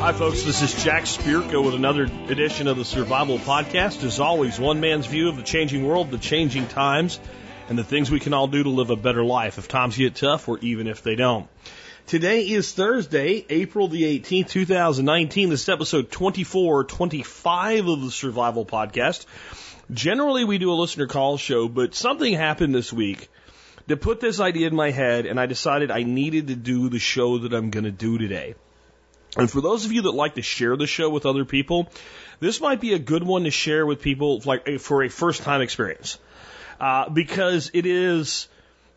[0.00, 0.44] Hi, folks.
[0.44, 4.02] This is Jack Spirko with another edition of the Survival Podcast.
[4.02, 7.20] As always, one man's view of the changing world, the changing times,
[7.68, 10.14] and the things we can all do to live a better life if times get
[10.14, 11.46] tough or even if they don't.
[12.06, 15.50] Today is Thursday, April the 18th, 2019.
[15.50, 19.26] This is episode 24, 25 of the Survival Podcast.
[19.92, 23.28] Generally, we do a listener call show, but something happened this week
[23.90, 27.00] that put this idea in my head, and I decided I needed to do the
[27.00, 28.54] show that I'm going to do today.
[29.36, 31.88] And for those of you that like to share the show with other people,
[32.38, 35.60] this might be a good one to share with people like for a first time
[35.60, 36.20] experience.
[36.78, 38.46] Uh, because it is,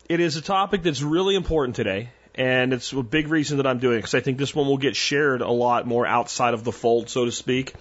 [0.07, 2.11] it is a topic that's really important today.
[2.35, 4.77] And it's a big reason that I'm doing it because I think this one will
[4.77, 7.73] get shared a lot more outside of the fold, so to speak.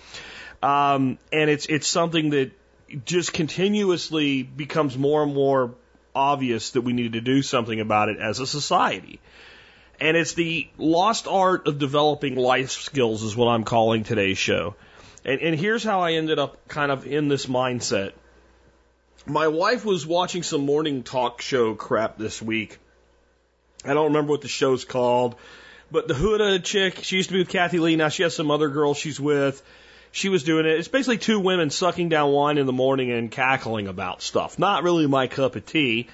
[0.62, 2.52] Um, and it's, it's something that
[3.04, 5.74] just continuously becomes more and more
[6.14, 9.20] obvious that we need to do something about it as a society.
[10.00, 14.74] And it's the lost art of developing life skills is what I'm calling today's show.
[15.24, 18.12] And, and here's how I ended up kind of in this mindset.
[19.26, 22.78] My wife was watching some morning talk show crap this week.
[23.84, 25.36] I don't remember what the show's called,
[25.90, 27.96] but the Hoda chick, she used to be with Kathie Lee.
[27.96, 29.62] Now she has some other girl she's with.
[30.12, 30.78] She was doing it.
[30.78, 34.58] It's basically two women sucking down wine in the morning and cackling about stuff.
[34.58, 36.08] Not really my cup of tea.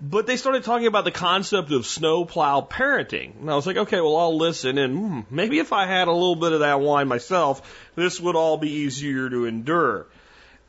[0.00, 3.40] But they started talking about the concept of snowplow parenting.
[3.40, 4.78] And I was like, okay, well, I'll listen.
[4.78, 8.36] And hmm, maybe if I had a little bit of that wine myself, this would
[8.36, 10.06] all be easier to endure.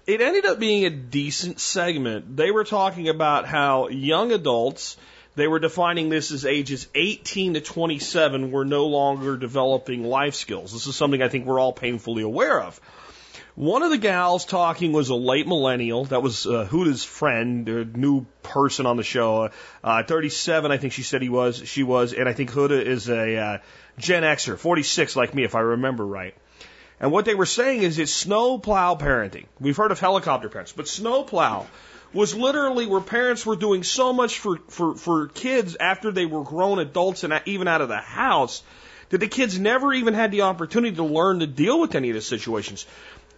[0.08, 2.36] It ended up being a decent segment.
[2.36, 4.98] They were talking about how young adults,
[5.40, 10.74] they were defining this as ages 18 to 27, were no longer developing life skills.
[10.74, 12.80] This is something I think we're all painfully aware of.
[13.56, 16.06] One of the gals talking was a late millennial.
[16.06, 19.50] That was uh, Hoda's friend, a new person on the show.
[19.84, 21.68] Uh, 37, I think she said he was.
[21.68, 23.58] She was, and I think Huda is a uh,
[23.98, 26.36] Gen Xer, 46 like me, if I remember right.
[27.02, 29.46] And what they were saying is it's snowplow parenting.
[29.60, 31.68] We've heard of helicopter parents, but snowplow
[32.14, 36.44] was literally where parents were doing so much for, for, for kids after they were
[36.44, 38.64] grown adults and even out of the house
[39.10, 42.16] that the kids never even had the opportunity to learn to deal with any of
[42.16, 42.86] the situations.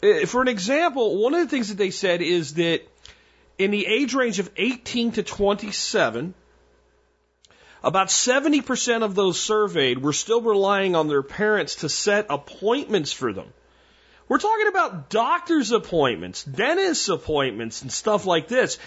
[0.04, 2.82] Uh, for an example, one of the things that they said is that
[3.58, 6.34] in the age range of 18 to 27,
[7.84, 13.34] about 70% of those surveyed were still relying on their parents to set appointments for
[13.34, 13.48] them.
[14.32, 18.80] We're talking about doctor's appointments, dentist appointments, and stuff like this.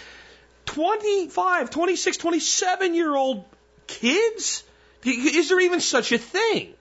[0.65, 3.45] 25, 26, 27 year old
[3.85, 4.63] kids?
[5.03, 6.73] Is there even such a thing?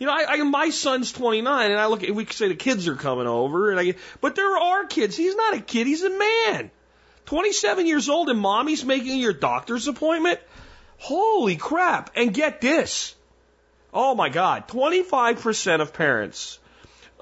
[0.00, 2.56] You know, I, I, my son's 29, and I look at, we could say the
[2.56, 5.16] kids are coming over, and I, but there are kids.
[5.16, 6.72] He's not a kid, he's a man.
[7.26, 10.40] 27 years old, and mommy's making your doctor's appointment?
[10.98, 12.10] Holy crap.
[12.16, 13.14] And get this.
[13.92, 14.66] Oh my God.
[14.66, 16.58] 25% of parents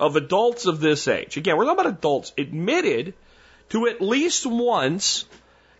[0.03, 3.15] of adults of this age, again, we're talking about adults, admitted
[3.71, 5.25] to at least once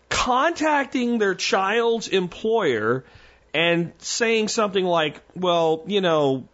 [0.09, 3.05] contacting their child's employer
[3.53, 6.47] and saying something like, well, you know,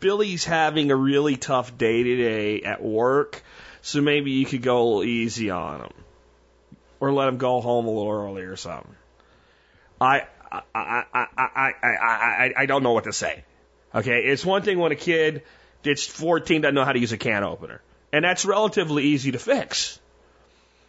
[0.00, 3.42] Billy's having a really tough day today at work,
[3.82, 5.92] so maybe you could go a little easy on him.
[7.00, 8.94] Or let him go home a little early or something.
[10.00, 13.44] I, I, I, I, I, I, I don't know what to say.
[13.94, 15.42] Okay, it's one thing when a kid
[15.84, 17.80] that's 14 doesn't know how to use a can opener.
[18.12, 19.98] And that's relatively easy to fix.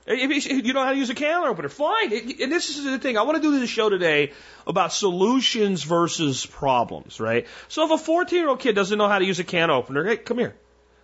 [0.08, 2.14] If you know how to use a can opener, fine.
[2.14, 3.18] And this is the thing.
[3.18, 4.34] I want to do this show today
[4.68, 7.48] about solutions versus problems, right?
[7.70, 10.04] So if a 14 year old kid doesn't know how to use a can opener,
[10.04, 10.56] hey, come here.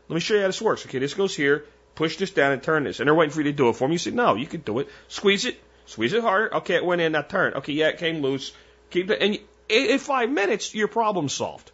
[0.08, 0.86] Let me show you how this works.
[0.86, 1.66] Okay, this goes here.
[1.96, 3.00] Push this down and turn this.
[3.00, 3.92] And they're waiting for you to do it for them.
[3.92, 4.90] You say, no, you can do it.
[5.08, 5.60] Squeeze it.
[5.88, 6.56] Squeeze it harder.
[6.58, 7.14] Okay, it went in.
[7.14, 7.54] Now turn.
[7.56, 8.54] Okay, yeah, it came loose.
[8.92, 9.22] Keep it.
[9.22, 11.72] And in five minutes, your problem solved.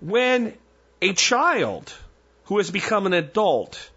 [0.00, 0.54] When
[1.04, 1.92] a child
[2.44, 3.90] who has become an adult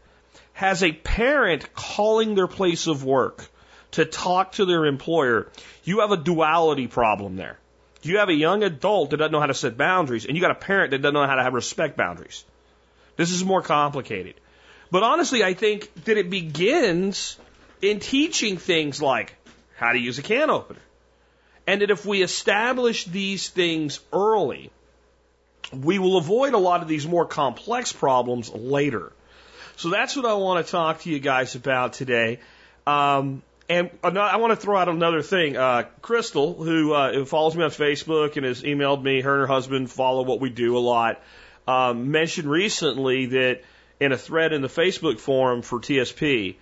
[0.51, 3.47] has a parent calling their place of work
[3.91, 5.47] to talk to their employer,
[5.85, 7.57] you have a duality problem there.
[8.01, 10.51] You have a young adult that doesn't know how to set boundaries, and you got
[10.51, 12.43] a parent that doesn't know how to have respect boundaries.
[13.15, 14.35] This is more complicated.
[14.91, 17.37] But honestly, I think that it begins
[17.81, 19.33] in teaching things like
[19.77, 20.81] how to use a can opener.
[21.65, 24.71] And that if we establish these things early,
[25.73, 29.11] we will avoid a lot of these more complex problems later.
[29.75, 32.39] So that's what I want to talk to you guys about today.
[32.85, 35.57] Um, and I want to throw out another thing.
[35.57, 39.47] Uh, Crystal, who, uh, follows me on Facebook and has emailed me, her and her
[39.47, 41.21] husband follow what we do a lot,
[41.67, 43.61] um, mentioned recently that
[43.99, 46.55] in a thread in the Facebook forum for TSP,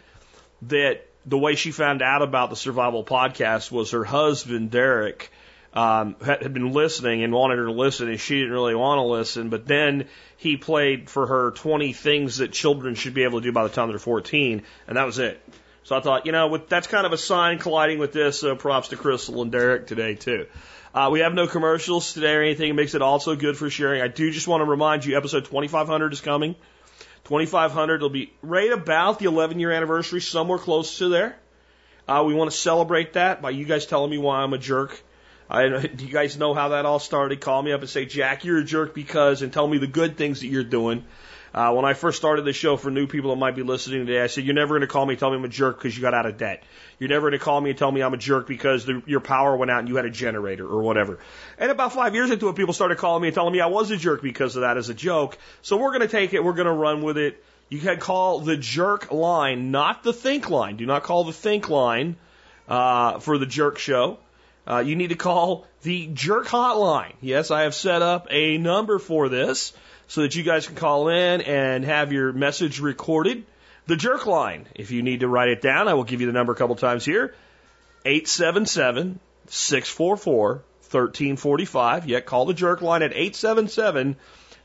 [0.64, 5.32] that the way she found out about the Survival Podcast was her husband, Derek,
[5.76, 9.04] um, had, been listening and wanted her to listen, and she didn't really want to
[9.04, 9.50] listen.
[9.50, 10.08] But then
[10.38, 13.70] he played for her 20 things that children should be able to do by the
[13.70, 15.42] time they're 14, and that was it.
[15.84, 18.44] So I thought, you know, with, that's kind of a sign colliding with this.
[18.44, 20.48] Uh, props to Crystal and Derek today too.
[20.96, 22.70] Uh, we have no commercials today or anything.
[22.70, 24.02] It makes it also good for sharing.
[24.02, 26.56] I do just want to remind you, episode 2500 is coming.
[27.26, 31.38] 2500 will be right about the 11 year anniversary, somewhere close to there.
[32.08, 35.04] Uh, we want to celebrate that by you guys telling me why I'm a jerk.
[35.50, 37.40] I, do you guys know how that all started?
[37.40, 40.18] Call me up and say, Jack, you're a jerk because, and tell me the good
[40.18, 41.06] things that you're doing.
[41.54, 44.22] Uh, when I first started the show for new people that might be listening today,
[44.22, 45.96] I said, You're never going to call me and tell me I'm a jerk because
[45.96, 46.64] you got out of debt.
[47.00, 49.22] You're never going to call me and tell me I'm a jerk because the, your
[49.22, 51.18] power went out and you had a generator or whatever.
[51.58, 53.90] And about five years into it, people started calling me and telling me I was
[53.90, 55.38] a jerk because of that as a joke.
[55.62, 57.42] So we're going to take it, we're going to run with it.
[57.70, 60.76] You can call the jerk line, not the think line.
[60.76, 62.18] Do not call the think line
[62.68, 64.20] uh, for the jerk show.
[64.68, 67.14] Uh, you need to call the jerk hotline.
[67.22, 69.74] Yes, I have set up a number for this
[70.08, 73.46] so that you guys can call in and have your message recorded.
[73.88, 76.34] The jerk line, if you need to write it down, I will give you the
[76.34, 77.36] number a couple times here.
[78.06, 82.08] 877 644 1345.
[82.08, 84.16] Yeah, call the jerk line at 877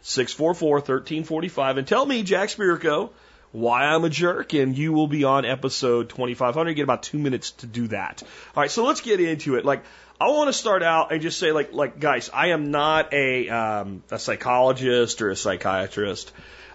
[0.02, 3.10] 644 1345 and tell me, Jack Spirko,
[3.52, 6.68] why I'm a jerk, and you will be on episode 2500.
[6.68, 8.22] You get about two minutes to do that.
[8.54, 9.64] All right, so let's get into it.
[9.64, 9.82] Like,
[10.20, 13.48] I want to start out and just say, like, like guys, I am not a
[13.48, 16.32] um, a psychologist or a psychiatrist.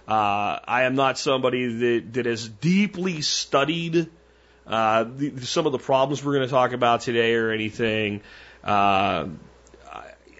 [0.08, 4.10] Uh, I am not somebody that that has deeply studied
[4.66, 8.20] uh, the, some of the problems we're going to talk about today or anything.
[8.64, 9.28] Uh,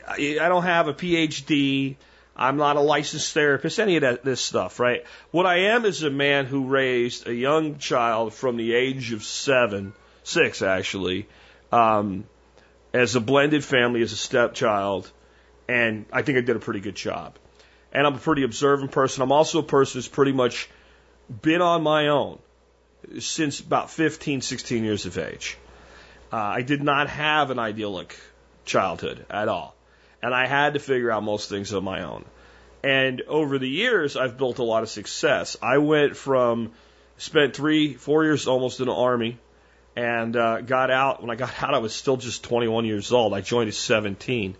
[0.07, 1.97] I, I don't have a PhD.
[2.37, 5.05] I'm not a licensed therapist, any of that, this stuff, right?
[5.31, 9.25] What I am is a man who raised a young child from the age of
[9.25, 11.29] seven, six actually,
[11.73, 12.25] um,
[12.93, 15.11] as a blended family, as a stepchild,
[15.67, 17.37] and I think I did a pretty good job.
[17.93, 19.23] And I'm a pretty observant person.
[19.23, 20.69] I'm also a person who's pretty much
[21.43, 22.39] been on my own
[23.19, 25.57] since about 15, 16 years of age.
[26.31, 28.19] Uh, I did not have an idyllic
[28.65, 29.76] childhood at all
[30.27, 32.25] and I had to figure out most things on my own.
[32.83, 35.57] And over the years, I've built a lot of success.
[35.63, 36.73] I went from
[37.17, 39.39] spent three, four years almost in the army,
[39.95, 41.21] and uh, got out.
[41.21, 43.35] When I got out, I was still just 21 years old.
[43.35, 44.57] I joined at 17,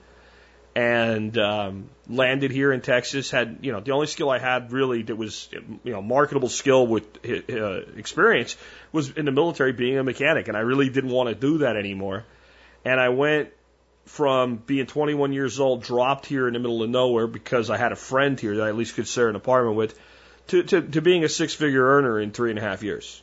[0.77, 3.33] and um, landed here in Texas.
[3.33, 5.49] Had you know the only skill I had really that was
[5.83, 8.57] you know marketable skill with uh, experience
[8.93, 11.77] was in the military being a mechanic, and I really didn't want to do that
[11.77, 12.25] anymore.
[12.85, 13.51] And I went
[14.07, 17.93] from being 21 years old, dropped here in the middle of nowhere because I had
[17.93, 19.99] a friend here that I at least could share an apartment with,
[20.49, 23.21] to, to, to being a six figure earner in three and a half years.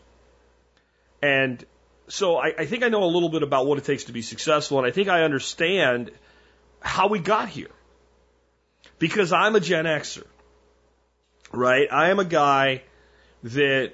[1.21, 1.65] And
[2.09, 4.21] so I, I think I know a little bit about what it takes to be
[4.21, 6.11] successful, and I think I understand
[6.81, 7.71] how we got here.
[8.99, 10.25] Because I'm a Gen Xer,
[11.51, 11.87] right?
[11.91, 12.83] I am a guy
[13.43, 13.93] that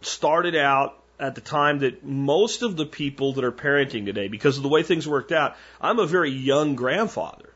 [0.00, 4.56] started out at the time that most of the people that are parenting today, because
[4.56, 7.52] of the way things worked out, I'm a very young grandfather.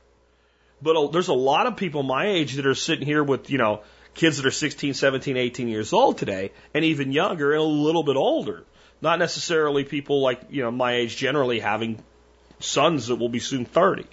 [0.81, 3.83] But there's a lot of people my age that are sitting here with, you know,
[4.15, 8.03] kids that are 16, 17, 18 years old today, and even younger and a little
[8.03, 8.65] bit older.
[9.01, 12.03] Not necessarily people like, you know, my age generally having
[12.61, 14.07] sons that will be soon 30.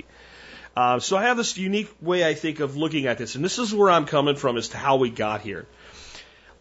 [0.75, 3.59] Uh, so I have this unique way, I think, of looking at this, and this
[3.59, 5.67] is where I'm coming from as to how we got here.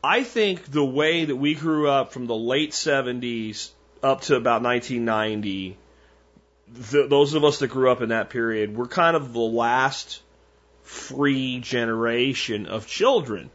[0.03, 4.63] I think the way that we grew up from the late 70s up to about
[4.63, 5.77] 1990,
[6.69, 10.23] the, those of us that grew up in that period were kind of the last
[10.83, 13.51] free generation of children.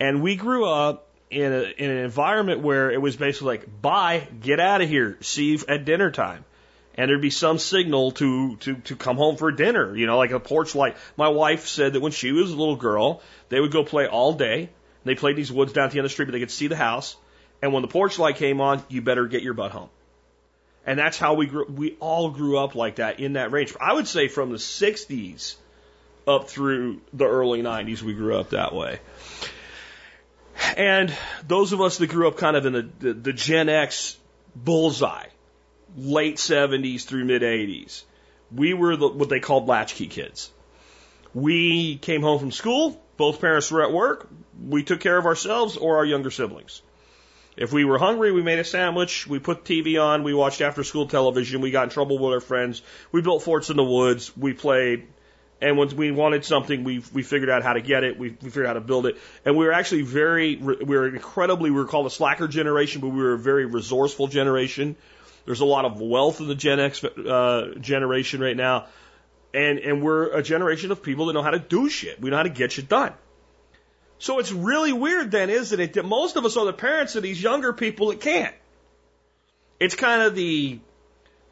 [0.00, 4.26] And we grew up in, a, in an environment where it was basically like, bye,
[4.40, 6.44] get out of here, see you at dinner time.
[6.96, 10.32] And there'd be some signal to, to, to come home for dinner, you know, like
[10.32, 10.96] a porch light.
[11.16, 14.32] My wife said that when she was a little girl, they would go play all
[14.34, 14.68] day
[15.04, 16.68] they played these woods down at the end of the street, but they could see
[16.68, 17.16] the house.
[17.60, 19.88] And when the porch light came on, you better get your butt home.
[20.84, 21.66] And that's how we grew.
[21.66, 23.74] We all grew up like that in that range.
[23.80, 25.54] I would say from the 60s
[26.26, 28.98] up through the early 90s, we grew up that way.
[30.76, 31.14] And
[31.46, 34.16] those of us that grew up kind of in the, the, the Gen X
[34.56, 35.26] bullseye,
[35.96, 38.02] late 70s through mid 80s,
[38.54, 40.50] we were the, what they called latchkey kids.
[41.34, 44.28] We came home from school, both parents were at work,
[44.68, 46.82] we took care of ourselves or our younger siblings.
[47.56, 50.82] If we were hungry, we made a sandwich, we put TV on, we watched after
[50.84, 54.34] school television, we got in trouble with our friends, we built forts in the woods,
[54.36, 55.06] we played,
[55.60, 58.48] and when we wanted something, we we figured out how to get it, we, we
[58.48, 61.76] figured out how to build it, and we were actually very, we were incredibly, we
[61.76, 64.96] were called a slacker generation, but we were a very resourceful generation.
[65.44, 68.86] There's a lot of wealth in the Gen X uh, generation right now.
[69.54, 72.20] And, and we're a generation of people that know how to do shit.
[72.20, 73.12] We know how to get shit done.
[74.22, 77.24] So it's really weird then, isn't it, that most of us are the parents of
[77.24, 78.54] these younger people that can't.
[79.80, 80.78] It's kind of the,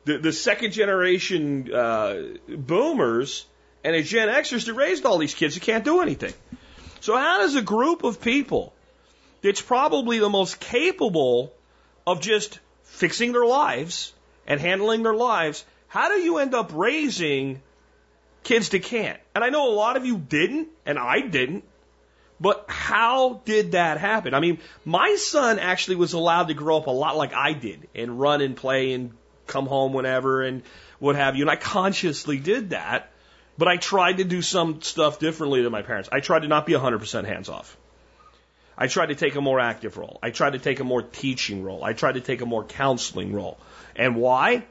[0.04, 3.44] the, the second generation uh, boomers
[3.82, 6.32] and the Gen Xers that raised all these kids that can't do anything.
[7.00, 8.72] So how does a group of people
[9.42, 11.52] that's probably the most capable
[12.06, 14.12] of just fixing their lives
[14.46, 17.62] and handling their lives, how do you end up raising
[18.44, 19.18] kids that can't?
[19.34, 21.64] And I know a lot of you didn't, and I didn't.
[22.40, 24.32] But how did that happen?
[24.32, 27.88] I mean, my son actually was allowed to grow up a lot like I did
[27.94, 29.12] and run and play and
[29.46, 30.62] come home whenever and
[30.98, 31.42] what have you.
[31.42, 33.12] And I consciously did that.
[33.58, 36.08] But I tried to do some stuff differently than my parents.
[36.10, 37.76] I tried to not be 100% hands off.
[38.78, 40.18] I tried to take a more active role.
[40.22, 41.84] I tried to take a more teaching role.
[41.84, 43.58] I tried to take a more counseling role.
[43.94, 44.64] And why?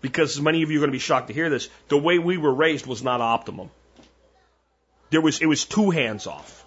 [0.00, 1.68] Because many of you are going to be shocked to hear this.
[1.88, 3.70] The way we were raised was not optimum.
[5.10, 6.61] There was, it was too hands off.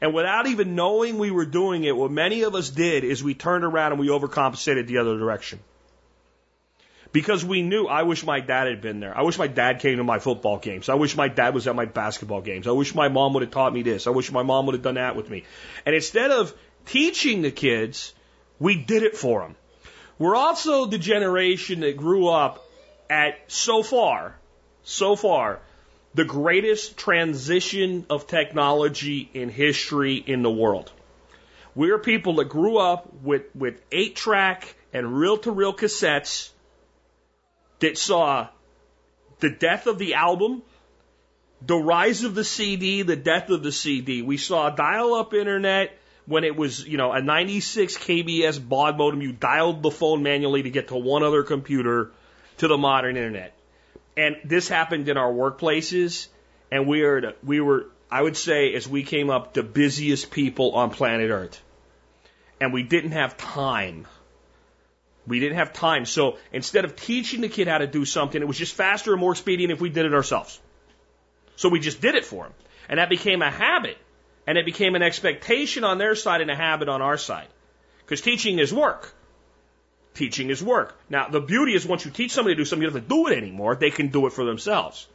[0.00, 3.34] And without even knowing we were doing it, what many of us did is we
[3.34, 5.58] turned around and we overcompensated the other direction
[7.12, 9.16] because we knew I wish my dad had been there.
[9.16, 10.88] I wish my dad came to my football games.
[10.88, 12.66] I wish my dad was at my basketball games.
[12.66, 14.06] I wish my mom would have taught me this.
[14.06, 15.44] I wish my mom would have done that with me.
[15.86, 16.54] And instead of
[16.86, 18.14] teaching the kids,
[18.58, 19.56] we did it for them.
[20.18, 22.64] We're also the generation that grew up
[23.08, 24.36] at so far,
[24.82, 25.60] so far,
[26.14, 30.90] the greatest transition of technology in history in the world.
[31.74, 36.50] We're people that grew up with, with eight track and reel to reel cassettes
[37.80, 38.48] that saw
[39.40, 40.62] the death of the album,
[41.64, 44.22] the rise of the CD, the death of the CD.
[44.22, 45.96] We saw dial up internet
[46.26, 49.22] when it was, you know, a 96 KBS baud modem.
[49.22, 52.10] You dialed the phone manually to get to one other computer
[52.58, 53.57] to the modern internet.
[54.18, 56.28] And this happened in our workplaces,
[56.70, 60.72] and we are, we were, I would say, as we came up, the busiest people
[60.72, 61.62] on planet Earth.
[62.60, 64.06] And we didn't have time
[65.28, 66.06] we didn't have time.
[66.06, 69.20] So instead of teaching the kid how to do something, it was just faster and
[69.20, 70.58] more expedient if we did it ourselves.
[71.56, 72.52] So we just did it for him.
[72.88, 73.98] And that became a habit.
[74.46, 77.48] And it became an expectation on their side and a habit on our side.
[77.98, 79.14] Because teaching is work.
[80.18, 80.98] Teaching is work.
[81.08, 83.14] Now, the beauty is once you teach somebody to do something, you don't have to
[83.14, 83.76] do it anymore.
[83.76, 85.06] They can do it for themselves.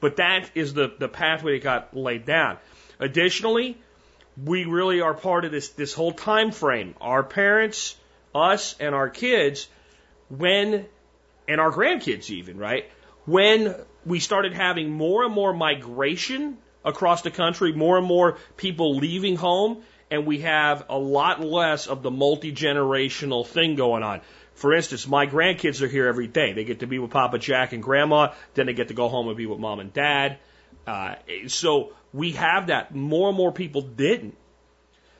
[0.00, 2.56] But that is the, the pathway that got laid down.
[2.98, 3.76] Additionally,
[4.42, 6.94] we really are part of this, this whole time frame.
[7.02, 7.96] Our parents,
[8.34, 9.68] us and our kids
[10.30, 10.86] when,
[11.46, 12.90] and our grandkids even, right?
[13.26, 13.74] When
[14.06, 19.36] we started having more and more migration across the country, more and more people leaving
[19.36, 24.20] home, and we have a lot less of the multi generational thing going on.
[24.56, 26.54] For instance, my grandkids are here every day.
[26.54, 29.28] They get to be with Papa Jack and Grandma, then they get to go home
[29.28, 30.38] and be with Mom and Dad.
[30.86, 32.94] Uh, so we have that.
[32.94, 34.36] More and more people didn't.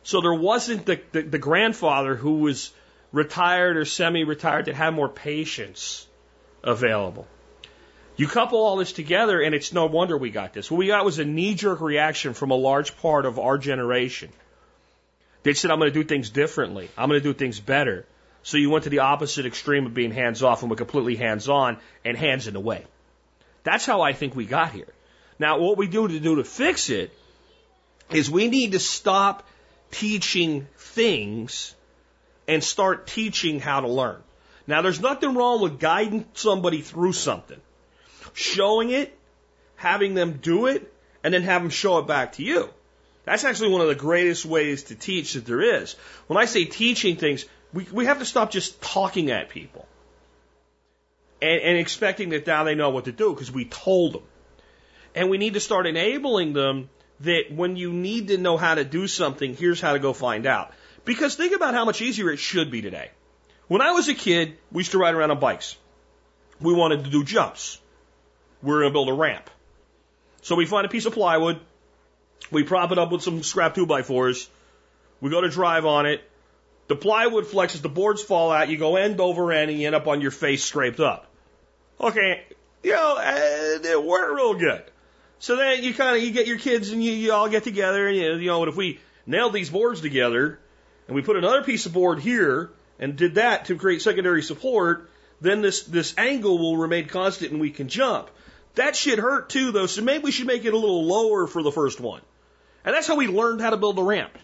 [0.03, 2.73] So there wasn't the, the, the grandfather who was
[3.13, 6.07] retired or semi retired that had more patience
[6.65, 7.27] available.
[8.17, 10.71] You couple all this together, and it's no wonder we got this.
[10.71, 14.31] What we got was a knee jerk reaction from a large part of our generation.
[15.43, 16.89] They said, I'm going to do things differently.
[16.97, 18.07] I'm going to do things better.
[18.47, 21.49] So you went to the opposite extreme of being hands off and we're completely hands
[21.49, 22.85] on and hands in the way.
[23.65, 24.87] That's how I think we got here.
[25.37, 27.11] Now, what we do to do to fix it
[28.09, 29.45] is we need to stop
[29.91, 31.75] teaching things
[32.47, 34.23] and start teaching how to learn.
[34.69, 37.61] Now, there's nothing wrong with guiding somebody through something,
[38.33, 39.19] showing it,
[39.75, 42.71] having them do it, and then have them show it back to you.
[43.25, 45.97] That's actually one of the greatest ways to teach that there is.
[46.29, 49.87] When I say teaching things, we, we have to stop just talking at people
[51.41, 54.23] and, and expecting that now they know what to do because we told them.
[55.15, 58.85] And we need to start enabling them that when you need to know how to
[58.85, 60.73] do something, here's how to go find out.
[61.05, 63.11] Because think about how much easier it should be today.
[63.69, 65.77] When I was a kid, we used to ride around on bikes.
[66.61, 67.81] We wanted to do jumps.
[68.63, 69.51] We were going to build a ramp.
[70.43, 71.61] So we find a piece of plywood.
[72.51, 74.49] We prop it up with some scrap two by fours.
[75.21, 76.23] We go to drive on it.
[76.89, 78.69] The plywood flexes, the boards fall out.
[78.69, 81.27] You go end over end and you end up on your face scraped up.
[82.01, 82.45] Okay,
[82.83, 84.85] you know, it worked real good.
[85.39, 88.07] So then you kind of you get your kids and you, you all get together
[88.07, 90.59] and you, you know, if we nail these boards together,
[91.07, 95.11] and we put another piece of board here and did that to create secondary support,
[95.41, 98.31] then this, this angle will remain constant and we can jump.
[98.75, 101.63] That shit hurt too though, so maybe we should make it a little lower for
[101.63, 102.23] the first one.
[102.85, 104.37] And that's how we learned how to build a ramp.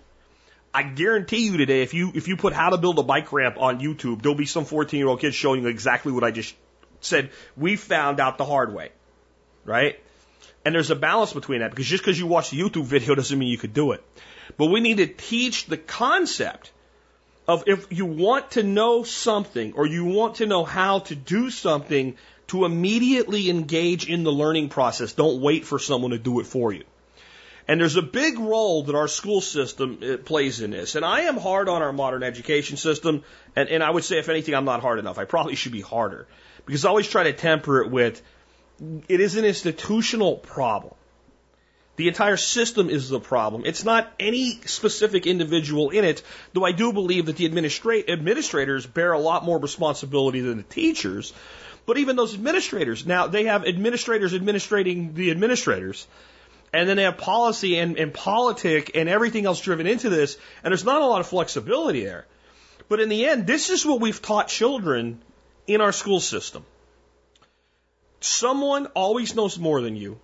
[0.75, 3.57] I guarantee you today, if you if you put how to build a bike ramp
[3.59, 6.55] on YouTube, there'll be some 14 year old kid showing you exactly what I just
[7.01, 7.31] said.
[7.57, 8.91] We found out the hard way,
[9.65, 10.01] right?
[10.65, 13.39] And there's a balance between that because just because you watch the YouTube video doesn't
[13.39, 14.03] mean you could do it.
[14.57, 16.73] But we need to teach the concept
[17.47, 21.51] of if you want to know something or you want to know how to do
[21.51, 22.17] something,
[22.49, 25.13] to immediately engage in the learning process.
[25.15, 26.85] Don't wait for someone to do it for you.
[27.69, 30.95] And there's a big role that our school system uh, plays in this.
[30.97, 33.23] And I am hard on our modern education system.
[33.55, 35.19] And, and I would say, if anything, I'm not hard enough.
[35.19, 36.27] I probably should be harder.
[36.67, 38.23] Because I always try to temper it with
[39.09, 40.95] it is an institutional problem.
[41.97, 43.63] The entire system is the problem.
[43.67, 48.87] It's not any specific individual in it, though I do believe that the administra- administrators
[48.87, 51.33] bear a lot more responsibility than the teachers.
[51.85, 56.07] But even those administrators, now they have administrators administrating the administrators.
[56.73, 60.39] And then they have policy and, and politic and everything else driven into this.
[60.63, 62.27] And there's not a lot of flexibility there.
[62.89, 65.21] But in the end, this is what we've taught children
[65.67, 66.65] in our school system.
[68.21, 70.19] Someone always knows more than you.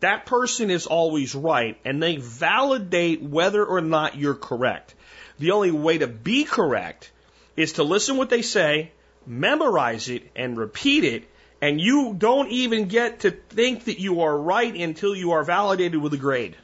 [0.00, 4.94] That person is always right, and they validate whether or not you're correct.
[5.38, 7.12] The only way to be correct
[7.56, 8.90] is to listen what they say,
[9.26, 11.30] memorize it, and repeat it,
[11.66, 16.00] and you don't even get to think that you are right until you are validated
[16.00, 16.54] with a grade.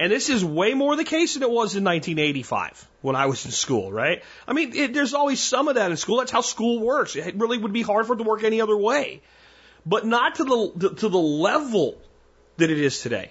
[0.00, 3.44] And this is way more the case than it was in 1985 when I was
[3.44, 4.24] in school, right?
[4.48, 6.16] I mean, it, there's always some of that in school.
[6.16, 7.14] That's how school works.
[7.14, 9.22] It really would be hard for it to work any other way,
[9.86, 11.96] but not to the to the level
[12.56, 13.30] that it is today.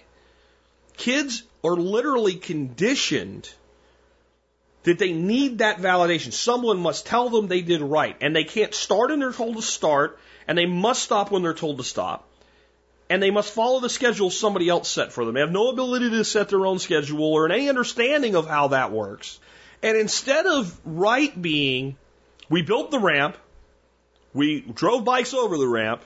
[0.96, 3.54] Kids are literally conditioned
[4.84, 6.34] that they need that validation.
[6.34, 9.62] Someone must tell them they did right, and they can't start when they're told to
[9.62, 12.28] start, and they must stop when they're told to stop.
[13.10, 15.36] And they must follow the schedule somebody else set for them.
[15.36, 18.92] They have no ability to set their own schedule or any understanding of how that
[18.92, 19.40] works.
[19.82, 21.98] And instead of right being,
[22.50, 23.38] we built the ramp,
[24.34, 26.02] we drove bikes over the ramp,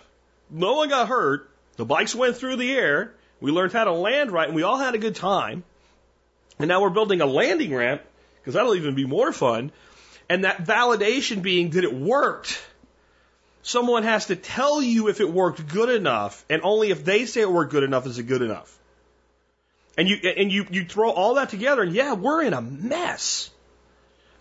[0.50, 4.32] no one got hurt, the bikes went through the air, we learned how to land
[4.32, 5.64] right, and we all had a good time.
[6.60, 8.02] And now we're building a landing ramp,
[8.48, 9.74] because that'll even be more fun.
[10.30, 12.58] And that validation being that it worked
[13.68, 17.42] Someone has to tell you if it worked good enough, and only if they say
[17.42, 18.74] it worked good enough is it good enough.
[19.98, 23.50] And you and you you throw all that together, and yeah, we're in a mess.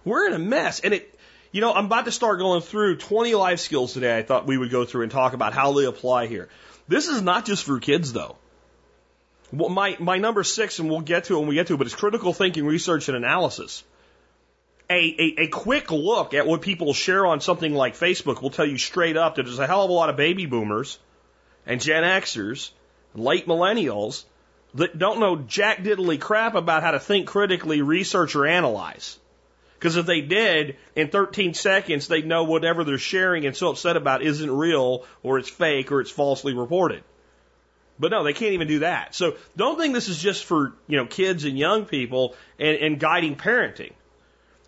[0.04, 1.12] We're in a mess, and it.
[1.50, 4.16] You know, I'm about to start going through 20 life skills today.
[4.16, 6.48] I thought we would go through and talk about how they apply here.
[6.86, 8.36] This is not just for kids, though.
[9.52, 11.78] Well, my my number six, and we'll get to it when we get to it,
[11.78, 13.82] but it's critical thinking, research, and analysis
[14.88, 18.66] a, a, a quick look at what people share on something like Facebook will tell
[18.66, 20.98] you straight up that there's a hell of a lot of baby boomers
[21.66, 22.70] and Gen Xers,
[23.14, 24.24] late millennials
[24.74, 29.18] that don't know jack diddly crap about how to think critically, research, or analyze.
[29.78, 33.96] Because if they did, in 13 seconds, they'd know whatever they're sharing and so upset
[33.96, 37.02] about isn't real, or it's fake, or it's falsely reported.
[37.98, 39.14] But no, they can't even do that.
[39.14, 43.00] So don't think this is just for, you know, kids and young people and, and
[43.00, 43.92] guiding parenting.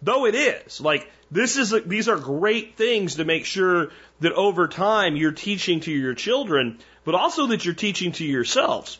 [0.02, 0.80] Though it is.
[0.80, 5.32] Like, this is, a, these are great things to make sure that over time you're
[5.32, 8.98] teaching to your children, but also that you're teaching to yourselves.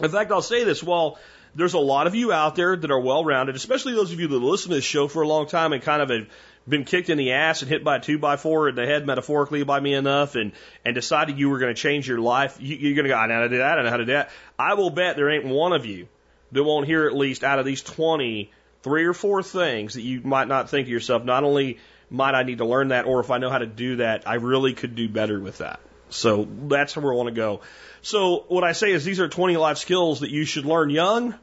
[0.00, 1.18] In fact, I'll say this, while
[1.54, 4.28] there's a lot of you out there that are well rounded, especially those of you
[4.28, 6.26] that listen to this show for a long time and kind of have
[6.68, 9.06] been kicked in the ass and hit by a two by four in the head
[9.06, 10.52] metaphorically by me enough and,
[10.84, 12.58] and decided you were going to change your life.
[12.60, 14.04] You, you're going to go, I know how to do that, I know how to
[14.04, 14.30] do that.
[14.58, 16.08] I will bet there ain't one of you
[16.52, 18.50] that won't hear at least out of these 20
[18.82, 21.78] three or four things that you might not think to yourself, not only
[22.10, 24.34] might I need to learn that, or if I know how to do that, I
[24.34, 25.80] really could do better with that.
[26.08, 27.62] So that's where I want to go.
[28.02, 31.34] So what I say is these are 20 life skills that you should learn young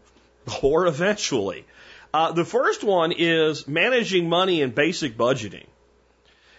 [0.62, 1.66] or eventually.
[2.14, 5.66] Uh, the first one is managing money and basic budgeting.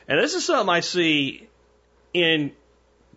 [0.08, 1.48] And this is something I see
[2.12, 2.52] in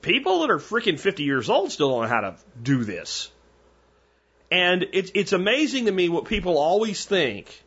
[0.02, 3.30] people that are freaking 50 years old still don't know how to do this.
[4.50, 7.64] And it's, it's amazing to me what people always think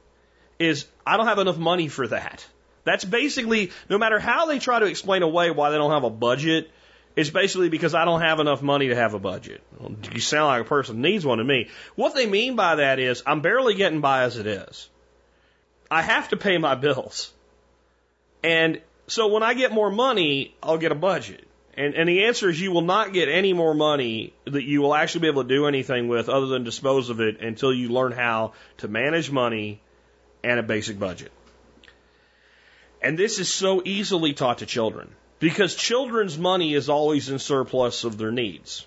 [0.59, 2.47] is, I don't have enough money for that.
[2.85, 6.11] That's basically, no matter how they try to explain away why they don't have a
[6.11, 6.71] budget,
[7.17, 9.63] it's basically because I don't have enough money to have a budget.
[9.79, 11.69] Well, you sound like a person needs one to me.
[11.97, 14.89] What they mean by that is, I'm barely getting by as it is.
[15.91, 17.33] I have to pay my bills.
[18.43, 21.47] And so when I get more money, I'll get a budget.
[21.81, 24.95] And, and the answer is you will not get any more money that you will
[24.95, 28.13] actually be able to do anything with other than dispose of it until you learn
[28.13, 29.81] how to manage money
[30.45, 31.33] and a basic budget.
[33.01, 38.05] And this is so easily taught to children because children's money is always in surplus
[38.05, 38.87] of their needs.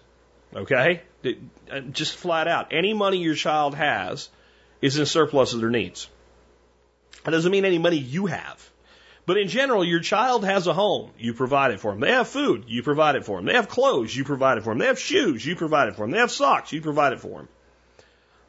[0.55, 1.01] Okay?
[1.25, 2.73] Uh, just flat out.
[2.73, 4.29] Any money your child has
[4.83, 6.07] is in surplus of their needs.
[7.23, 8.69] That doesn't mean any money you have.
[9.25, 12.01] But in general, your child has a home, you provide it for them.
[12.01, 13.45] They have food, you provide it for them.
[13.45, 14.79] They have clothes, you provide it for them.
[14.79, 16.11] They have shoes, you provide it for them.
[16.11, 17.47] They have socks, you provide it for them.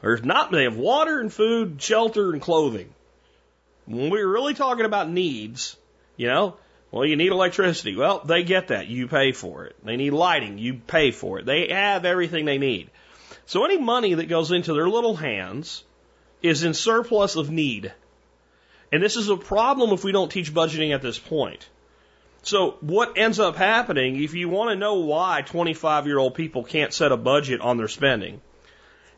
[0.03, 2.93] Or if not, they have water and food, shelter and clothing.
[3.85, 5.77] When we're really talking about needs,
[6.17, 6.57] you know,
[6.91, 7.95] well, you need electricity.
[7.95, 8.87] Well, they get that.
[8.87, 9.75] You pay for it.
[9.83, 10.57] They need lighting.
[10.57, 11.45] You pay for it.
[11.45, 12.89] They have everything they need.
[13.45, 15.83] So any money that goes into their little hands
[16.41, 17.93] is in surplus of need.
[18.95, 21.67] And this is a problem if we don't teach budgeting at this point.
[22.43, 26.63] So what ends up happening, if you want to know why 25 year old people
[26.63, 28.39] can't set a budget on their spending,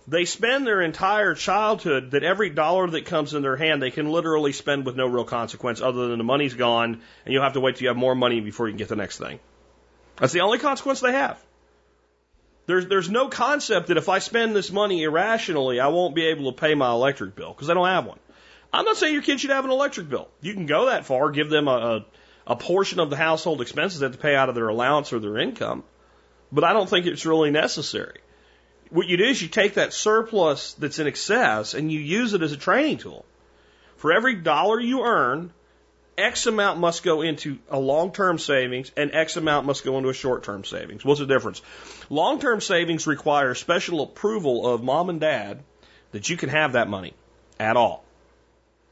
[0.08, 4.10] they spend their entire childhood that every dollar that comes in their hand they can
[4.10, 7.60] literally spend with no real consequence other than the money's gone and you'll have to
[7.60, 9.40] wait till you have more money before you can get the next thing.
[10.16, 11.40] That's the only consequence they have.
[12.66, 16.52] There's, there's no concept that if I spend this money irrationally, I won't be able
[16.52, 18.18] to pay my electric bill because I don't have one.
[18.74, 20.30] I'm not saying your kid should have an electric bill.
[20.42, 22.06] You can go that far, give them a, a,
[22.48, 25.38] a portion of the household expenses that to pay out of their allowance or their
[25.38, 25.84] income,
[26.52, 28.20] but I don't think it's really necessary.
[28.90, 32.42] What you do is you take that surplus that's in excess and you use it
[32.42, 33.26] as a training tool.
[33.98, 35.52] For every dollar you earn,
[36.18, 40.10] X amount must go into a long term savings and X amount must go into
[40.10, 41.06] a short term savings.
[41.06, 41.62] What's the difference?
[42.10, 45.64] Long term savings require special approval of mom and dad
[46.12, 47.14] that you can have that money
[47.60, 48.04] at all.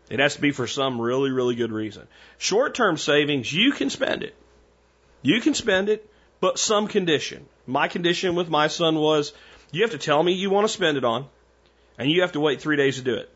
[0.10, 2.08] It has to be for some really, really good reason.
[2.38, 4.36] Short term savings, you can spend it.
[5.22, 6.08] You can spend it,
[6.40, 7.46] but some condition.
[7.66, 9.34] My condition with my son was
[9.72, 11.28] you have to tell me you want to spend it on,
[11.98, 13.30] and you have to wait three days to do it.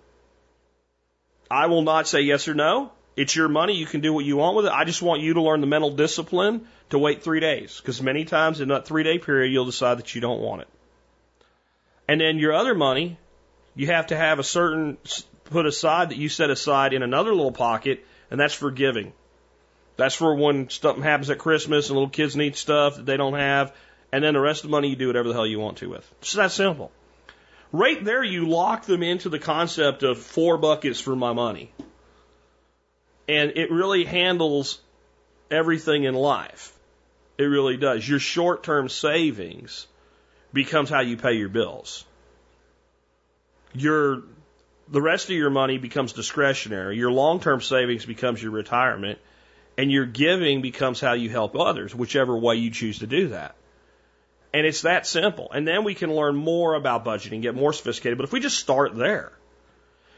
[1.50, 2.92] I will not say yes or no.
[3.16, 3.74] It's your money.
[3.74, 4.72] You can do what you want with it.
[4.72, 7.78] I just want you to learn the mental discipline to wait three days.
[7.78, 10.68] Because many times in that three day period, you'll decide that you don't want it.
[12.08, 13.18] And then your other money,
[13.76, 14.98] you have to have a certain
[15.50, 19.14] put aside that you set aside in another little pocket, and that's for giving.
[19.98, 23.34] That's for when something happens at Christmas and little kids need stuff that they don't
[23.34, 23.76] have,
[24.12, 25.90] and then the rest of the money you do whatever the hell you want to
[25.90, 26.10] with.
[26.22, 26.92] It's that simple.
[27.72, 31.72] Right there, you lock them into the concept of four buckets for my money.
[33.28, 34.80] And it really handles
[35.52, 36.74] everything in life.
[37.38, 38.08] It really does.
[38.08, 39.86] Your short term savings
[40.52, 42.06] becomes how you pay your bills.
[43.74, 44.24] Your
[44.92, 46.98] the rest of your money becomes discretionary.
[46.98, 49.20] Your long term savings becomes your retirement,
[49.78, 53.56] and your giving becomes how you help others, whichever way you choose to do that.
[54.54, 55.52] And it's that simple.
[55.52, 58.18] And then we can learn more about budgeting, get more sophisticated.
[58.18, 59.32] But if we just start there,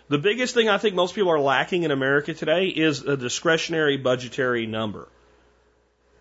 [0.08, 3.98] the biggest thing I think most people are lacking in America today is a discretionary
[3.98, 5.10] budgetary number.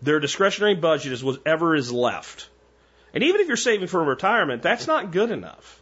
[0.01, 2.49] Their discretionary budget is whatever is left.
[3.13, 5.81] And even if you're saving for retirement, that's not good enough.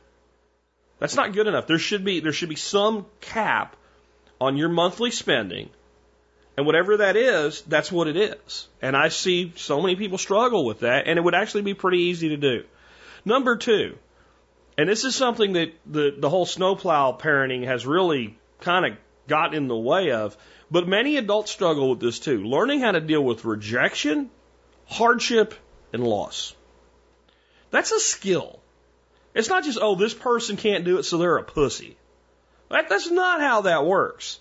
[1.00, 1.68] That's not good enough.
[1.68, 3.76] There should be there should be some cap
[4.40, 5.70] on your monthly spending.
[6.58, 8.68] And whatever that is, that's what it is.
[8.82, 12.00] And I see so many people struggle with that, and it would actually be pretty
[12.00, 12.66] easy to do.
[13.24, 13.98] Number two,
[14.78, 19.54] and this is something that the, the whole snowplow parenting has really kind of got
[19.54, 20.36] in the way of,
[20.70, 22.44] but many adults struggle with this too.
[22.44, 24.30] Learning how to deal with rejection,
[24.86, 25.54] hardship,
[25.94, 26.56] and loss.
[27.72, 28.60] That's a skill.
[29.34, 31.98] It's not just, oh, this person can't do it, so they're a pussy.
[32.70, 34.40] That, that's not how that works.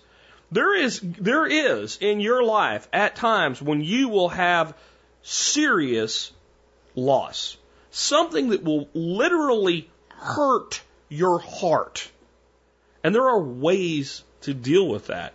[0.51, 4.75] There is, there is in your life at times when you will have
[5.21, 6.31] serious
[6.95, 7.57] loss.
[7.91, 12.09] Something that will literally hurt your heart.
[13.03, 15.33] And there are ways to deal with that.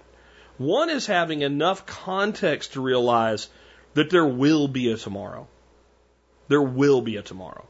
[0.58, 3.48] One is having enough context to realize
[3.94, 5.48] that there will be a tomorrow.
[6.48, 7.66] There will be a tomorrow.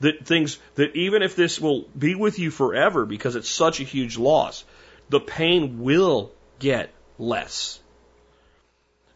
[0.00, 3.84] That things, that even if this will be with you forever because it's such a
[3.84, 4.64] huge loss,
[5.10, 7.80] the pain will get less.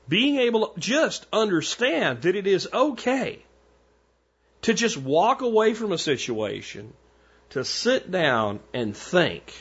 [0.06, 3.42] Being able to just understand that it is okay
[4.64, 6.92] to just walk away from a situation,
[7.50, 9.52] to sit down and think,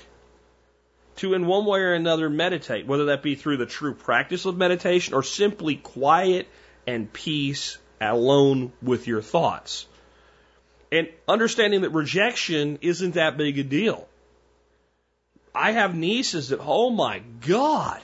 [1.18, 4.56] to in one way or another meditate, whether that be through the true practice of
[4.58, 6.48] meditation or simply quiet
[6.88, 9.88] and peace alone with your thoughts.
[10.94, 14.08] And understanding that rejection isn't that big a deal.
[15.56, 18.00] I have nieces that, oh my God,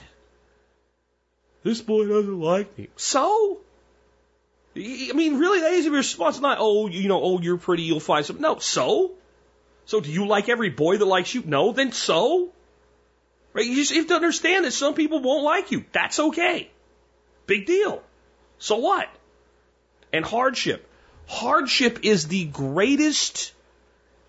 [1.62, 2.88] this boy doesn't like me.
[2.96, 3.60] So?
[4.74, 6.40] I mean, really, that is your response.
[6.40, 8.40] Not, oh, you know, oh, you're pretty, you'll find some.
[8.40, 9.12] No, so?
[9.84, 11.44] So do you like every boy that likes you?
[11.46, 12.50] No, then so?
[13.52, 13.66] Right?
[13.66, 15.84] You just have to understand that some people won't like you.
[15.92, 16.68] That's okay.
[17.46, 18.02] Big deal.
[18.58, 19.08] So what?
[20.12, 20.89] And hardship.
[21.30, 23.52] Hardship is the greatest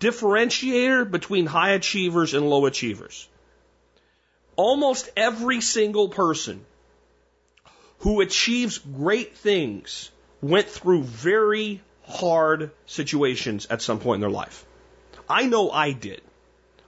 [0.00, 3.28] differentiator between high achievers and low achievers.
[4.56, 6.64] almost every single person
[8.00, 10.10] who achieves great things
[10.40, 14.64] went through very hard situations at some point in their life.
[15.28, 16.20] I know I did.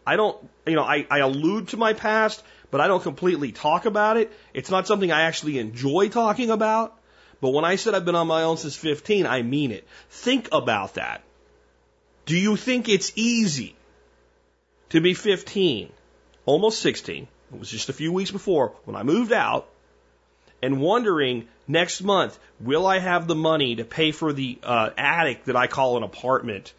[0.06, 3.86] I don't, you know, I, I allude to my past, but I don't completely talk
[3.86, 4.32] about it.
[4.52, 6.98] It's not something I actually enjoy talking about.
[7.44, 9.86] But when I said I've been on my own since 15, I mean it.
[10.08, 11.22] Think about that.
[12.24, 13.76] Do you think it's easy
[14.88, 15.92] to be 15,
[16.46, 17.28] almost 16?
[17.52, 19.68] It was just a few weeks before when I moved out
[20.62, 25.44] and wondering next month, will I have the money to pay for the uh, attic
[25.44, 26.72] that I call an apartment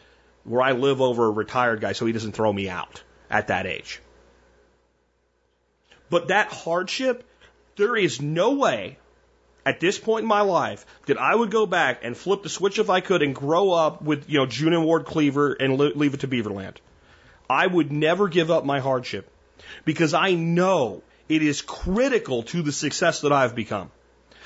[0.46, 3.68] where I live over a retired guy so he doesn't throw me out at that
[3.68, 4.02] age?
[6.10, 7.24] But that hardship,
[7.76, 8.98] there is no way
[9.66, 12.78] at this point in my life that I would go back and flip the switch
[12.78, 16.14] if I could and grow up with, you know, June and Ward Cleaver and leave
[16.14, 16.76] it to Beaverland.
[17.50, 19.30] I would never give up my hardship
[19.84, 23.92] because I know it is critical to the success that I've become.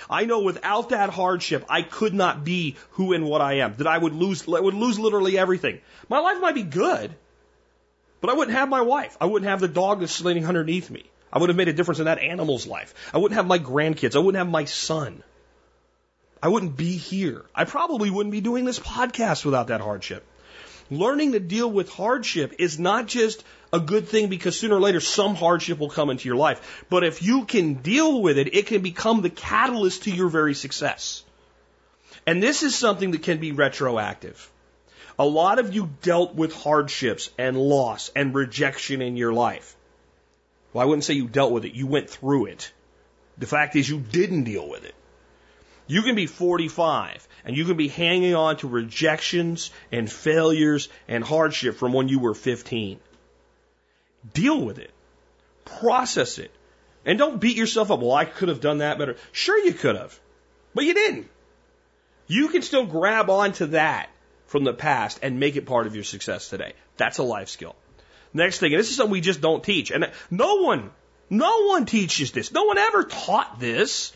[0.09, 3.75] I know without that hardship, I could not be who and what I am.
[3.75, 5.81] That I would lose, I would lose literally everything.
[6.07, 7.13] My life might be good,
[8.21, 9.17] but I wouldn't have my wife.
[9.19, 11.03] I wouldn't have the dog that's sleeping underneath me.
[11.31, 12.93] I would have made a difference in that animal's life.
[13.13, 14.15] I wouldn't have my grandkids.
[14.15, 15.23] I wouldn't have my son.
[16.41, 17.45] I wouldn't be here.
[17.53, 20.25] I probably wouldn't be doing this podcast without that hardship.
[20.89, 24.99] Learning to deal with hardship is not just a good thing because sooner or later
[24.99, 26.85] some hardship will come into your life.
[26.89, 30.55] But if you can deal with it, it can become the catalyst to your very
[30.55, 31.23] success.
[32.25, 34.49] And this is something that can be retroactive.
[35.19, 39.75] A lot of you dealt with hardships and loss and rejection in your life.
[40.73, 42.71] Well, I wouldn't say you dealt with it, you went through it.
[43.37, 44.95] The fact is, you didn't deal with it.
[45.87, 51.23] You can be 45 and you can be hanging on to rejections and failures and
[51.23, 52.99] hardship from when you were 15.
[54.33, 54.91] Deal with it.
[55.65, 56.51] Process it.
[57.05, 58.01] And don't beat yourself up.
[58.01, 59.15] Well, I could have done that better.
[59.31, 60.19] Sure, you could have,
[60.75, 61.27] but you didn't.
[62.27, 64.09] You can still grab onto that
[64.45, 66.73] from the past and make it part of your success today.
[66.97, 67.75] That's a life skill.
[68.33, 69.91] Next thing, and this is something we just don't teach.
[69.91, 70.91] And no one,
[71.29, 72.51] no one teaches this.
[72.51, 74.13] No one ever taught this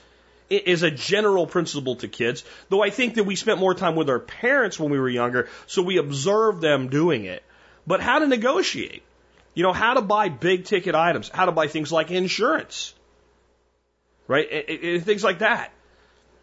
[0.50, 4.10] is a general principle to kids, though I think that we spent more time with
[4.10, 7.44] our parents when we were younger, so we observed them doing it.
[7.88, 9.04] But how to negotiate.
[9.56, 12.94] You know, how to buy big ticket items, how to buy things like insurance,
[14.28, 14.48] right?
[14.68, 15.72] And things like that.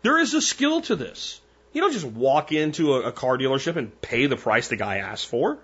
[0.03, 1.41] There is a skill to this.
[1.73, 5.27] You don't just walk into a, car dealership and pay the price the guy asked
[5.27, 5.59] for.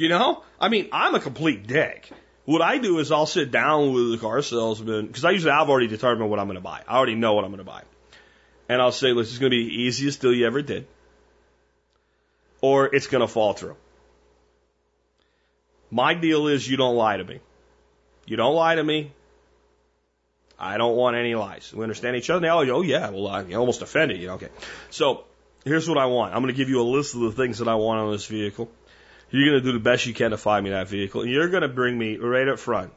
[0.00, 0.42] You know?
[0.58, 2.10] I mean, I'm a complete dick.
[2.46, 5.68] What I do is I'll sit down with the car salesman because I usually I've
[5.68, 6.82] already determined what I'm going to buy.
[6.88, 7.82] I already know what I'm going to buy,
[8.68, 10.86] and I'll say, "This is going to be the easiest deal you ever did,
[12.62, 13.76] or it's going to fall through."
[15.90, 17.40] My deal is you don't lie to me.
[18.26, 19.12] You don't lie to me.
[20.58, 21.72] I don't want any lies.
[21.74, 22.60] We understand each other now.
[22.60, 24.30] Oh yeah, well I almost offended you.
[24.30, 24.48] Okay,
[24.88, 25.24] so
[25.64, 26.34] here's what I want.
[26.34, 28.26] I'm going to give you a list of the things that I want on this
[28.26, 28.70] vehicle.
[29.30, 31.22] You're going to do the best you can to find me that vehicle.
[31.22, 32.92] And you're going to bring me right up front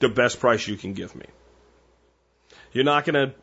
[0.00, 1.26] the best price you can give me.
[2.72, 3.34] You're not going to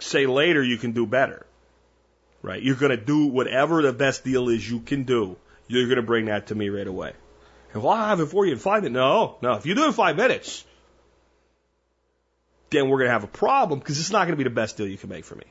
[0.00, 1.46] say later you can do better.
[2.40, 2.62] Right?
[2.62, 5.36] You're going to do whatever the best deal is you can do.
[5.68, 7.12] You're going to bring that to me right away.
[7.72, 8.94] And well, I'll have it for you in five minutes.
[8.94, 9.54] No, no.
[9.54, 10.64] If you do it in five minutes,
[12.70, 14.76] then we're going to have a problem because it's not going to be the best
[14.76, 15.44] deal you can make for me.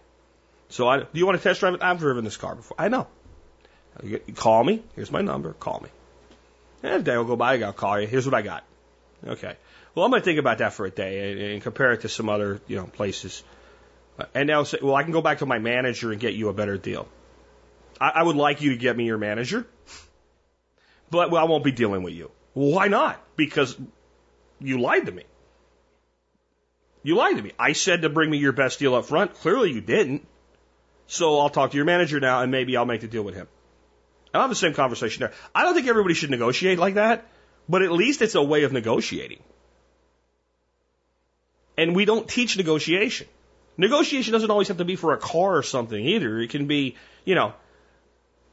[0.70, 1.84] So I, do you want to test drive it?
[1.84, 2.76] I've driven this car before.
[2.80, 3.08] I know.
[4.04, 4.82] You call me.
[4.96, 5.54] Here's my number.
[5.54, 5.90] Call me.
[6.84, 7.62] And a day will go by.
[7.62, 8.08] I'll call you.
[8.08, 8.64] Here's what I got.
[9.26, 9.56] Okay.
[9.94, 12.10] Well, I'm going to think about that for a day and, and compare it to
[12.10, 13.44] some other, you know, places.
[14.18, 16.50] Uh, and now say, well, I can go back to my manager and get you
[16.50, 17.08] a better deal.
[18.00, 19.68] I, I would like you to get me your manager,
[21.10, 22.32] but well, I won't be dealing with you.
[22.54, 23.22] Why not?
[23.36, 23.78] Because
[24.60, 25.24] you lied to me.
[27.04, 27.52] You lied to me.
[27.60, 29.34] I said to bring me your best deal up front.
[29.36, 30.28] Clearly you didn't.
[31.08, 33.48] So I'll talk to your manager now and maybe I'll make the deal with him.
[34.34, 35.34] I'll have the same conversation there.
[35.54, 37.26] I don't think everybody should negotiate like that,
[37.68, 39.42] but at least it's a way of negotiating.
[41.78, 43.28] And we don't teach negotiation.
[43.78, 46.40] Negotiation doesn't always have to be for a car or something either.
[46.40, 47.54] It can be, you know,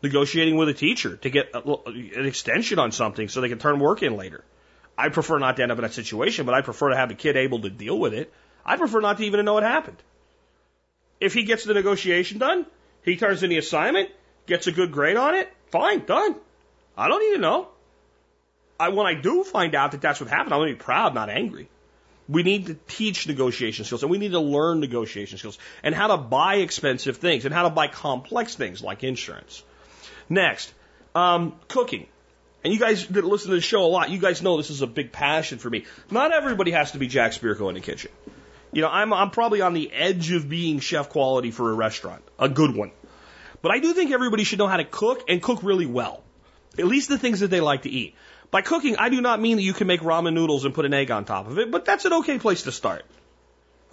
[0.03, 3.79] negotiating with a teacher to get a, an extension on something so they can turn
[3.79, 4.45] work in later.
[4.97, 7.15] I prefer not to end up in that situation, but I prefer to have the
[7.15, 8.33] kid able to deal with it.
[8.65, 9.97] I prefer not to even know what happened.
[11.21, 12.67] If he gets the negotiation done,
[13.05, 14.11] he turns in the assignment,
[14.49, 16.35] gets a good grade on it, Fine, done.
[16.97, 17.69] I don't need to know.
[18.81, 21.15] I, when I do find out that that's what happened, I'm going to be proud,
[21.15, 21.69] not angry.
[22.29, 26.09] We need to teach negotiation skills and we need to learn negotiation skills and how
[26.09, 29.63] to buy expensive things and how to buy complex things like insurance.
[30.29, 30.73] Next,
[31.15, 32.07] um, cooking.
[32.63, 34.83] and you guys that listen to the show a lot, you guys know this is
[34.83, 35.87] a big passion for me.
[36.11, 38.11] Not everybody has to be Jack Spirko in the kitchen.
[38.73, 42.23] You know, I'm, I'm probably on the edge of being chef quality for a restaurant,
[42.39, 42.91] a good one.
[43.63, 46.23] But I do think everybody should know how to cook and cook really well.
[46.79, 48.15] At least the things that they like to eat.
[48.51, 50.95] By cooking, I do not mean that you can make ramen noodles and put an
[50.95, 53.05] egg on top of it, but that's an okay place to start.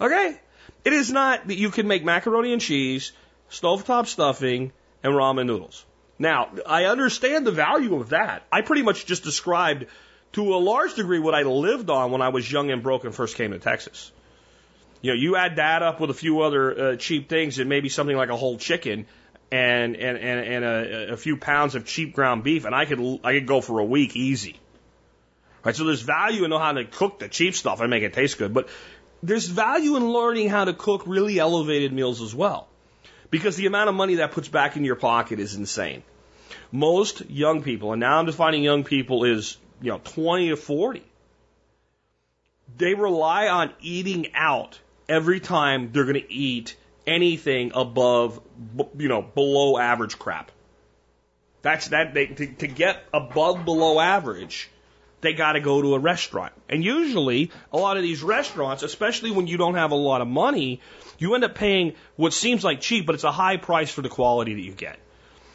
[0.00, 0.40] Okay?
[0.84, 3.12] It is not that you can make macaroni and cheese,
[3.50, 5.84] stovetop stuffing, and ramen noodles.
[6.18, 8.44] Now, I understand the value of that.
[8.50, 9.86] I pretty much just described
[10.32, 13.14] to a large degree what I lived on when I was young and broke and
[13.14, 14.12] first came to Texas.
[15.02, 17.88] You know, you add that up with a few other uh, cheap things and maybe
[17.88, 19.06] something like a whole chicken
[19.50, 23.20] and and and, and a, a few pounds of cheap ground beef, and I could
[23.24, 24.58] I could go for a week easy.
[25.64, 28.12] Right, so there's value in knowing how to cook the cheap stuff and make it
[28.12, 28.68] taste good, but
[29.22, 32.68] there's value in learning how to cook really elevated meals as well
[33.30, 36.02] because the amount of money that puts back in your pocket is insane.
[36.70, 41.02] Most young people, and now I'm defining young people is, you know, 20 to 40.
[42.76, 44.78] They rely on eating out
[45.08, 46.76] every time they're going to eat
[47.06, 48.40] anything above,
[48.98, 50.50] you know, below average crap.
[51.62, 54.70] That's that they to, to get above below average,
[55.20, 56.52] they got to go to a restaurant.
[56.68, 60.28] And usually, a lot of these restaurants, especially when you don't have a lot of
[60.28, 60.80] money,
[61.18, 64.08] you end up paying what seems like cheap, but it's a high price for the
[64.08, 64.98] quality that you get.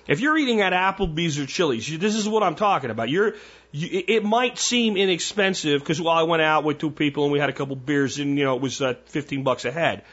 [0.08, 3.10] If you're eating at Applebee's or Chili's, this is what I'm talking about.
[3.10, 3.36] You're,
[3.72, 7.40] you, it might seem inexpensive because well, I went out with two people and we
[7.40, 10.04] had a couple beers and you know it was uh, 15 bucks a head.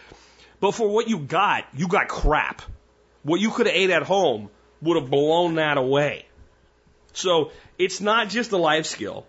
[0.61, 2.63] But for what you got, you got crap.
[3.23, 6.27] What you could have ate at home would have blown that away.
[7.13, 9.27] So it's not just a life skill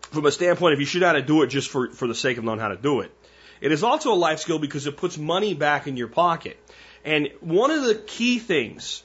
[0.00, 2.38] from a standpoint of you should how to do it just for, for the sake
[2.38, 3.12] of knowing how to do it.
[3.60, 6.58] It is also a life skill because it puts money back in your pocket.
[7.04, 9.02] And one of the key things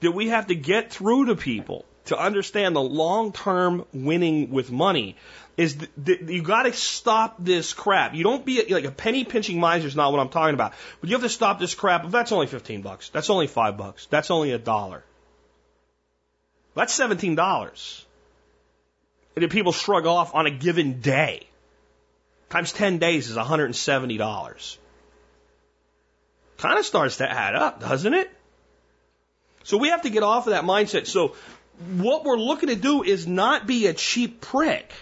[0.00, 4.70] that we have to get through to people to understand the long term winning with
[4.70, 5.16] money
[5.56, 8.14] is that you got to stop this crap.
[8.14, 11.10] You don't be like a penny pinching miser is not what I'm talking about, but
[11.10, 12.08] you have to stop this crap.
[12.10, 13.10] That's only 15 bucks.
[13.10, 14.06] That's only five bucks.
[14.06, 15.04] That's only a dollar.
[16.74, 18.04] That's $17.
[19.34, 21.46] And then people shrug off on a given day
[22.52, 24.76] times 10 days is $170.
[26.58, 28.30] Kind of starts to add up, doesn't it?
[29.64, 31.06] So we have to get off of that mindset.
[31.06, 31.34] So
[31.96, 34.92] what we're looking to do is not be a cheap prick.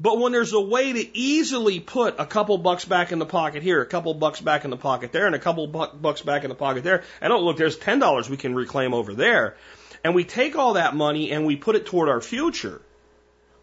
[0.00, 3.62] But when there's a way to easily put a couple bucks back in the pocket
[3.62, 6.48] here, a couple bucks back in the pocket there, and a couple bucks back in
[6.48, 9.56] the pocket there, and oh, look, there's $10 we can reclaim over there.
[10.02, 12.82] And we take all that money and we put it toward our future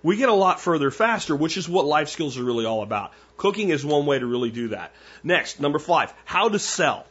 [0.04, 3.14] we get a lot further faster, which is what life skills are really all about.
[3.38, 4.94] Cooking is one way to really do that.
[5.24, 7.06] Next, number five, how to sell.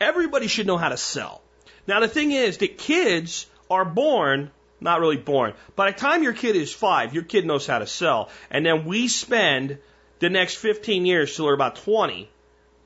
[0.00, 1.42] Everybody should know how to sell.
[1.86, 6.32] Now, the thing is that kids are born, not really born, by the time your
[6.32, 8.30] kid is five, your kid knows how to sell.
[8.50, 9.78] And then we spend
[10.18, 12.28] the next 15 years till they're about 20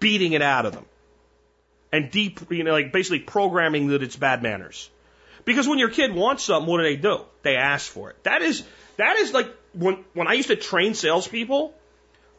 [0.00, 0.86] beating it out of them.
[1.92, 4.90] And deep, you know, like basically programming that it's bad manners.
[5.44, 7.20] Because when your kid wants something, what do they do?
[7.42, 8.22] They ask for it.
[8.24, 8.62] That is,
[8.96, 11.74] that is like when, when I used to train salespeople,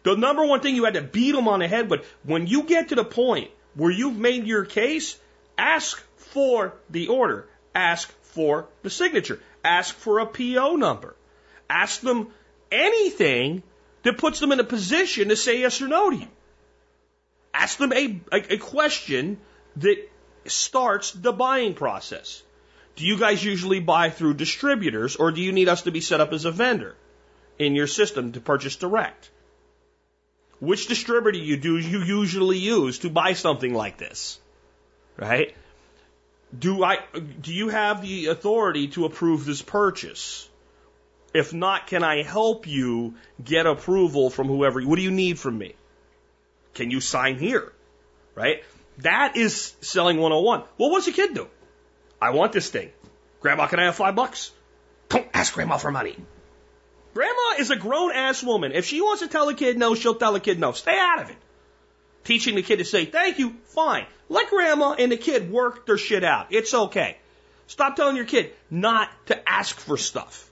[0.04, 2.64] the number one thing you had to beat them on the head with, when you
[2.64, 5.18] get to the point where you've made your case,
[5.58, 7.48] ask for the order.
[7.74, 9.40] Ask for the signature.
[9.64, 11.16] Ask for a PO number.
[11.70, 12.28] Ask them
[12.72, 13.64] anything
[14.04, 16.28] that puts them in a position to say yes or no to you.
[17.54, 19.40] Ask them a, a, a question
[19.78, 19.98] that
[20.46, 22.42] starts the buying process.
[22.96, 26.22] Do you guys usually buy through distributors or do you need us to be set
[26.22, 26.96] up as a vendor
[27.58, 29.30] in your system to purchase direct?
[30.60, 34.40] Which distributor you do you usually use to buy something like this?
[35.18, 35.56] Right?
[36.58, 37.00] Do I
[37.42, 40.50] do you have the authority to approve this purchase?
[41.34, 44.82] If not, can I help you get approval from whoever?
[44.82, 45.76] What do you need from me?
[46.74, 47.72] Can you sign here?
[48.34, 48.64] Right?
[49.00, 50.64] That is selling 101.
[50.78, 51.48] Well, what's a kid do?
[52.22, 52.92] I want this thing.
[53.42, 54.52] Grandma, can I have five bucks?
[55.10, 56.16] Don't ask grandma for money.
[57.14, 58.72] Grandma is a grown ass woman.
[58.72, 60.72] If she wants to tell a kid no, she'll tell a kid no.
[60.72, 61.38] Stay out of it.
[62.24, 64.06] Teaching the kid to say thank you, fine.
[64.28, 66.48] Let grandma and the kid work their shit out.
[66.52, 67.18] It's okay.
[67.68, 70.50] Stop telling your kid not to ask for stuff.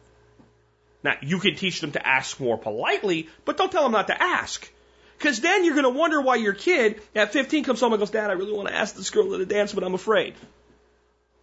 [1.03, 4.21] Now, you can teach them to ask more politely, but don't tell them not to
[4.21, 4.69] ask.
[5.17, 8.11] Because then you're going to wonder why your kid at 15 comes home and goes,
[8.11, 10.35] Dad, I really want to ask this girl to the dance, but I'm afraid.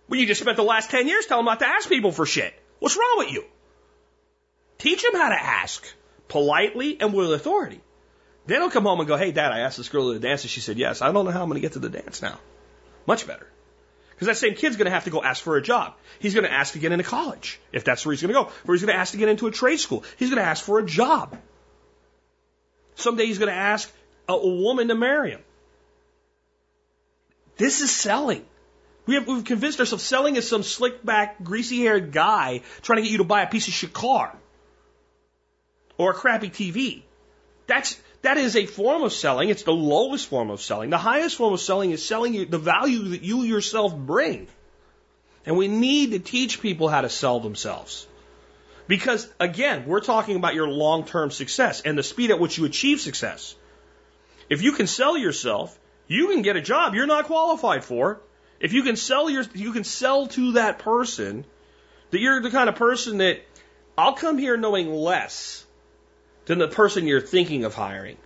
[0.08, 2.26] Well, you just spent the last 10 years telling them not to ask people for
[2.26, 2.54] shit.
[2.78, 3.44] What's wrong with you?
[4.78, 5.84] Teach them how to ask
[6.28, 7.80] politely and with authority.
[8.46, 10.42] Then he'll come home and go, Hey, dad, I asked this girl to the dance
[10.42, 11.02] and she said yes.
[11.02, 12.38] I don't know how I'm going to get to the dance now.
[13.06, 13.46] Much better.
[14.10, 15.94] Because that same kid's going to have to go ask for a job.
[16.20, 18.50] He's going to ask to get into college, if that's where he's going to go.
[18.66, 20.04] Or he's going to ask to get into a trade school.
[20.18, 21.36] He's going to ask for a job.
[22.94, 23.92] Someday he's going to ask
[24.28, 25.42] a, a woman to marry him.
[27.56, 28.44] This is selling.
[29.06, 33.02] We have, we've convinced ourselves selling is some slick back, greasy haired guy trying to
[33.02, 34.34] get you to buy a piece of shit car
[35.98, 37.02] or a crappy TV.
[37.66, 39.50] That's, that is a form of selling.
[39.50, 40.90] It's the lowest form of selling.
[40.90, 44.48] The highest form of selling is selling the value that you yourself bring.
[45.46, 48.06] And we need to teach people how to sell themselves.
[48.88, 53.00] Because again, we're talking about your long-term success and the speed at which you achieve
[53.00, 53.54] success.
[54.48, 58.20] If you can sell yourself, you can get a job you're not qualified for.
[58.60, 61.44] If you can sell your, you can sell to that person
[62.10, 63.42] that you're the kind of person that
[63.96, 65.63] I'll come here knowing less
[66.46, 68.16] than the person you're thinking of hiring.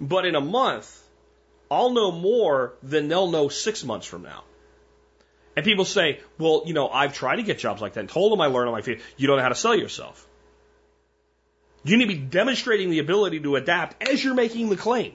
[0.00, 1.02] But in a month,
[1.70, 4.44] I'll know more than they'll know six months from now.
[5.56, 8.30] And people say, well, you know, I've tried to get jobs like that and told
[8.30, 9.00] them I learned on my feet.
[9.16, 10.26] You don't know how to sell yourself.
[11.82, 15.14] You need to be demonstrating the ability to adapt as you're making the claim.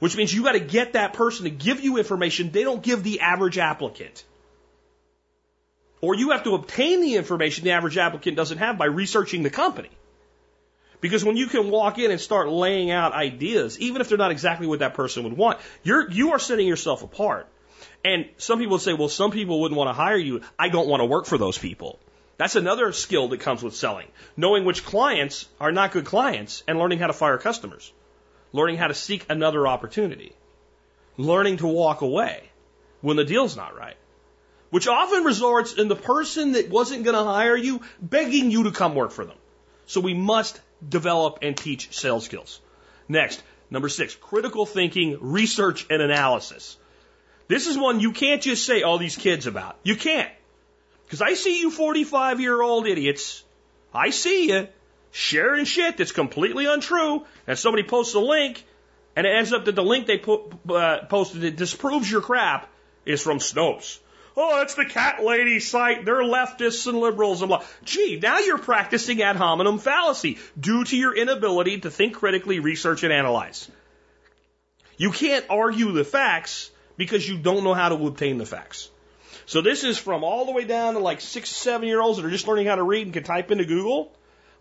[0.00, 3.02] Which means you got to get that person to give you information they don't give
[3.02, 4.24] the average applicant.
[6.02, 9.50] Or you have to obtain the information the average applicant doesn't have by researching the
[9.50, 9.90] company.
[11.04, 14.30] Because when you can walk in and start laying out ideas, even if they're not
[14.30, 17.46] exactly what that person would want, you're, you are setting yourself apart.
[18.02, 20.40] And some people say, well, some people wouldn't want to hire you.
[20.58, 21.98] I don't want to work for those people.
[22.38, 24.06] That's another skill that comes with selling.
[24.34, 27.92] Knowing which clients are not good clients and learning how to fire customers.
[28.54, 30.32] Learning how to seek another opportunity.
[31.18, 32.48] Learning to walk away
[33.02, 33.98] when the deal's not right.
[34.70, 38.70] Which often results in the person that wasn't going to hire you begging you to
[38.70, 39.36] come work for them.
[39.84, 42.60] So we must develop and teach sales skills.
[43.08, 46.76] Next, number six, critical thinking, research, and analysis.
[47.48, 49.76] This is one you can't just say all these kids about.
[49.82, 50.30] You can't.
[51.04, 53.44] Because I see you 45 year old idiots.
[53.92, 54.68] I see you
[55.10, 57.24] sharing shit that's completely untrue.
[57.46, 58.64] And somebody posts a link
[59.14, 62.68] and it ends up that the link they put, uh, posted that disproves your crap
[63.04, 63.98] is from Snopes.
[64.36, 66.04] Oh, it's the cat lady site.
[66.04, 67.64] They're leftists and liberals and blah.
[67.84, 73.04] Gee, now you're practicing ad hominem fallacy due to your inability to think critically, research,
[73.04, 73.70] and analyze.
[74.96, 78.90] You can't argue the facts because you don't know how to obtain the facts.
[79.46, 82.26] So this is from all the way down to like six, seven year olds that
[82.26, 84.12] are just learning how to read and can type into Google,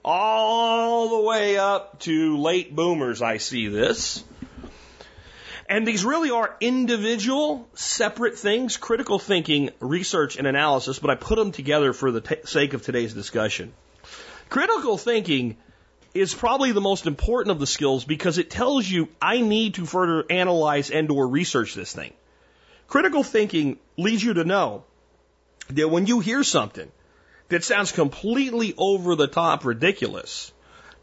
[0.03, 3.21] all the way up to late boomers.
[3.21, 4.23] I see this.
[5.73, 11.35] And these really are individual, separate things, critical thinking, research, and analysis, but I put
[11.35, 13.73] them together for the t- sake of today's discussion.
[14.49, 15.57] Critical thinking
[16.13, 19.87] is probably the most important of the skills because it tells you I need to
[19.87, 22.13] further analyze and or research this thing.
[22.87, 24.83] Critical thinking leads you to know
[25.71, 26.91] that when you hear something
[27.49, 30.52] that sounds completely over the top ridiculous,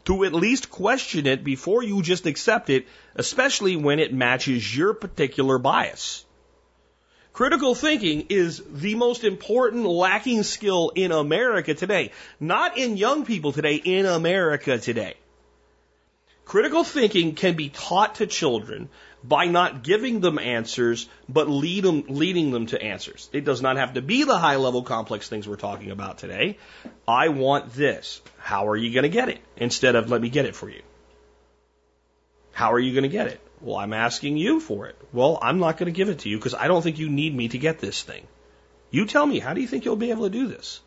[0.05, 4.93] to at least question it before you just accept it, especially when it matches your
[4.93, 6.25] particular bias.
[7.33, 12.11] Critical thinking is the most important lacking skill in America today.
[12.39, 15.15] Not in young people today, in America today.
[16.43, 18.89] Critical thinking can be taught to children
[19.23, 23.29] by not giving them answers, but lead them, leading them to answers.
[23.31, 26.57] It does not have to be the high level complex things we're talking about today.
[27.07, 28.21] I want this.
[28.37, 29.39] How are you going to get it?
[29.57, 30.81] Instead of let me get it for you.
[32.51, 33.39] How are you going to get it?
[33.61, 34.95] Well, I'm asking you for it.
[35.13, 37.35] Well, I'm not going to give it to you because I don't think you need
[37.35, 38.25] me to get this thing.
[38.89, 40.81] You tell me, how do you think you'll be able to do this?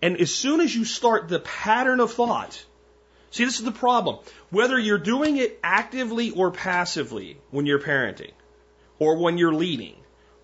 [0.00, 2.64] And as soon as you start the pattern of thought,
[3.30, 4.18] See, this is the problem.
[4.50, 8.32] Whether you're doing it actively or passively when you're parenting,
[8.98, 9.96] or when you're leading,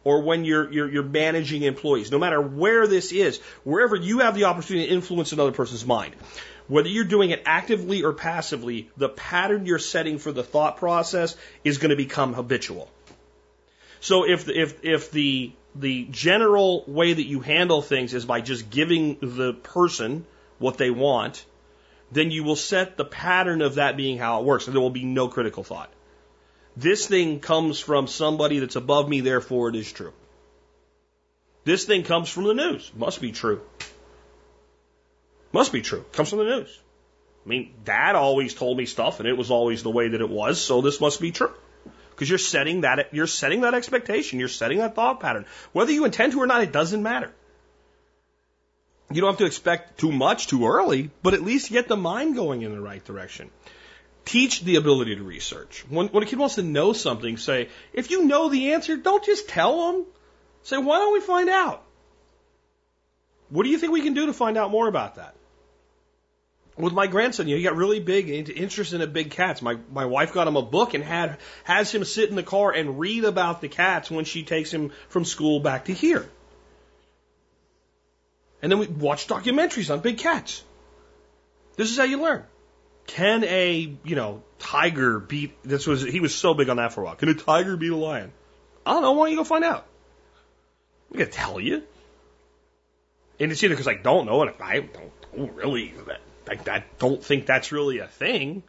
[0.05, 4.35] or when you're, you're, you're managing employees, no matter where this is, wherever you have
[4.35, 6.14] the opportunity to influence another person's mind,
[6.68, 11.37] whether you're doing it actively or passively, the pattern you're setting for the thought process
[11.62, 12.91] is going to become habitual.
[14.01, 18.70] So if, if, if the, the general way that you handle things is by just
[18.70, 20.26] giving the person
[20.59, 21.45] what they want,
[22.14, 24.90] then you will set the pattern of that being how it works, and there will
[24.90, 25.92] be no critical thought.
[26.76, 30.12] This thing comes from somebody that's above me, therefore it is true.
[31.64, 32.90] This thing comes from the news.
[32.94, 33.62] Must be true.
[35.52, 36.04] Must be true.
[36.12, 36.78] Comes from the news.
[37.44, 40.30] I mean, dad always told me stuff and it was always the way that it
[40.30, 41.52] was, so this must be true.
[42.10, 45.46] Because you're setting that, you're setting that expectation, you're setting that thought pattern.
[45.72, 47.32] Whether you intend to or not, it doesn't matter.
[49.11, 52.34] You don't have to expect too much too early, but at least get the mind
[52.34, 53.50] going in the right direction.
[54.24, 55.84] Teach the ability to research.
[55.88, 59.24] When, when a kid wants to know something, say, if you know the answer, don't
[59.24, 60.07] just tell them.
[60.62, 61.82] Say, why don't we find out?
[63.50, 65.34] What do you think we can do to find out more about that?
[66.76, 69.62] With my grandson, you know, he got really big into interest in the big cats.
[69.62, 72.72] My my wife got him a book and had has him sit in the car
[72.72, 76.28] and read about the cats when she takes him from school back to here.
[78.64, 80.64] And then we watch documentaries on big cats.
[81.76, 82.44] This is how you learn.
[83.06, 87.02] Can a, you know, tiger beat, this was, he was so big on that for
[87.02, 87.14] a while.
[87.14, 88.32] Can a tiger beat a lion?
[88.86, 89.12] I don't know.
[89.12, 89.86] Why don't you go find out?
[91.10, 91.82] I'm going to tell you.
[93.38, 95.92] And it's either because I don't know, and I don't really,
[96.48, 98.62] I, I don't think that's really a thing,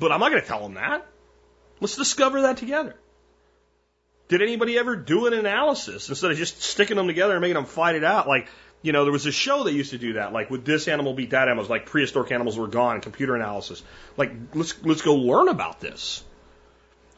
[0.00, 1.06] but I'm not going to tell them that.
[1.78, 2.96] Let's discover that together.
[4.26, 7.66] Did anybody ever do an analysis instead of just sticking them together and making them
[7.66, 8.26] fight it out?
[8.26, 8.48] Like,
[8.86, 11.12] you know, there was a show that used to do that, like would this animal
[11.12, 11.64] beat that animal?
[11.64, 13.82] Like prehistoric animals were gone, computer analysis.
[14.16, 16.22] Like let's let's go learn about this.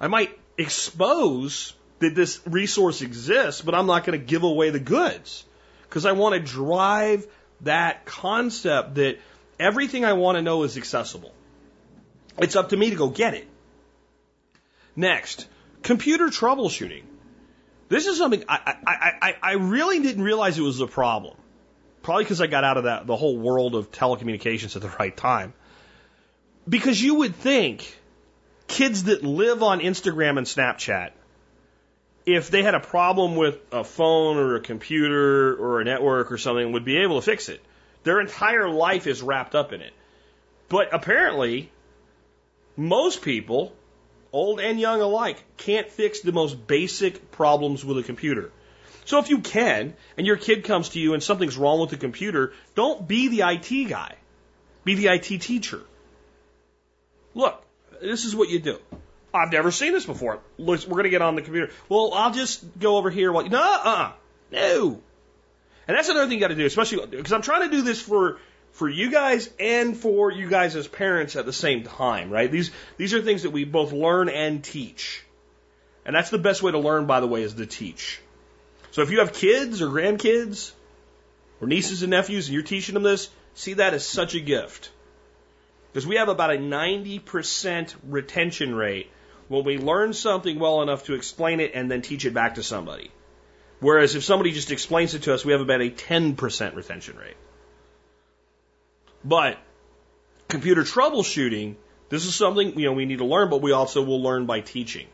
[0.01, 4.81] I might expose that this resource exists, but I'm not going to give away the
[4.81, 5.45] goods
[5.83, 7.27] because I want to drive
[7.61, 9.19] that concept that
[9.61, 11.35] everything I want to know is accessible.
[12.39, 13.47] It's up to me to go get it.
[14.97, 15.47] Next,
[15.83, 17.03] computer troubleshooting.
[17.91, 21.37] This is something I, I, I, I really didn't realize it was a problem.
[22.09, 25.15] Probably because I got out of that the whole world of telecommunications at the right
[25.15, 25.53] time.
[26.67, 27.95] Because you would think
[28.67, 31.11] kids that live on Instagram and Snapchat,
[32.25, 36.39] if they had a problem with a phone or a computer or a network or
[36.39, 37.63] something, would be able to fix it.
[38.05, 39.93] Their entire life is wrapped up in it.
[40.71, 41.71] But apparently,
[42.75, 43.77] most people,
[44.33, 48.51] old and young alike, can't fix the most basic problems with a computer.
[49.09, 51.97] So if you can, and your kid comes to you and something's wrong with the
[51.97, 54.15] computer, don't be the IT guy.
[54.85, 55.81] Be the IT teacher.
[57.35, 57.65] Look,
[58.03, 58.79] this is what you do.
[59.33, 60.41] I've never seen this before.
[60.59, 61.73] We're going to get on the computer.
[61.89, 63.33] Well, I'll just go over here.
[63.33, 64.13] While, no, uh,
[64.53, 65.01] no.
[65.87, 68.03] And that's another thing you got to do, especially because I'm trying to do this
[68.03, 68.39] for
[68.73, 72.53] for you guys and for you guys as parents at the same time, right?
[72.53, 75.25] These these are things that we both learn and teach.
[76.05, 78.21] And that's the best way to learn, by the way, is to teach.
[78.99, 80.73] So if you have kids or grandkids
[81.61, 84.91] or nieces and nephews and you're teaching them this, see that as such a gift.
[85.93, 89.09] Because we have about a 90% retention rate
[89.47, 92.65] when we learn something well enough to explain it and then teach it back to
[92.65, 93.13] somebody.
[93.79, 97.37] Whereas if somebody just explains it to us, we have about a 10% retention rate.
[99.25, 99.59] But
[100.49, 101.77] computer troubleshooting,
[102.09, 104.59] this is something you know we need to learn, but we also will learn by
[104.61, 105.07] teaching.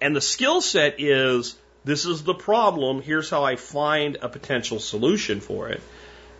[0.00, 3.02] And the skill set is this is the problem.
[3.02, 5.82] Here's how I find a potential solution for it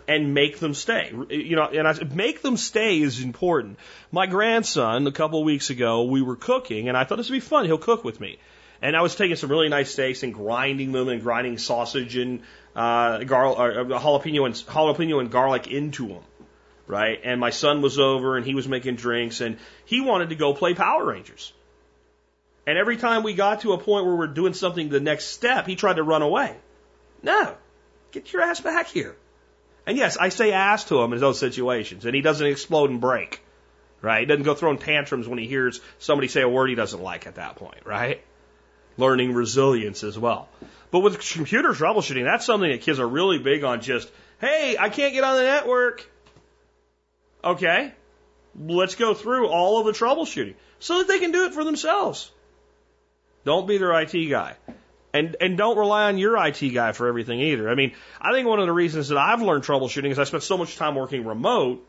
[0.07, 1.11] and make them stay.
[1.29, 3.79] You know, and I, make them stay is important.
[4.11, 7.35] My grandson, a couple of weeks ago, we were cooking and I thought this would
[7.35, 7.65] be fun.
[7.65, 8.39] He'll cook with me.
[8.81, 12.41] And I was taking some really nice steaks and grinding them and grinding sausage and
[12.75, 16.23] uh, gar- uh, jalapeno and jalapeno and garlic into them,
[16.85, 17.19] right?
[17.23, 20.53] And my son was over and he was making drinks and he wanted to go
[20.53, 21.53] play Power Rangers.
[22.65, 25.67] And every time we got to a point where we're doing something the next step,
[25.67, 26.55] he tried to run away.
[27.21, 27.55] No,
[28.11, 29.15] get your ass back here.
[29.85, 33.01] And yes, I say ass to him in those situations, and he doesn't explode and
[33.01, 33.41] break,
[34.01, 34.21] right?
[34.21, 37.27] He doesn't go throwing tantrums when he hears somebody say a word he doesn't like
[37.27, 38.23] at that point, right?
[38.97, 40.47] Learning resilience as well.
[40.91, 44.09] But with computer troubleshooting, that's something that kids are really big on just,
[44.39, 46.09] hey, I can't get on the network.
[47.43, 47.91] Okay,
[48.57, 52.31] let's go through all of the troubleshooting so that they can do it for themselves.
[53.45, 54.55] Don't be their IT guy.
[55.13, 57.69] And, and don't rely on your IT guy for everything either.
[57.69, 60.43] I mean, I think one of the reasons that I've learned troubleshooting is I spent
[60.43, 61.87] so much time working remote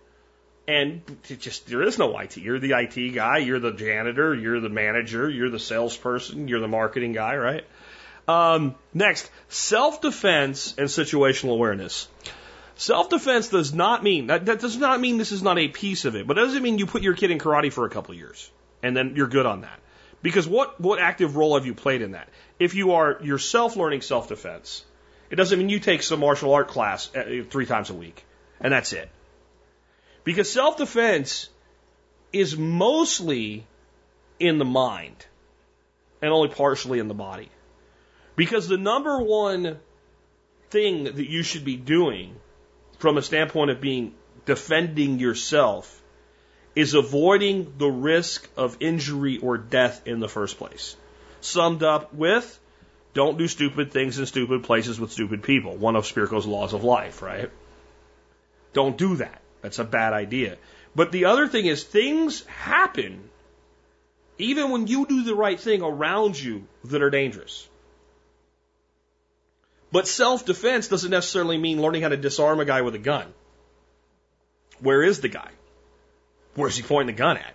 [0.66, 1.02] and
[1.38, 2.36] just there is no IT.
[2.36, 6.68] You're the IT guy, you're the janitor, you're the manager, you're the salesperson, you're the
[6.68, 7.64] marketing guy, right?
[8.26, 12.08] Um, next, self defense and situational awareness.
[12.76, 16.04] Self defense does not mean that, that does not mean this is not a piece
[16.06, 18.12] of it, but it doesn't mean you put your kid in karate for a couple
[18.12, 18.50] of years
[18.82, 19.78] and then you're good on that.
[20.24, 22.30] Because what, what active role have you played in that?
[22.58, 24.82] If you are yourself learning self defense,
[25.28, 28.24] it doesn't mean you take some martial art class uh, three times a week
[28.58, 29.10] and that's it.
[30.24, 31.50] Because self defense
[32.32, 33.66] is mostly
[34.40, 35.26] in the mind
[36.22, 37.50] and only partially in the body.
[38.34, 39.78] Because the number one
[40.70, 42.34] thing that you should be doing
[42.98, 44.14] from a standpoint of being
[44.46, 46.02] defending yourself
[46.74, 50.96] is avoiding the risk of injury or death in the first place.
[51.40, 52.58] Summed up with
[53.12, 55.76] don't do stupid things in stupid places with stupid people.
[55.76, 57.50] One of Spirko's laws of life, right?
[58.72, 59.40] Don't do that.
[59.62, 60.56] That's a bad idea.
[60.96, 63.30] But the other thing is things happen
[64.36, 67.68] even when you do the right thing around you that are dangerous.
[69.92, 73.32] But self defense doesn't necessarily mean learning how to disarm a guy with a gun.
[74.80, 75.50] Where is the guy?
[76.54, 77.54] Where's he pointing the gun at?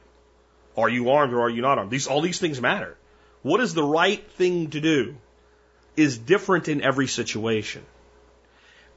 [0.77, 1.91] Are you armed or are you not armed?
[1.91, 2.97] These, all these things matter.
[3.41, 5.15] What is the right thing to do
[5.95, 7.83] is different in every situation.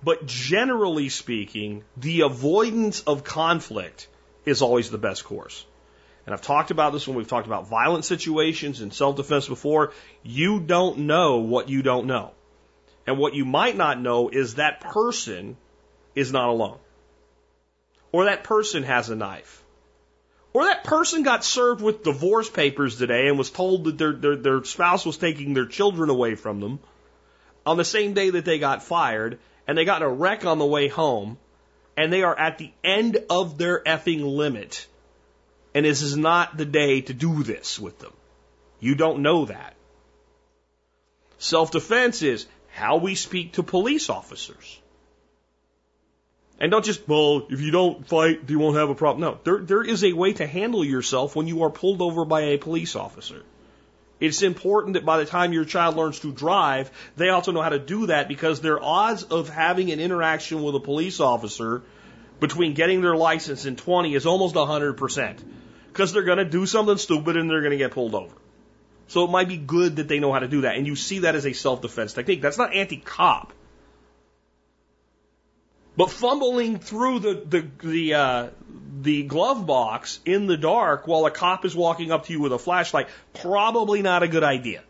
[0.04, 4.08] But generally speaking, the avoidance of conflict
[4.44, 5.64] is always the best course.
[6.26, 9.92] And I've talked about this when we've talked about violent situations and self defense before.
[10.22, 12.32] You don't know what you don't know.
[13.06, 15.56] And what you might not know is that person
[16.14, 16.78] is not alone.
[18.12, 19.61] Or that person has a knife.
[20.54, 24.36] Or that person got served with divorce papers today and was told that their, their,
[24.36, 26.80] their spouse was taking their children away from them
[27.64, 30.58] on the same day that they got fired and they got in a wreck on
[30.58, 31.38] the way home
[31.96, 34.86] and they are at the end of their effing limit.
[35.74, 38.12] And this is not the day to do this with them.
[38.78, 39.74] You don't know that.
[41.38, 44.78] Self defense is how we speak to police officers.
[46.62, 49.20] And don't just, well, if you don't fight, you won't have a problem.
[49.20, 52.42] No, there, there is a way to handle yourself when you are pulled over by
[52.42, 53.42] a police officer.
[54.20, 57.70] It's important that by the time your child learns to drive, they also know how
[57.70, 61.82] to do that because their odds of having an interaction with a police officer
[62.38, 65.38] between getting their license and 20 is almost 100%.
[65.88, 68.36] Because they're going to do something stupid and they're going to get pulled over.
[69.08, 70.76] So it might be good that they know how to do that.
[70.76, 72.40] And you see that as a self defense technique.
[72.40, 73.52] That's not anti cop.
[75.96, 78.48] But fumbling through the the the uh,
[79.02, 82.52] the glove box in the dark while a cop is walking up to you with
[82.52, 84.82] a flashlight probably not a good idea.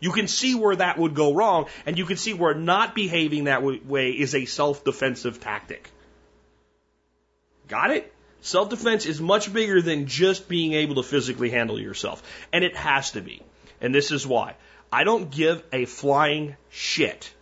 [0.00, 3.44] You can see where that would go wrong, and you can see where not behaving
[3.44, 5.90] that way is a self defensive tactic.
[7.66, 8.12] Got it?
[8.40, 12.22] Self defense is much bigger than just being able to physically handle yourself,
[12.52, 13.42] and it has to be.
[13.80, 14.54] And this is why.
[14.90, 17.34] I don't give a flying shit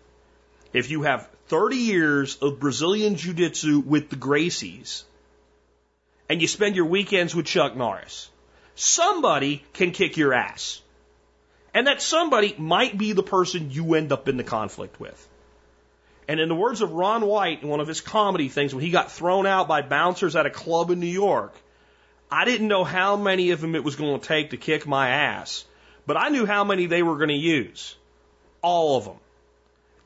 [0.72, 5.04] if you have 30 years of Brazilian Jiu Jitsu with the Gracies,
[6.28, 8.28] and you spend your weekends with Chuck Norris.
[8.74, 10.80] Somebody can kick your ass.
[11.72, 15.28] And that somebody might be the person you end up in the conflict with.
[16.26, 18.90] And in the words of Ron White in one of his comedy things, when he
[18.90, 21.54] got thrown out by bouncers at a club in New York,
[22.30, 25.10] I didn't know how many of them it was going to take to kick my
[25.10, 25.64] ass,
[26.06, 27.94] but I knew how many they were going to use.
[28.62, 29.16] All of them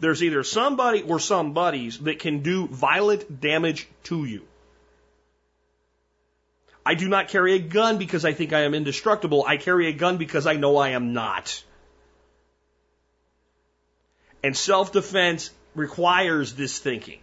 [0.00, 4.42] there's either somebody or somebodies that can do violent damage to you.
[6.84, 9.44] I do not carry a gun because I think I am indestructible.
[9.46, 11.62] I carry a gun because I know I am not.
[14.42, 17.20] And self defense requires this thinking.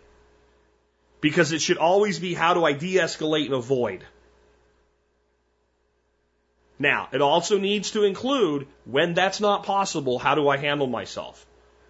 [1.19, 4.05] Because it should always be how do I de escalate and avoid.
[6.78, 11.47] Now, it also needs to include when that's not possible, how do I handle myself?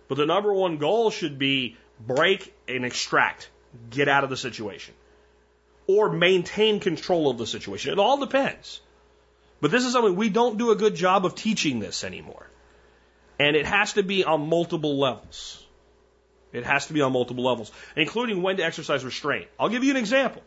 [0.08, 3.50] But the number one goal should be break and extract,
[3.90, 4.94] get out of the situation,
[5.88, 7.92] or maintain control of the situation.
[7.92, 8.82] It all depends.
[9.60, 12.48] But this is something we don't do a good job of teaching this anymore.
[13.40, 15.64] And it has to be on multiple levels.
[16.54, 19.48] It has to be on multiple levels, including when to exercise restraint.
[19.60, 20.42] I'll give you an example.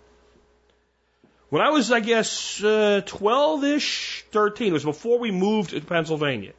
[1.51, 5.81] When I was, I guess, 12 uh, ish, 13, it was before we moved to
[5.81, 6.53] Pennsylvania.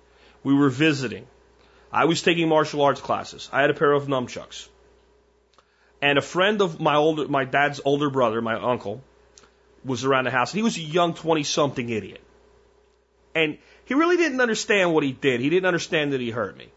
[0.44, 1.28] We were visiting.
[1.92, 3.50] I was taking martial arts classes.
[3.52, 4.70] I had a pair of nunchucks.
[6.02, 9.04] And a friend of my older, my dad's older brother, my uncle,
[9.84, 10.52] was around the house.
[10.52, 12.22] And he was a young 20 something idiot.
[13.36, 15.42] And he really didn't understand what he did.
[15.42, 16.70] He didn't understand that he hurt me.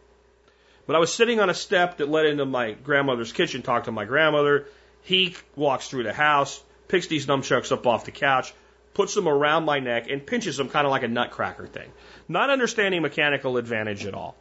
[0.87, 3.93] But I was sitting on a step that led into my grandmother's kitchen, talked to
[3.93, 4.67] my grandmother.
[5.03, 8.53] He walks through the house, picks these nunchucks up off the couch,
[8.93, 11.91] puts them around my neck, and pinches them kind of like a nutcracker thing.
[12.29, 14.37] Not understanding mechanical advantage at all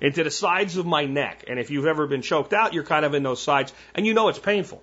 [0.00, 1.44] into the sides of my neck.
[1.46, 4.14] And if you've ever been choked out, you're kind of in those sides and you
[4.14, 4.82] know it's painful.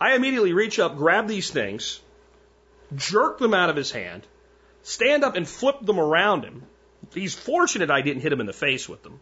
[0.00, 2.00] I immediately reach up, grab these things,
[2.94, 4.26] jerk them out of his hand,
[4.82, 6.64] stand up and flip them around him.
[7.12, 9.20] He's fortunate I didn't hit him in the face with them.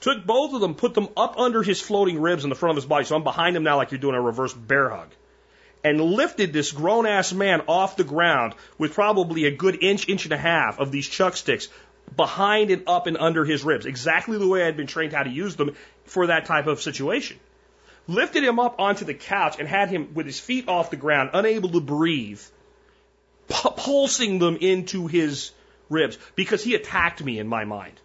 [0.00, 2.82] Took both of them, put them up under his floating ribs in the front of
[2.82, 3.04] his body.
[3.04, 5.08] So I'm behind him now like you're doing a reverse bear hug.
[5.82, 10.24] And lifted this grown ass man off the ground with probably a good inch, inch
[10.24, 11.68] and a half of these chuck sticks
[12.16, 15.30] behind and up and under his ribs, exactly the way I'd been trained how to
[15.30, 17.38] use them for that type of situation.
[18.06, 21.30] Lifted him up onto the couch and had him with his feet off the ground,
[21.32, 22.42] unable to breathe,
[23.48, 25.52] pulsing them into his
[25.88, 27.98] ribs because he attacked me in my mind.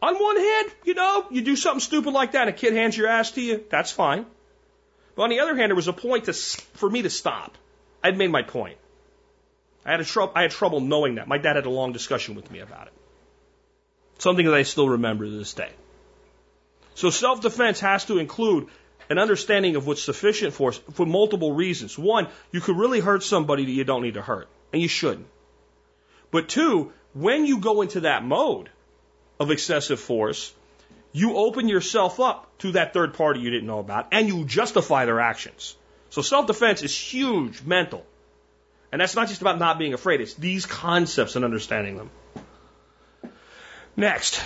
[0.00, 2.96] On one hand, you know, you do something stupid like that, and a kid hands
[2.96, 4.26] your ass to you, that's fine.
[5.16, 7.56] But on the other hand, there was a point to, for me to stop.
[8.02, 8.76] I'd made my point.
[9.84, 11.28] I had, trou- I had trouble knowing that.
[11.28, 12.92] My dad had a long discussion with me about it.
[14.18, 15.70] Something that I still remember to this day.
[16.94, 18.68] So self defense has to include
[19.10, 21.98] an understanding of what's sufficient force for multiple reasons.
[21.98, 25.26] One, you could really hurt somebody that you don't need to hurt, and you shouldn't.
[26.30, 28.70] But two, when you go into that mode
[29.38, 30.52] of excessive force,
[31.12, 35.04] you open yourself up to that third party you didn't know about, and you justify
[35.04, 35.76] their actions.
[36.10, 38.06] So self defense is huge mental.
[38.94, 42.10] And that's not just about not being afraid, it's these concepts and understanding them.
[43.96, 44.40] Next,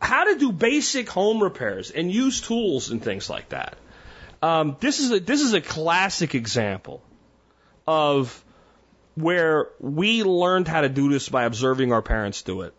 [0.00, 3.76] how to do basic home repairs and use tools and things like that.
[4.40, 7.02] Um, this is a this is a classic example
[7.86, 8.42] of
[9.16, 12.72] where we learned how to do this by observing our parents do it,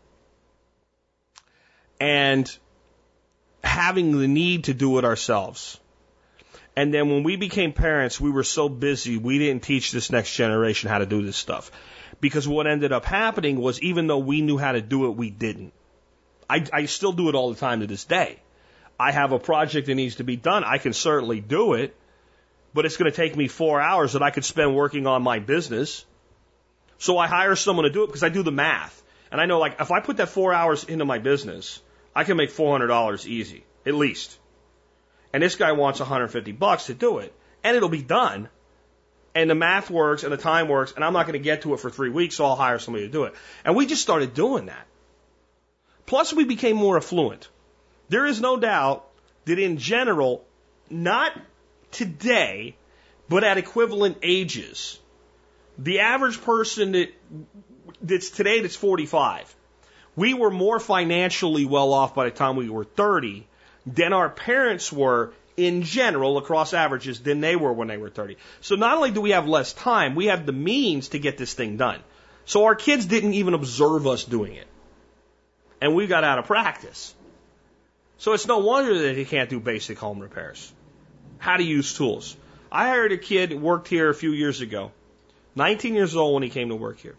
[1.99, 2.51] and
[3.63, 5.79] having the need to do it ourselves.
[6.77, 10.35] And then when we became parents, we were so busy, we didn't teach this next
[10.35, 11.71] generation how to do this stuff.
[12.21, 15.31] Because what ended up happening was even though we knew how to do it, we
[15.31, 15.73] didn't.
[16.47, 18.37] I, I still do it all the time to this day.
[18.99, 20.63] I have a project that needs to be done.
[20.63, 21.95] I can certainly do it,
[22.75, 25.39] but it's going to take me four hours that I could spend working on my
[25.39, 26.05] business.
[26.99, 29.01] So I hire someone to do it because I do the math.
[29.31, 31.81] And I know, like, if I put that four hours into my business,
[32.15, 34.37] I can make $400 easy, at least.
[35.33, 37.33] And this guy wants 150 bucks to do it.
[37.63, 38.49] And it'll be done.
[39.35, 40.93] And the math works and the time works.
[40.93, 43.05] And I'm not going to get to it for three weeks, so I'll hire somebody
[43.05, 43.35] to do it.
[43.63, 44.87] And we just started doing that.
[46.05, 47.49] Plus, we became more affluent.
[48.09, 49.05] There is no doubt
[49.45, 50.45] that in general,
[50.89, 51.33] not
[51.91, 52.75] today,
[53.27, 54.99] but at equivalent ages,
[55.77, 57.13] the average person that
[58.01, 59.53] that's today that's 45,
[60.15, 63.45] we were more financially well off by the time we were 30
[63.87, 68.37] than our parents were in general across averages than they were when they were 30.
[68.61, 71.53] So not only do we have less time, we have the means to get this
[71.53, 71.99] thing done.
[72.45, 74.67] So our kids didn't even observe us doing it
[75.81, 77.13] and we got out of practice.
[78.17, 80.71] So it's no wonder that he can't do basic home repairs.
[81.37, 82.35] How to use tools.
[82.71, 84.91] I hired a kid worked here a few years ago,
[85.55, 87.15] 19 years old when he came to work here.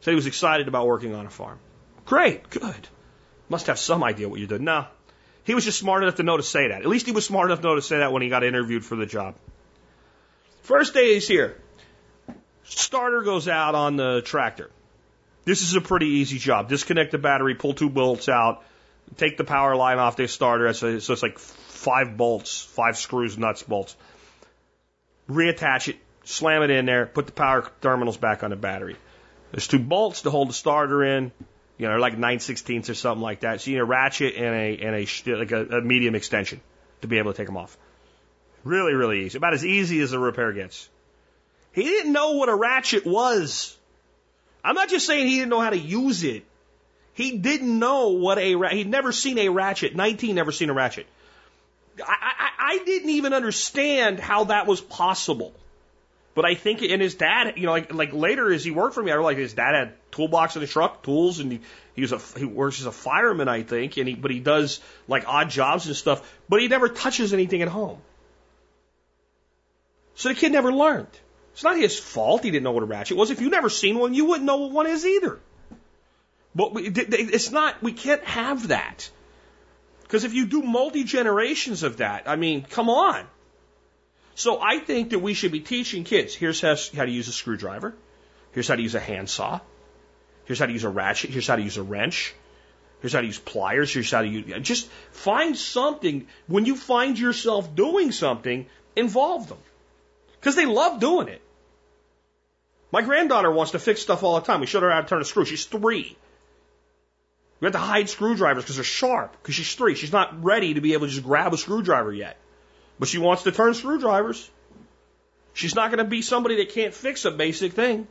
[0.00, 1.58] Said he was excited about working on a farm.
[2.06, 2.88] Great, good.
[3.48, 4.64] Must have some idea what you're doing.
[4.64, 4.86] No,
[5.44, 6.82] he was just smart enough to know to say that.
[6.82, 8.84] At least he was smart enough to know to say that when he got interviewed
[8.84, 9.34] for the job.
[10.62, 11.56] First day he's here.
[12.64, 14.70] Starter goes out on the tractor.
[15.44, 16.68] This is a pretty easy job.
[16.68, 18.62] Disconnect the battery, pull two bolts out,
[19.16, 20.72] take the power line off the starter.
[20.72, 23.96] So it's like five bolts, five screws, nuts, bolts.
[25.28, 28.96] Reattach it, slam it in there, put the power terminals back on the battery.
[29.50, 31.32] There's two bolts to hold the starter in.
[31.78, 33.60] You know, like 9 16ths or something like that.
[33.60, 36.60] So you need a ratchet and a, and a, like a, a medium extension
[37.00, 37.76] to be able to take them off.
[38.64, 39.38] Really, really easy.
[39.38, 40.88] About as easy as a repair gets.
[41.72, 43.76] He didn't know what a ratchet was.
[44.64, 46.44] I'm not just saying he didn't know how to use it.
[47.14, 49.94] He didn't know what a he'd never seen a ratchet.
[49.94, 51.06] 19 never seen a ratchet.
[51.98, 55.52] I, I, I didn't even understand how that was possible.
[56.34, 59.02] But I think, and his dad, you know, like, like later as he worked for
[59.02, 61.60] me, I realized his dad had toolbox in the truck, tools, and he,
[61.94, 64.80] he was a, he works as a fireman, I think, and he, but he does
[65.08, 67.98] like odd jobs and stuff, but he never touches anything at home.
[70.14, 71.08] So the kid never learned.
[71.52, 73.30] It's not his fault he didn't know what a ratchet was.
[73.30, 75.38] If you've never seen one, you wouldn't know what one is either.
[76.54, 79.10] But it's not, we can't have that.
[80.02, 83.26] Because if you do multi generations of that, I mean, come on.
[84.34, 87.32] So I think that we should be teaching kids here's how, how to use a
[87.32, 87.94] screwdriver,
[88.52, 89.60] here's how to use a handsaw,
[90.44, 92.34] here's how to use a ratchet, here's how to use a wrench,
[93.00, 94.46] here's how to use pliers, here's how to use.
[94.62, 96.26] Just find something.
[96.46, 98.66] When you find yourself doing something,
[98.96, 99.58] involve them.
[100.40, 101.42] Because they love doing it.
[102.90, 104.60] My granddaughter wants to fix stuff all the time.
[104.60, 105.44] We showed her how to turn a screw.
[105.44, 106.16] She's three.
[107.60, 109.32] We have to hide screwdrivers because they're sharp.
[109.40, 109.94] Because she's three.
[109.94, 112.36] She's not ready to be able to just grab a screwdriver yet.
[113.02, 114.48] But she wants to turn screwdrivers.
[115.54, 118.06] She's not going to be somebody that can't fix a basic thing.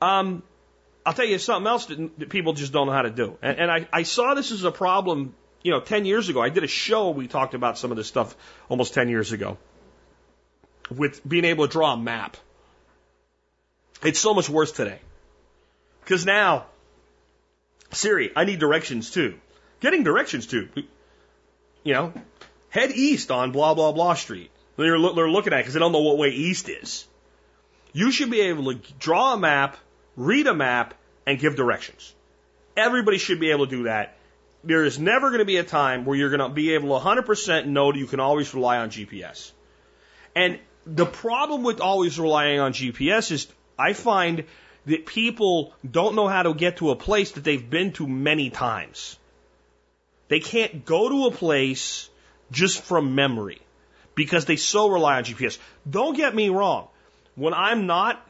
[0.00, 0.42] Um,
[1.04, 3.36] I'll tell you something else that, that people just don't know how to do.
[3.42, 6.40] And, and I, I saw this as a problem, you know, 10 years ago.
[6.40, 8.34] I did a show, we talked about some of this stuff
[8.70, 9.58] almost 10 years ago
[10.90, 12.38] with being able to draw a map.
[14.02, 15.00] It's so much worse today.
[16.00, 16.64] Because now,
[17.92, 19.34] Siri, I need directions too.
[19.80, 20.70] Getting directions to,
[21.84, 22.14] you know,
[22.70, 24.50] head east on blah, blah, blah street.
[24.76, 27.06] They're, they're looking at it because they don't know what way east is.
[27.92, 29.76] You should be able to draw a map,
[30.16, 30.94] read a map,
[31.26, 32.14] and give directions.
[32.76, 34.18] Everybody should be able to do that.
[34.64, 37.04] There is never going to be a time where you're going to be able to
[37.04, 39.52] 100% know that you can always rely on GPS.
[40.34, 43.46] And the problem with always relying on GPS is
[43.78, 44.44] I find
[44.86, 48.50] that people don't know how to get to a place that they've been to many
[48.50, 49.18] times.
[50.28, 52.08] They can't go to a place
[52.50, 53.60] just from memory
[54.14, 55.58] because they so rely on GPS.
[55.88, 56.88] Don't get me wrong.
[57.34, 58.26] When I'm not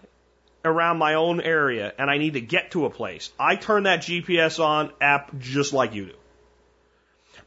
[0.64, 4.00] around my own area and I need to get to a place, I turn that
[4.00, 6.14] GPS on app just like you do.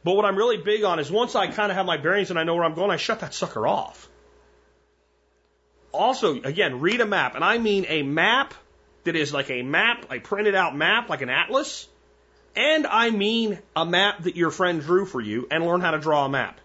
[0.02, 2.38] But what I'm really big on is once I kind of have my bearings and
[2.38, 4.08] I know where I'm going, I shut that sucker off.
[5.92, 7.34] Also, again, read a map.
[7.34, 8.54] And I mean a map
[9.04, 11.86] that is like a map, a printed out map, like an atlas.
[12.56, 15.98] And I mean a map that your friend drew for you and learn how to
[15.98, 16.60] draw a map.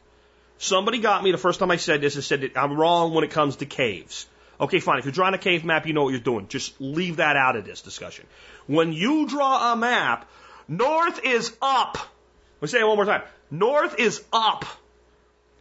[0.58, 3.32] Somebody got me the first time I said this and said I'm wrong when it
[3.32, 4.28] comes to caves.
[4.60, 5.00] Okay, fine.
[5.00, 6.48] If you're drawing a cave map, you know what you're doing.
[6.48, 8.26] Just leave that out of this discussion.
[8.68, 10.30] When you draw a map,
[10.68, 11.98] north is up.
[11.98, 13.24] Let me say it one more time.
[13.52, 14.66] North is up.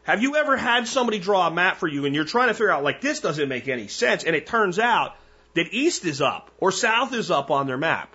[0.05, 2.71] Have you ever had somebody draw a map for you and you're trying to figure
[2.71, 5.17] out, like, this doesn't make any sense, and it turns out
[5.55, 8.15] that east is up or south is up on their map?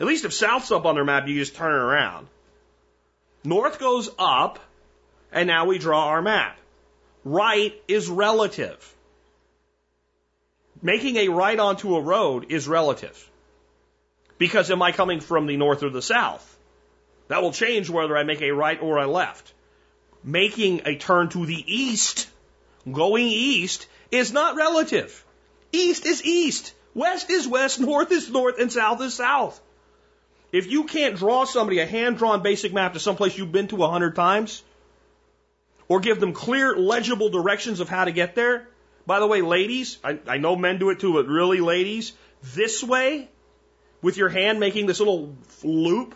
[0.00, 2.26] At least if south's up on their map, you just turn it around.
[3.44, 4.58] North goes up,
[5.30, 6.58] and now we draw our map.
[7.24, 8.94] Right is relative.
[10.82, 13.30] Making a right onto a road is relative.
[14.38, 16.46] Because am I coming from the north or the south?
[17.28, 19.52] That will change whether I make a right or a left
[20.22, 22.28] making a turn to the east,
[22.90, 25.24] going east, is not relative.
[25.72, 29.60] East is east, west is west, north is north, and south is south.
[30.52, 33.84] If you can't draw somebody a hand drawn basic map to someplace you've been to
[33.84, 34.62] a hundred times,
[35.88, 38.68] or give them clear, legible directions of how to get there,
[39.06, 42.12] by the way, ladies, I, I know men do it too, but really, ladies,
[42.54, 43.28] this way,
[44.02, 46.14] with your hand making this little loop,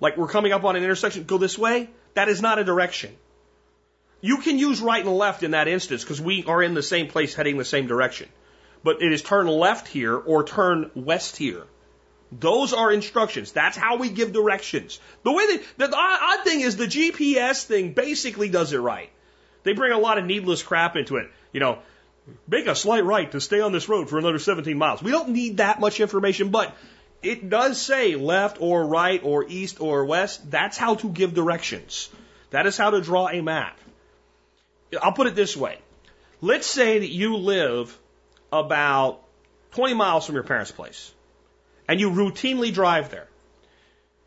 [0.00, 1.90] like we're coming up on an intersection, go this way.
[2.14, 3.14] That is not a direction.
[4.20, 7.08] You can use right and left in that instance because we are in the same
[7.08, 8.28] place heading the same direction.
[8.82, 11.64] But it is turn left here or turn west here.
[12.30, 13.52] Those are instructions.
[13.52, 15.00] That's how we give directions.
[15.22, 19.10] The way they, the odd thing is the GPS thing basically does it right.
[19.62, 21.30] They bring a lot of needless crap into it.
[21.52, 21.78] You know,
[22.46, 25.02] make a slight right to stay on this road for another 17 miles.
[25.02, 26.76] We don't need that much information, but
[27.22, 30.50] it does say left or right or east or west.
[30.50, 32.10] That's how to give directions.
[32.50, 33.78] That is how to draw a map.
[35.02, 35.78] I'll put it this way.
[36.40, 37.96] Let's say that you live
[38.52, 39.22] about
[39.72, 41.12] 20 miles from your parents' place
[41.88, 43.26] and you routinely drive there.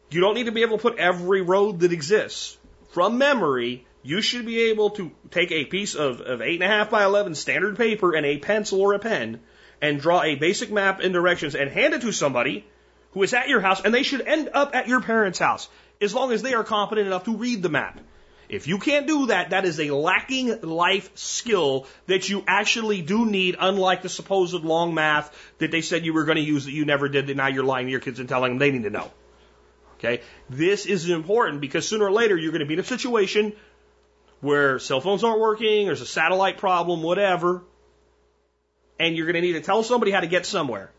[0.10, 2.58] You don't need to be able to put every road that exists.
[2.90, 7.36] From memory, you should be able to take a piece of, of 8.5 by 11
[7.36, 9.40] standard paper and a pencil or a pen
[9.82, 12.66] and draw a basic map and directions and hand it to somebody
[13.12, 16.14] who is at your house, and they should end up at your parents' house as
[16.14, 18.00] long as they are competent enough to read the map.
[18.52, 23.26] If you can't do that, that is a lacking life skill that you actually do
[23.26, 26.74] need, unlike the supposed long math that they said you were going to use that
[26.74, 28.84] you never did, that now you're lying to your kids and telling them they need
[28.84, 29.10] to know.
[29.98, 30.22] Okay?
[30.50, 33.54] This is important because sooner or later you're going to be in a situation
[34.42, 37.64] where cell phones aren't working, there's a satellite problem, whatever,
[39.00, 40.92] and you're going to need to tell somebody how to get somewhere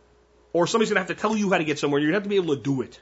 [0.54, 2.00] or somebody's going to have to tell you how to get somewhere.
[2.00, 2.98] You're going to have to be able to do it.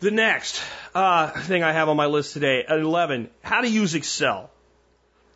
[0.00, 0.60] The next
[0.96, 4.50] uh, thing I have on my list today, 11, how to use Excel.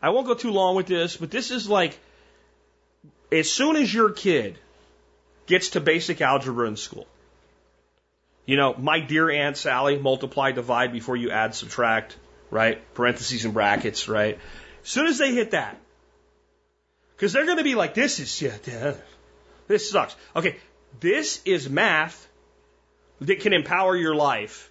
[0.01, 1.99] I won't go too long with this, but this is like
[3.31, 4.59] as soon as your kid
[5.47, 7.07] gets to basic algebra in school,
[8.47, 12.17] you know, my dear Aunt Sally, multiply, divide before you add, subtract,
[12.51, 12.83] right?
[12.95, 14.39] Parentheses and brackets, right?
[14.83, 15.77] As soon as they hit that,
[17.17, 18.95] because they're going to be like, this is, yeah,
[19.69, 20.17] this sucks.
[20.35, 20.57] Okay,
[21.01, 22.27] this is math
[23.21, 24.71] that can empower your life,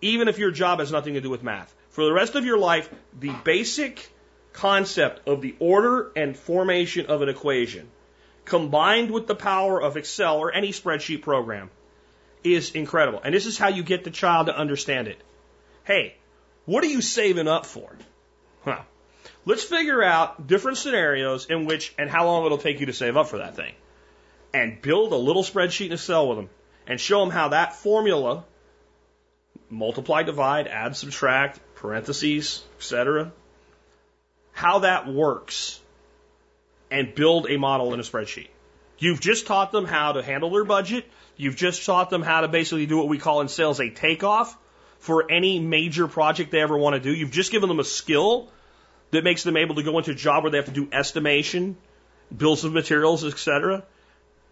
[0.00, 1.74] even if your job has nothing to do with math.
[1.90, 2.88] For the rest of your life,
[3.18, 4.10] the basic
[4.52, 7.88] concept of the order and formation of an equation,
[8.44, 11.70] combined with the power of Excel or any spreadsheet program,
[12.42, 13.20] is incredible.
[13.22, 15.20] And this is how you get the child to understand it.
[15.84, 16.14] Hey,
[16.64, 17.90] what are you saving up for?
[18.64, 18.84] Well,
[19.44, 23.16] let's figure out different scenarios in which and how long it'll take you to save
[23.16, 23.74] up for that thing
[24.52, 26.50] and build a little spreadsheet in Excel with them
[26.86, 28.44] and show them how that formula
[29.70, 33.32] multiply, divide, add, subtract, parentheses, etc.
[34.52, 35.80] How that works
[36.90, 38.48] and build a model in a spreadsheet.
[38.98, 41.06] You've just taught them how to handle their budget.
[41.36, 44.56] You've just taught them how to basically do what we call in sales a takeoff
[44.98, 47.14] for any major project they ever want to do.
[47.14, 48.50] You've just given them a skill
[49.12, 51.76] that makes them able to go into a job where they have to do estimation,
[52.36, 53.84] bills of materials, etc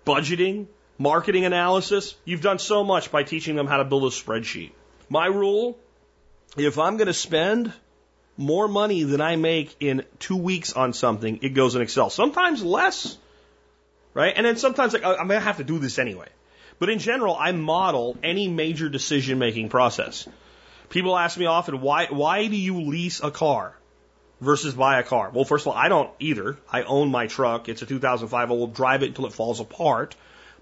[0.08, 0.66] budgeting,
[0.96, 2.14] marketing analysis.
[2.24, 4.72] You've done so much by teaching them how to build a spreadsheet.
[5.08, 5.78] My rule
[6.56, 7.72] if I'm going to spend
[8.36, 12.08] more money than I make in two weeks on something, it goes in Excel.
[12.08, 13.18] Sometimes less,
[14.14, 14.32] right?
[14.34, 16.28] And then sometimes like I'm gonna have to do this anyway.
[16.78, 20.28] But in general, I model any major decision making process.
[20.88, 23.74] People ask me often, why why do you lease a car
[24.40, 25.30] versus buy a car?
[25.34, 26.56] Well, first of all, I don't either.
[26.70, 27.68] I own my truck.
[27.68, 28.50] It's a 2005.
[28.50, 30.14] I will drive it until it falls apart.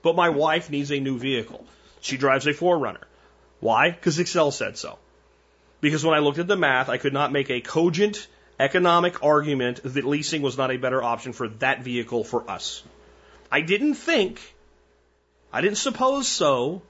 [0.02, 1.66] But my wife needs a new vehicle.
[2.00, 3.05] She drives a 4Runner.
[3.60, 3.90] Why?
[3.90, 4.98] Because Excel said so.
[5.80, 8.26] Because when I looked at the math, I could not make a cogent
[8.58, 12.82] economic argument that leasing was not a better option for that vehicle for us.
[13.50, 14.40] I didn't think,
[15.52, 16.82] I didn't suppose so.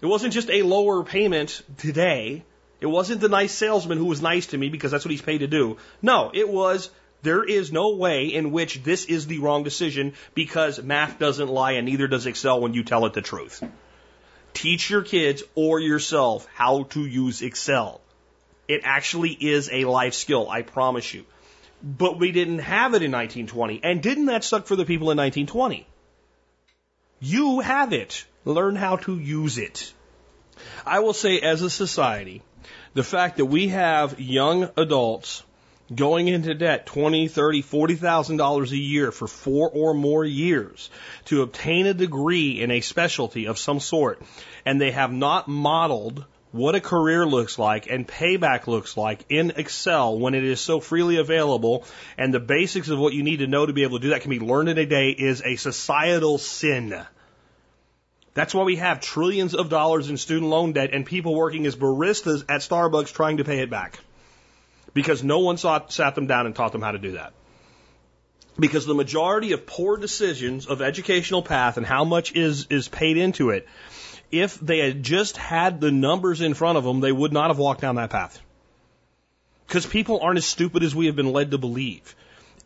[0.00, 2.44] It wasn't just a lower payment today.
[2.80, 5.38] It wasn't the nice salesman who was nice to me because that's what he's paid
[5.38, 5.76] to do.
[6.02, 6.90] No, it was
[7.22, 11.72] there is no way in which this is the wrong decision because math doesn't lie
[11.72, 13.62] and neither does Excel when you tell it the truth.
[14.54, 18.00] Teach your kids or yourself how to use Excel.
[18.68, 21.24] It actually is a life skill, I promise you.
[21.82, 23.80] But we didn't have it in 1920.
[23.82, 25.86] And didn't that suck for the people in 1920?
[27.20, 28.24] You have it.
[28.44, 29.92] Learn how to use it.
[30.86, 32.42] I will say, as a society,
[32.94, 35.42] the fact that we have young adults
[35.94, 40.90] going into debt twenty, thirty, forty thousand dollars a year for four or more years
[41.26, 44.22] to obtain a degree in a specialty of some sort,
[44.64, 49.52] and they have not modeled what a career looks like and payback looks like in
[49.56, 51.84] Excel when it is so freely available,
[52.18, 54.20] and the basics of what you need to know to be able to do that
[54.20, 57.04] can be learned in a day is a societal sin.
[58.34, 61.76] That's why we have trillions of dollars in student loan debt and people working as
[61.76, 63.98] baristas at Starbucks trying to pay it back
[64.94, 67.32] because no one sat them down and taught them how to do that.
[68.58, 73.16] Because the majority of poor decisions of educational path and how much is, is paid
[73.16, 73.66] into it,
[74.30, 77.58] if they had just had the numbers in front of them, they would not have
[77.58, 78.40] walked down that path.
[79.66, 82.14] Because people aren't as stupid as we have been led to believe.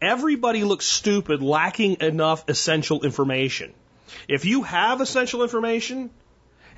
[0.00, 3.72] Everybody looks stupid lacking enough essential information.
[4.28, 6.10] If you have essential information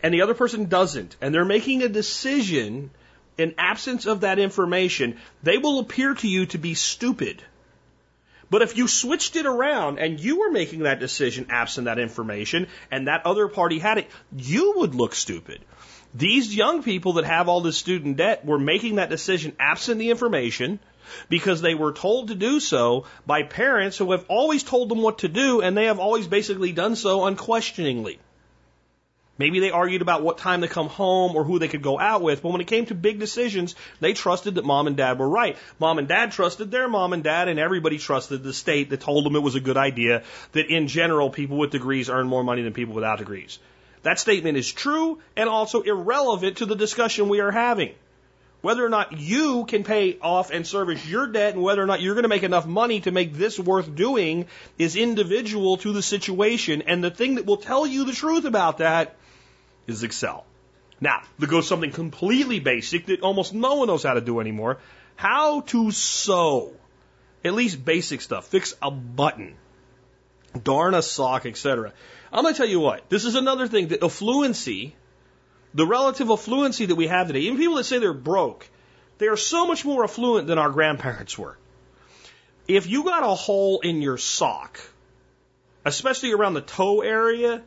[0.02, 2.90] and the other person doesn't, and they're making a decision
[3.38, 7.42] in absence of that information, they will appear to you to be stupid.
[8.50, 12.66] But if you switched it around and you were making that decision absent that information
[12.90, 15.60] and that other party had it, you would look stupid.
[16.14, 20.10] These young people that have all this student debt were making that decision absent the
[20.10, 20.80] information
[21.28, 25.18] because they were told to do so by parents who have always told them what
[25.18, 28.18] to do and they have always basically done so unquestioningly.
[29.38, 32.22] Maybe they argued about what time to come home or who they could go out
[32.22, 35.28] with, but when it came to big decisions, they trusted that mom and dad were
[35.28, 35.56] right.
[35.78, 39.24] Mom and dad trusted their mom and dad, and everybody trusted the state that told
[39.24, 42.62] them it was a good idea that in general people with degrees earn more money
[42.62, 43.60] than people without degrees.
[44.02, 47.94] That statement is true and also irrelevant to the discussion we are having.
[48.60, 52.00] Whether or not you can pay off and service your debt and whether or not
[52.00, 54.46] you're going to make enough money to make this worth doing
[54.78, 56.82] is individual to the situation.
[56.82, 59.14] And the thing that will tell you the truth about that
[59.88, 60.44] is Excel.
[61.00, 64.78] Now, there goes something completely basic that almost no one knows how to do anymore.
[65.16, 66.72] How to sew.
[67.44, 68.48] At least basic stuff.
[68.48, 69.56] Fix a button.
[70.62, 71.92] Darn a sock, etc.
[72.32, 73.08] I'm going to tell you what.
[73.08, 74.92] This is another thing that affluency,
[75.74, 78.68] the relative affluency that we have today, even people that say they're broke,
[79.18, 81.56] they are so much more affluent than our grandparents were.
[82.66, 84.80] If you got a hole in your sock,
[85.84, 87.62] especially around the toe area,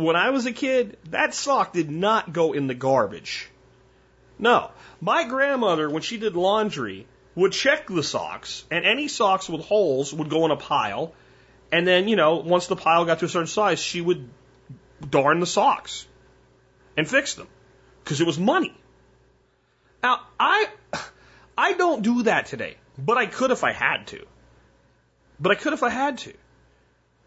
[0.00, 3.48] when I was a kid, that sock did not go in the garbage.
[4.38, 4.70] No.
[5.00, 10.12] My grandmother, when she did laundry, would check the socks, and any socks with holes
[10.12, 11.14] would go in a pile.
[11.72, 14.28] And then, you know, once the pile got to a certain size, she would
[15.08, 16.06] darn the socks
[16.96, 17.48] and fix them
[18.02, 18.74] because it was money.
[20.02, 20.68] Now, I,
[21.56, 24.26] I don't do that today, but I could if I had to.
[25.38, 26.34] But I could if I had to.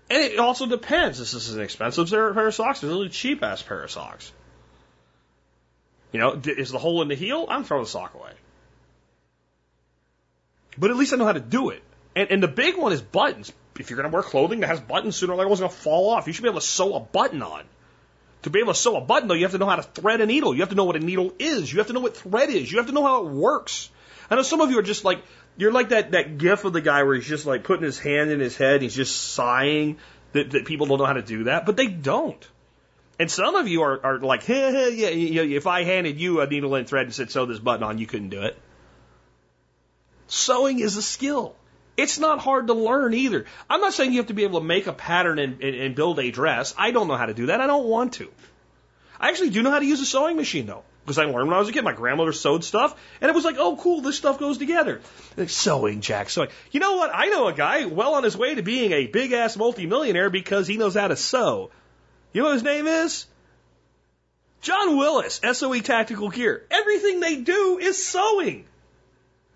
[0.10, 1.18] And it also depends.
[1.20, 2.82] This is an expensive pair of socks.
[2.82, 4.32] This is a cheap ass pair of socks.
[6.12, 7.46] You know, is the hole in the heel?
[7.50, 8.32] I'm throwing the sock away.
[10.78, 11.82] But at least I know how to do it.
[12.16, 13.52] And, and the big one is buttons.
[13.80, 15.76] If you're going to wear clothing that has buttons, sooner or later it's going to
[15.76, 16.28] fall off.
[16.28, 17.64] You should be able to sew a button on.
[18.44, 20.22] To be able to sew a button, though, you have to know how to thread
[20.22, 20.54] a needle.
[20.54, 21.72] You have to know what a needle is.
[21.72, 22.72] You have to know what thread is.
[22.72, 23.90] You have to know how it works.
[24.30, 25.24] I know some of you are just like,
[25.58, 28.32] you're like that, that gif of the guy where he's just like putting his hand
[28.32, 29.98] in his head, he's just sighing
[30.34, 32.48] that, that people don't know how to do that, but they don't.
[33.20, 36.42] And some of you are, are like, hey, hey, yeah, yeah, if I handed you
[36.42, 38.58] a needle and thread and said sew this button on, you couldn't do it.
[40.28, 41.56] Sewing is a skill.
[41.96, 43.46] It's not hard to learn either.
[43.70, 45.96] I'm not saying you have to be able to make a pattern and, and, and
[45.96, 46.74] build a dress.
[46.76, 47.62] I don't know how to do that.
[47.62, 48.32] I don't want to.
[49.20, 50.84] I actually do know how to use a sewing machine though.
[51.04, 51.84] Because I learned when I was a kid.
[51.84, 55.02] My grandmother sewed stuff, and it was like, oh, cool, this stuff goes together.
[55.36, 56.50] Like, sewing, Jack, sewing.
[56.72, 57.12] You know what?
[57.14, 60.68] I know a guy well on his way to being a big ass multimillionaire because
[60.68, 61.72] he knows how to sew.
[62.32, 63.28] You know what his name is?
[64.62, 66.66] John Willis, SOE Tactical Gear.
[66.72, 68.66] Everything they do is sewing.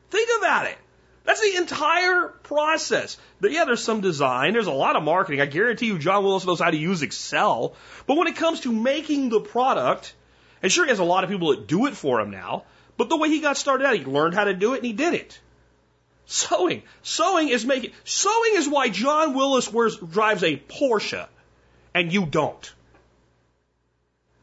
[0.10, 0.78] Think about it.
[1.24, 3.18] That's the entire process.
[3.42, 5.42] But yeah, there's some design, there's a lot of marketing.
[5.42, 7.76] I guarantee you John Willis knows how to use Excel.
[8.06, 10.14] But when it comes to making the product,
[10.62, 12.64] and sure he has a lot of people that do it for him now,
[12.98, 14.94] but the way he got started out, he learned how to do it and he
[14.94, 15.40] did it.
[16.26, 16.84] Sewing.
[17.04, 21.28] Sewing is making, sewing is why John Willis wears, drives a Porsche
[21.94, 22.74] and you don't.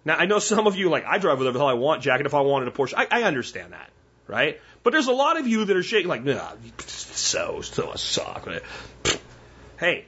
[0.05, 2.21] Now I know some of you like, I drive whatever the hell I want, Jack,
[2.21, 3.91] and if I wanted a Porsche, I, I understand that,
[4.27, 4.61] right?
[4.83, 6.53] But there's a lot of you that are shaking like, nah,
[6.87, 8.49] so, so a sock.
[9.79, 10.07] Hey,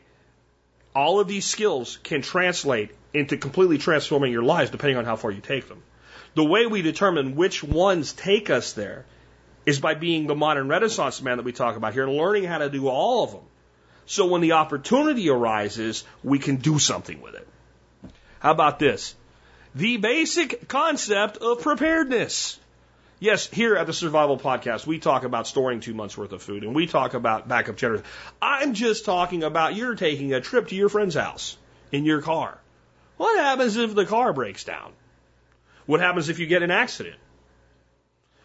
[0.95, 5.31] all of these skills can translate into completely transforming your lives depending on how far
[5.31, 5.83] you take them.
[6.37, 9.07] The way we determine which ones take us there
[9.65, 12.59] is by being the modern renaissance man that we talk about here and learning how
[12.59, 13.45] to do all of them.
[14.05, 17.49] So when the opportunity arises, we can do something with it.
[18.41, 19.15] How about this?
[19.75, 22.61] The basic concept of preparedness.
[23.19, 26.65] Yes, here at the Survival Podcast, we talk about storing two months worth of food
[26.65, 28.07] and we talk about backup generators.
[28.43, 31.57] I'm just talking about you're taking a trip to your friend's house
[31.93, 32.59] in your car.
[33.17, 34.93] What happens if the car breaks down?
[35.87, 37.17] What happens if you get an accident?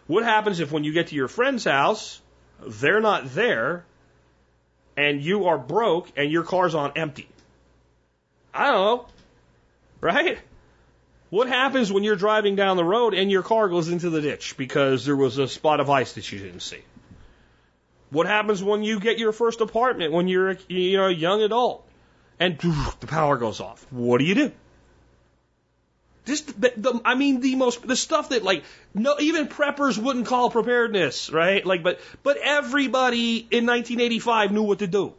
[0.08, 2.22] What happens if when you get to your friend's house,
[2.66, 3.86] they're not there
[4.96, 7.28] and you are broke and your car's on empty?
[8.54, 9.06] I don't know.
[10.02, 10.40] Right?
[11.30, 14.58] What happens when you're driving down the road and your car goes into the ditch
[14.58, 16.82] because there was a spot of ice that you didn't see?
[18.10, 21.42] What happens when you get your first apartment when you're a, you know, a young
[21.42, 21.88] adult
[22.40, 22.58] and
[23.00, 23.86] the power goes off?
[23.92, 24.52] What do you do?
[26.26, 28.64] Just the, the, I mean the most the stuff that like
[28.94, 31.66] no even preppers wouldn't call preparedness, right?
[31.66, 35.14] Like but but everybody in 1985 knew what to do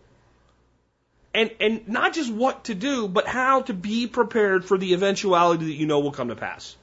[1.34, 5.66] and and not just what to do, but how to be prepared for the eventuality
[5.66, 6.76] that you know will come to pass.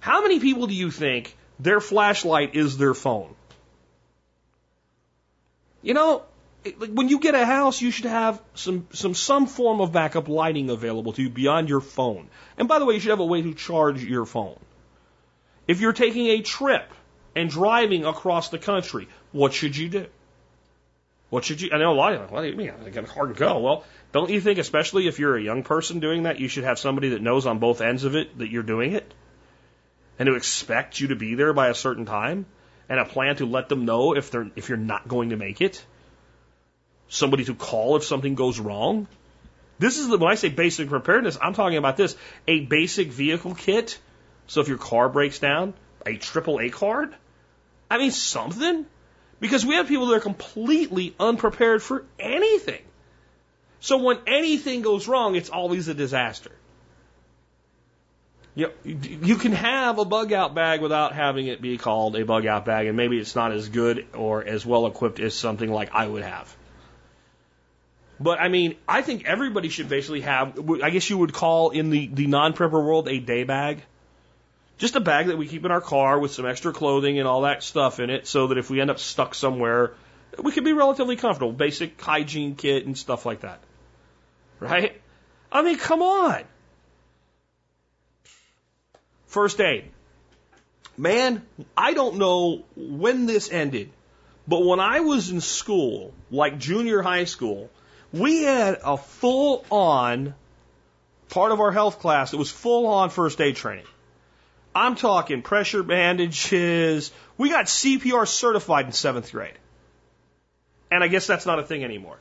[0.00, 3.34] How many people do you think their flashlight is their phone?
[5.82, 6.22] You know,
[6.76, 10.68] when you get a house, you should have some some some form of backup lighting
[10.70, 12.28] available to you beyond your phone.
[12.58, 14.58] And by the way, you should have a way to charge your phone.
[15.66, 16.90] If you're taking a trip
[17.34, 20.06] and driving across the country, what should you do?
[21.30, 21.70] What should you?
[21.72, 22.34] I know a lot of you.
[22.34, 22.72] What do you mean?
[22.84, 23.60] I got a hard go.
[23.60, 26.78] Well, don't you think, especially if you're a young person doing that, you should have
[26.78, 29.14] somebody that knows on both ends of it that you're doing it,
[30.18, 32.46] and to expect you to be there by a certain time,
[32.88, 35.60] and a plan to let them know if they're if you're not going to make
[35.60, 35.84] it.
[37.10, 39.08] Somebody to call if something goes wrong.
[39.78, 43.54] This is the, when I say basic preparedness, I'm talking about this: a basic vehicle
[43.54, 43.98] kit.
[44.46, 45.74] So if your car breaks down,
[46.06, 47.14] a triple A card.
[47.90, 48.86] I mean something.
[49.40, 52.82] Because we have people that are completely unprepared for anything.
[53.80, 56.52] So when anything goes wrong, it's always a disaster.
[58.54, 62.46] You, you can have a bug out bag without having it be called a bug
[62.46, 65.94] out bag, and maybe it's not as good or as well equipped as something like
[65.94, 66.54] I would have.
[68.20, 71.88] But I mean, I think everybody should basically have, I guess you would call in
[71.88, 73.82] the, the non prepper world a day bag.
[74.76, 77.42] Just a bag that we keep in our car with some extra clothing and all
[77.42, 79.94] that stuff in it so that if we end up stuck somewhere,
[80.42, 81.52] we can be relatively comfortable.
[81.52, 83.60] Basic hygiene kit and stuff like that.
[84.58, 85.00] Right?
[85.50, 86.42] I mean, come on.
[89.26, 89.90] First aid.
[90.96, 91.42] Man,
[91.76, 93.90] I don't know when this ended,
[94.46, 97.70] but when I was in school, like junior high school,
[98.12, 100.34] we had a full on
[101.28, 103.86] part of our health class that was full on first aid training.
[104.74, 107.12] I'm talking pressure bandages.
[107.36, 109.54] We got CPR certified in seventh grade.
[110.90, 112.18] And I guess that's not a thing anymore.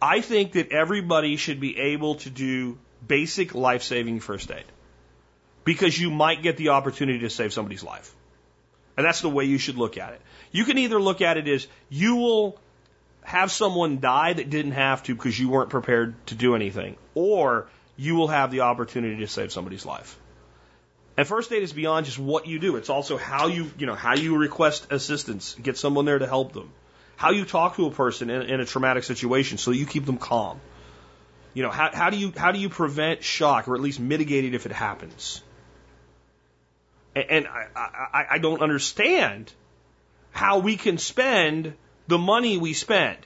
[0.00, 4.64] I think that everybody should be able to do basic life saving first aid
[5.64, 8.14] because you might get the opportunity to save somebody's life.
[8.96, 10.20] And that's the way you should look at it.
[10.52, 12.60] You can either look at it as you will
[13.24, 17.66] have someone die that didn't have to because you weren't prepared to do anything, or
[17.96, 20.18] you will have the opportunity to save somebody's life.
[21.16, 22.76] And first aid is beyond just what you do.
[22.76, 26.52] It's also how you, you know, how you request assistance, get someone there to help
[26.52, 26.70] them,
[27.16, 30.18] how you talk to a person in, in a traumatic situation so you keep them
[30.18, 30.60] calm.
[31.54, 34.44] You know, how, how do you how do you prevent shock or at least mitigate
[34.44, 35.40] it if it happens?
[37.14, 39.52] And, and I, I, I don't understand
[40.32, 41.74] how we can spend
[42.06, 43.18] the money we spend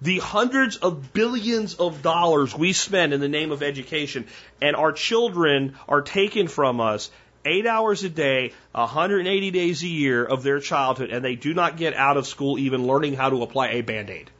[0.00, 4.26] the hundreds of billions of dollars we spend in the name of education
[4.60, 7.10] and our children are taken from us
[7.44, 11.76] eight hours a day, 180 days a year of their childhood, and they do not
[11.76, 14.30] get out of school even learning how to apply a band aid.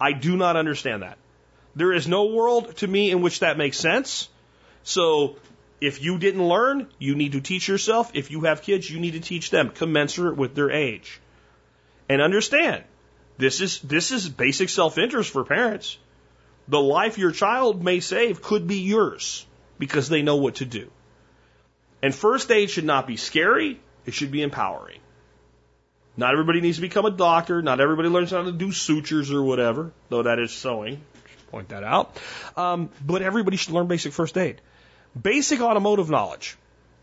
[0.00, 1.18] I do not understand that.
[1.74, 4.28] There is no world to me in which that makes sense.
[4.82, 5.36] So
[5.80, 8.10] if you didn't learn, you need to teach yourself.
[8.14, 11.20] If you have kids, you need to teach them commensurate with their age.
[12.08, 12.84] And understand,
[13.36, 15.98] this is, this is basic self-interest for parents.
[16.68, 19.46] The life your child may save could be yours
[19.78, 20.90] because they know what to do.
[22.02, 23.80] And first aid should not be scary.
[24.06, 25.00] It should be empowering.
[26.16, 27.62] Not everybody needs to become a doctor.
[27.62, 31.00] Not everybody learns how to do sutures or whatever, though that is sewing.
[31.50, 32.16] Point that out.
[32.56, 34.60] Um, but everybody should learn basic first aid.
[35.20, 36.56] Basic automotive knowledge.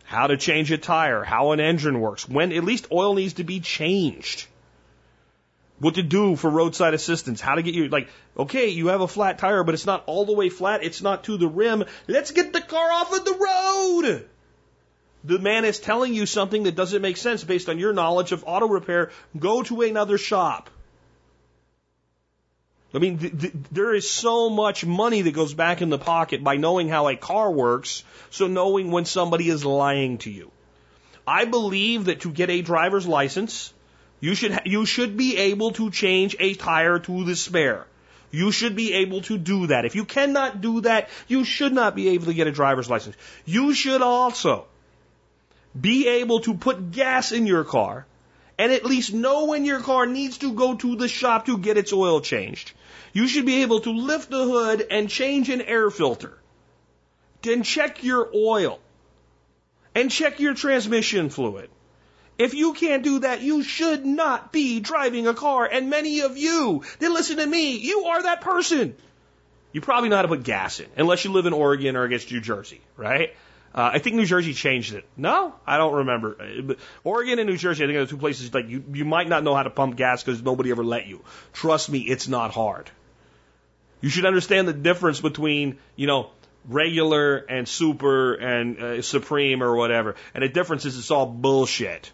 [0.03, 3.44] How to change a tire, how an engine works, when at least oil needs to
[3.44, 4.45] be changed.
[5.85, 9.07] What to do for roadside assistance, how to get you, like, okay, you have a
[9.07, 11.83] flat tire, but it's not all the way flat, it's not to the rim.
[12.07, 14.25] Let's get the car off of the road!
[15.25, 18.45] The man is telling you something that doesn't make sense based on your knowledge of
[18.47, 19.11] auto repair.
[19.37, 20.71] Go to another shop.
[22.91, 26.43] I mean, th- th- there is so much money that goes back in the pocket
[26.43, 30.49] by knowing how a car works, so knowing when somebody is lying to you.
[31.27, 33.71] I believe that to get a driver's license,
[34.19, 37.85] you should you should be able to change a tire to the spare.
[38.31, 39.85] You should be able to do that.
[39.85, 43.15] If you cannot do that, you should not be able to get a driver's license.
[43.45, 44.65] You should also
[45.79, 48.05] be able to put gas in your car
[48.57, 51.77] and at least know when your car needs to go to the shop to get
[51.77, 52.71] its oil changed.
[53.13, 56.37] You should be able to lift the hood and change an air filter.
[57.41, 58.79] Then check your oil
[59.93, 61.69] and check your transmission fluid.
[62.37, 65.65] If you can't do that, you should not be driving a car.
[65.65, 68.95] And many of you that listen to me, you are that person.
[69.71, 72.31] You probably know how to put gas in, unless you live in Oregon or against
[72.31, 73.35] New Jersey, right?
[73.73, 75.03] Uh, I think New Jersey changed it.
[75.17, 76.37] No, I don't remember.
[76.39, 79.03] Uh, but Oregon and New Jersey, I think are the two places like you, you
[79.03, 81.25] might not know how to pump gas because nobody ever let you.
[81.51, 82.89] Trust me, it's not hard.
[83.99, 86.29] You should understand the difference between, you know,
[86.67, 90.15] regular and super and uh, supreme or whatever.
[90.33, 92.11] And the difference is it's all bullshit.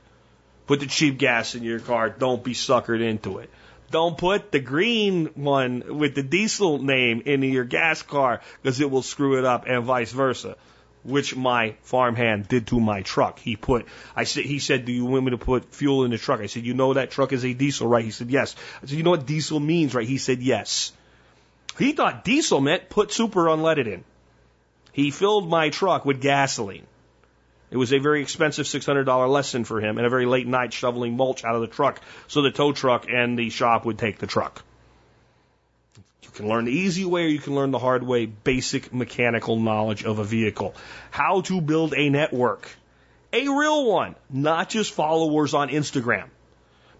[0.72, 2.10] Put the cheap gas in your car.
[2.10, 3.50] Don't be suckered into it.
[3.90, 8.90] Don't put the green one with the diesel name into your gas car because it
[8.90, 10.56] will screw it up and vice versa
[11.04, 13.38] which my farmhand did to my truck.
[13.38, 13.86] He put,
[14.16, 16.40] I said, he said, do you want me to put fuel in the truck?
[16.40, 18.06] I said, you know that truck is a diesel, right?
[18.06, 18.56] He said, yes.
[18.82, 20.08] I said, you know what diesel means, right?
[20.08, 20.94] He said, yes.
[21.78, 24.06] He thought diesel meant put super unleaded in.
[24.94, 26.88] He filled my truck with gasoline.
[27.72, 31.16] It was a very expensive $600 lesson for him and a very late night shoveling
[31.16, 34.28] mulch out of the truck so the tow truck and the shop would take the
[34.28, 34.62] truck.
[36.22, 39.58] You can learn the easy way or you can learn the hard way, basic mechanical
[39.58, 40.76] knowledge of a vehicle.
[41.12, 42.70] How to build a network.
[43.32, 46.26] A real one, not just followers on Instagram.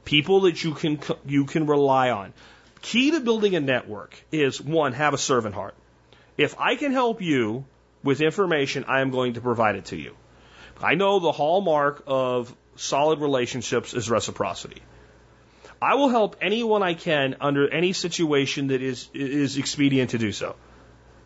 [0.06, 2.32] People that you can, you can rely on.
[2.82, 5.76] Key to building a network is one, have a servant heart.
[6.38, 7.66] If I can help you
[8.04, 10.16] with information, I am going to provide it to you.
[10.84, 14.82] I know the hallmark of solid relationships is reciprocity.
[15.82, 20.32] I will help anyone I can under any situation that is is expedient to do
[20.32, 20.56] so.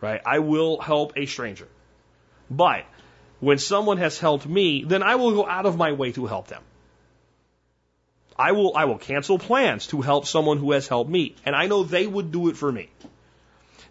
[0.01, 0.21] Right?
[0.25, 1.67] I will help a stranger.
[2.49, 2.85] But
[3.39, 6.47] when someone has helped me, then I will go out of my way to help
[6.47, 6.63] them.
[8.37, 11.67] I will I will cancel plans to help someone who has helped me, and I
[11.67, 12.89] know they would do it for me.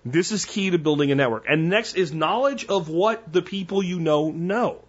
[0.05, 1.47] This is key to building a network.
[1.49, 4.81] And next is knowledge of what the people you know know.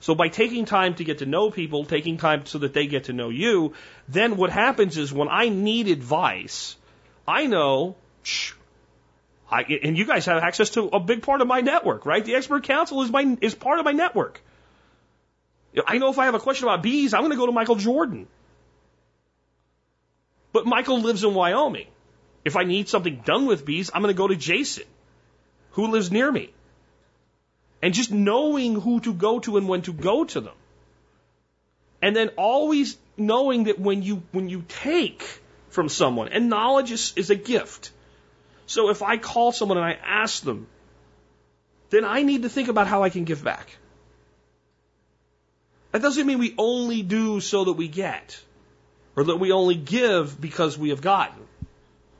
[0.00, 3.04] So by taking time to get to know people, taking time so that they get
[3.04, 3.74] to know you,
[4.08, 6.76] then what happens is when I need advice,
[7.26, 8.52] I know, shh,
[9.50, 12.24] I, and you guys have access to a big part of my network, right?
[12.24, 14.40] The expert council is my is part of my network.
[15.86, 17.76] I know if I have a question about bees, I'm going to go to Michael
[17.76, 18.26] Jordan.
[20.52, 21.86] But Michael lives in Wyoming.
[22.44, 24.84] If I need something done with bees, I'm going to go to Jason,
[25.72, 26.52] who lives near me
[27.82, 30.54] and just knowing who to go to and when to go to them.
[32.02, 35.24] And then always knowing that when you when you take
[35.70, 37.90] from someone, and knowledge is, is a gift.
[38.66, 40.66] So if I call someone and I ask them,
[41.90, 43.76] then I need to think about how I can give back.
[45.92, 48.38] That doesn't mean we only do so that we get,
[49.16, 51.42] or that we only give because we have gotten,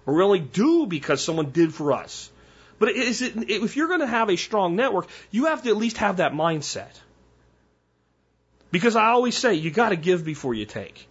[0.07, 2.31] or we only do because someone did for us.
[2.79, 5.77] But is it, if you're going to have a strong network, you have to at
[5.77, 7.01] least have that mindset.
[8.71, 11.09] Because I always say you got to give before you take.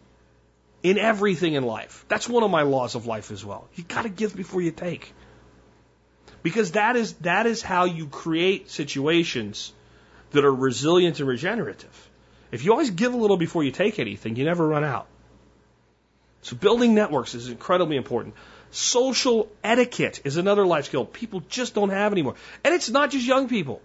[0.84, 2.06] In everything in life.
[2.08, 3.68] That's one of my laws of life as well.
[3.76, 5.14] You got to give before you take.
[6.44, 9.74] Because that is that is how you create situations
[10.32, 12.10] that are resilient and regenerative.
[12.52, 15.08] If you always give a little before you take anything, you never run out.
[16.44, 18.36] So building networks is incredibly important.
[18.72, 22.36] Social etiquette is another life skill people just don't have anymore.
[22.64, 23.82] And it's not just young people.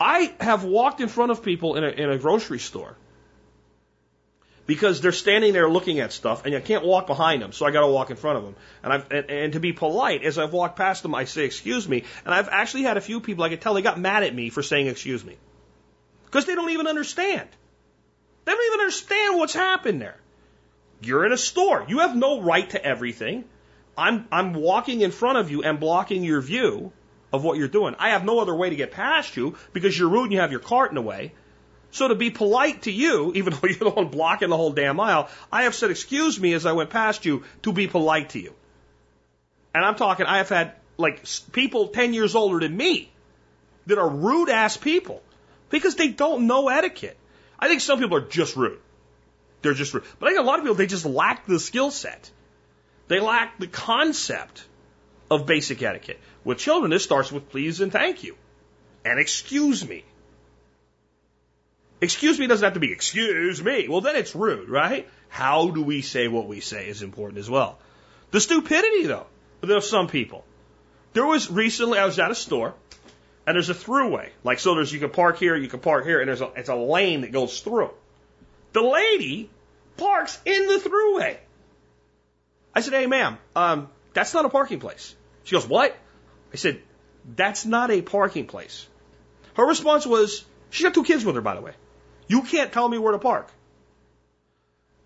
[0.00, 2.96] I have walked in front of people in a, in a grocery store
[4.66, 7.70] because they're standing there looking at stuff and I can't walk behind them, so I
[7.70, 8.56] got to walk in front of them.
[8.82, 11.88] And, I've, and, and to be polite, as I've walked past them, I say, excuse
[11.88, 12.04] me.
[12.24, 14.50] And I've actually had a few people I could tell they got mad at me
[14.50, 15.36] for saying excuse me.
[16.26, 17.48] Because they don't even understand.
[18.44, 20.16] They don't even understand what's happened there.
[21.04, 21.84] You're in a store.
[21.88, 23.44] You have no right to everything.
[23.96, 26.92] I'm, I'm walking in front of you and blocking your view
[27.32, 27.94] of what you're doing.
[27.98, 30.50] I have no other way to get past you because you're rude and you have
[30.50, 31.32] your cart in the way.
[31.90, 34.98] So to be polite to you, even though you're the one blocking the whole damn
[34.98, 38.40] aisle, I have said excuse me as I went past you to be polite to
[38.40, 38.54] you.
[39.74, 43.10] And I'm talking, I have had like people 10 years older than me
[43.86, 45.22] that are rude ass people
[45.70, 47.16] because they don't know etiquette.
[47.58, 48.78] I think some people are just rude.
[49.64, 49.92] They're just.
[49.92, 52.30] But I think a lot of people, they just lack the skill set.
[53.08, 54.64] They lack the concept
[55.30, 56.20] of basic etiquette.
[56.44, 58.36] With children, this starts with please and thank you.
[59.04, 60.04] And excuse me.
[62.00, 63.88] Excuse me doesn't have to be excuse me.
[63.88, 65.08] Well, then it's rude, right?
[65.28, 67.78] How do we say what we say is important as well.
[68.30, 69.26] The stupidity, though,
[69.62, 70.44] of some people.
[71.14, 72.74] There was recently, I was at a store,
[73.46, 74.28] and there's a throughway.
[74.42, 76.68] Like, so there's, you can park here, you can park here, and there's a, it's
[76.68, 77.90] a lane that goes through.
[78.74, 79.48] The lady
[79.96, 81.36] parks in the throughway.
[82.74, 85.14] I said, hey, ma'am, um, that's not a parking place.
[85.44, 85.96] She goes, what?
[86.52, 86.80] I said,
[87.36, 88.86] that's not a parking place.
[89.54, 91.72] Her response was, she's got two kids with her, by the way.
[92.26, 93.50] You can't tell me where to park.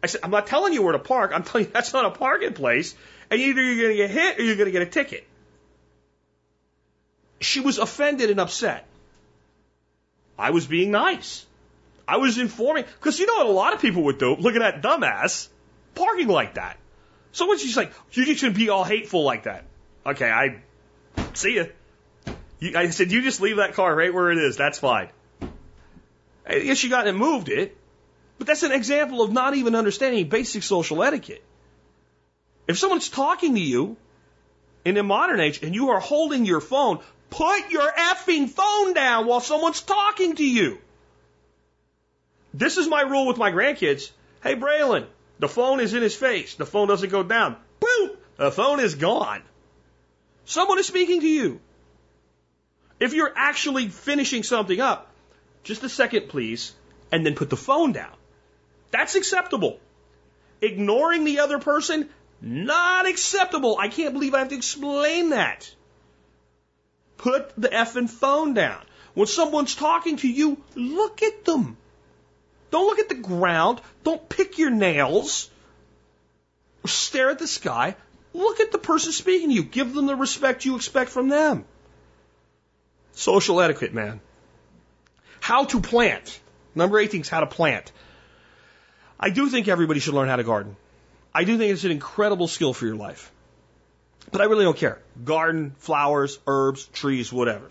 [0.02, 1.32] I said, I'm not telling you where to park.
[1.34, 2.94] I'm telling you that's not a parking place.
[3.30, 5.26] And either you're going to get hit or you're going to get a ticket.
[7.40, 8.86] She was offended and upset.
[10.38, 11.44] I was being nice.
[12.08, 14.34] I was informing, because you know what a lot of people would do?
[14.34, 15.48] Look at that dumbass
[15.94, 16.78] parking like that.
[17.32, 19.66] So when she's like, you just shouldn't be all hateful like that.
[20.06, 20.62] Okay, I
[21.34, 21.70] see you.
[22.60, 22.78] you.
[22.78, 24.56] I said, you just leave that car right where it is.
[24.56, 25.10] That's fine.
[26.48, 27.76] Yes, you got and moved it,
[28.38, 31.44] but that's an example of not even understanding basic social etiquette.
[32.66, 33.98] If someone's talking to you
[34.86, 39.26] in the modern age and you are holding your phone, put your effing phone down
[39.26, 40.78] while someone's talking to you.
[42.58, 44.10] This is my rule with my grandkids.
[44.42, 45.06] Hey, Braylon,
[45.38, 46.56] the phone is in his face.
[46.56, 47.56] The phone doesn't go down.
[47.78, 48.10] Boom!
[48.36, 49.42] The phone is gone.
[50.44, 51.60] Someone is speaking to you.
[52.98, 55.08] If you're actually finishing something up,
[55.62, 56.74] just a second, please,
[57.12, 58.16] and then put the phone down.
[58.90, 59.78] That's acceptable.
[60.60, 62.08] Ignoring the other person,
[62.40, 63.76] not acceptable.
[63.78, 65.72] I can't believe I have to explain that.
[67.18, 68.82] Put the effing phone down.
[69.14, 71.76] When someone's talking to you, look at them.
[72.70, 73.80] Don't look at the ground.
[74.04, 75.50] Don't pick your nails.
[76.86, 77.96] Stare at the sky.
[78.34, 79.62] Look at the person speaking to you.
[79.62, 81.64] Give them the respect you expect from them.
[83.12, 84.20] Social etiquette, man.
[85.40, 86.40] How to plant.
[86.74, 87.90] Number 18 is how to plant.
[89.18, 90.76] I do think everybody should learn how to garden.
[91.34, 93.32] I do think it's an incredible skill for your life.
[94.30, 94.98] But I really don't care.
[95.24, 97.68] Garden, flowers, herbs, trees, whatever.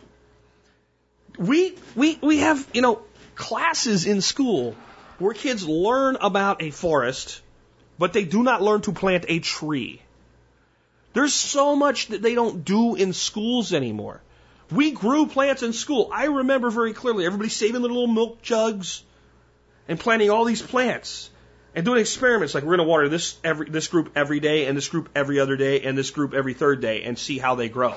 [1.37, 3.01] We, we, we have, you know,
[3.37, 4.75] classes in school
[5.19, 7.41] where kids learn about a forest,
[7.97, 10.01] but they do not learn to plant a tree.
[11.13, 14.21] There's so much that they don't do in schools anymore.
[14.69, 16.09] We grew plants in school.
[16.13, 19.03] I remember very clearly everybody saving their little milk jugs
[19.87, 21.29] and planting all these plants
[21.73, 24.75] and doing experiments like we're going to water this every this group every day and
[24.75, 27.69] this group every other day and this group every third day and see how they
[27.69, 27.95] grow.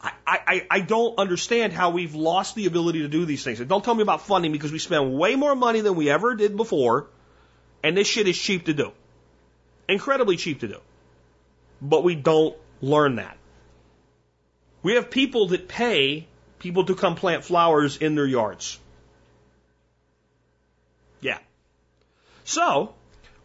[0.00, 3.60] I, I, I don't understand how we've lost the ability to do these things.
[3.60, 6.34] And don't tell me about funding because we spend way more money than we ever
[6.34, 7.06] did before,
[7.82, 8.92] and this shit is cheap to do.
[9.88, 10.80] Incredibly cheap to do.
[11.80, 13.36] But we don't learn that.
[14.82, 16.26] We have people that pay
[16.58, 18.78] people to come plant flowers in their yards.
[21.20, 21.38] Yeah.
[22.44, 22.94] So,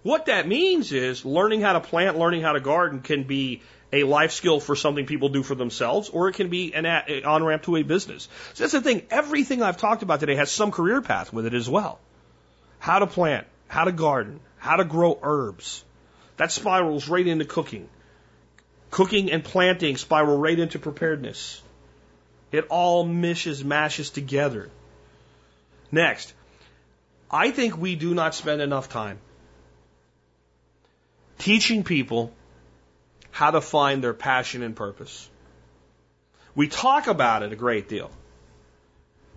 [0.03, 3.61] what that means is learning how to plant, learning how to garden can be
[3.93, 6.85] a life skill for something people do for themselves, or it can be an
[7.25, 8.29] on ramp to a business.
[8.53, 9.03] So that's the thing.
[9.09, 11.99] Everything I've talked about today has some career path with it as well.
[12.79, 15.83] How to plant, how to garden, how to grow herbs.
[16.37, 17.89] That spirals right into cooking.
[18.89, 21.61] Cooking and planting spiral right into preparedness.
[22.51, 24.69] It all mishes, mashes together.
[25.91, 26.33] Next,
[27.29, 29.19] I think we do not spend enough time
[31.37, 32.31] teaching people
[33.31, 35.29] how to find their passion and purpose.
[36.55, 38.11] We talk about it a great deal.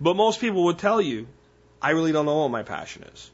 [0.01, 1.27] But most people would tell you,
[1.81, 3.31] I really don't know what my passion is.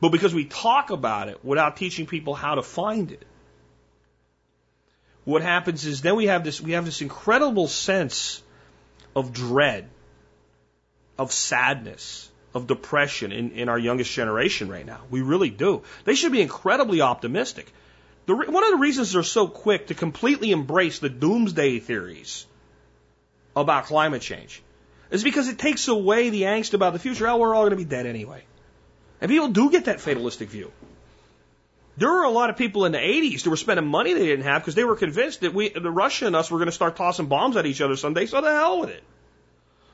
[0.00, 3.24] But because we talk about it without teaching people how to find it,
[5.24, 8.42] what happens is then we have this, we have this incredible sense
[9.16, 9.88] of dread,
[11.18, 15.00] of sadness, of depression in, in our youngest generation right now.
[15.10, 15.82] We really do.
[16.04, 17.72] They should be incredibly optimistic.
[18.26, 22.46] The, one of the reasons they're so quick to completely embrace the doomsday theories
[23.54, 24.62] about climate change
[25.10, 27.28] is because it takes away the angst about the future.
[27.28, 28.42] Oh, we're all going to be dead anyway.
[29.20, 30.72] And people do get that fatalistic view.
[31.96, 34.44] There were a lot of people in the 80s who were spending money they didn't
[34.44, 36.96] have because they were convinced that we, the Russia and us were going to start
[36.96, 39.02] tossing bombs at each other someday, so the hell with it.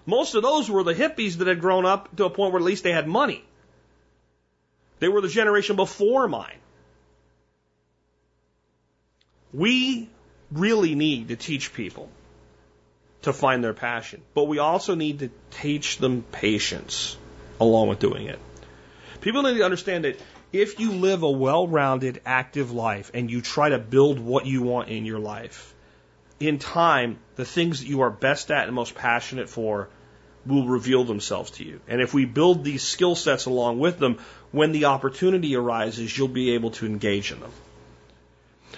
[0.05, 2.65] Most of those were the hippies that had grown up to a point where at
[2.65, 3.45] least they had money.
[4.99, 6.59] They were the generation before mine.
[9.53, 10.09] We
[10.51, 12.09] really need to teach people
[13.23, 17.17] to find their passion, but we also need to teach them patience
[17.61, 18.39] along with doing it.
[19.21, 20.19] People need to understand that
[20.53, 24.63] if you live a well rounded, active life and you try to build what you
[24.63, 25.75] want in your life,
[26.41, 29.89] in time, the things that you are best at and most passionate for
[30.45, 31.81] will reveal themselves to you.
[31.87, 34.19] And if we build these skill sets along with them,
[34.51, 37.53] when the opportunity arises, you'll be able to engage in them.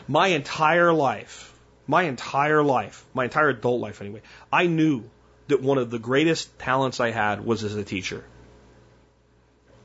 [0.09, 1.53] My entire life,
[1.87, 4.23] my entire life, my entire adult life anyway,
[4.53, 5.05] I knew
[5.49, 8.25] that one of the greatest talents I had was as a teacher.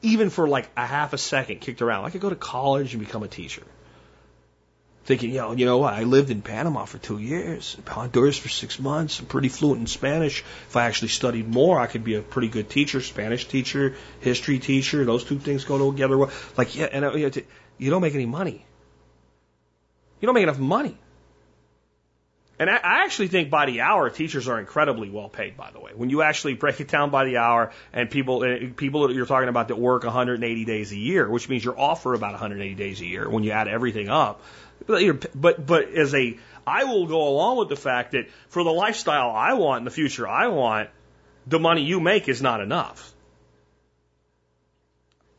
[0.02, 2.06] Even for like a half a second kicked around.
[2.06, 3.64] I could go to college and become a teacher.
[5.04, 5.94] Thinking, you know, you know what?
[5.94, 9.20] I lived in Panama for two years, Honduras for six months.
[9.20, 10.44] I'm pretty fluent in Spanish.
[10.68, 14.60] If I actually studied more, I could be a pretty good teacher, Spanish teacher, history
[14.60, 15.04] teacher.
[15.06, 16.32] Those two things go together well.
[16.56, 18.66] Like, yeah, and uh, you don't make any money.
[20.20, 20.98] You don't make enough money.
[22.60, 25.56] And I actually think by the hour, teachers are incredibly well paid.
[25.56, 28.74] By the way, when you actually break it down by the hour, and people uh,
[28.76, 32.04] people that you're talking about that work 180 days a year, which means you're off
[32.04, 34.42] for about 180 days a year when you add everything up.
[34.86, 36.38] But but as a,
[36.68, 39.92] I will go along with the fact that for the lifestyle I want in the
[39.92, 40.90] future, I want
[41.48, 43.14] the money you make is not enough.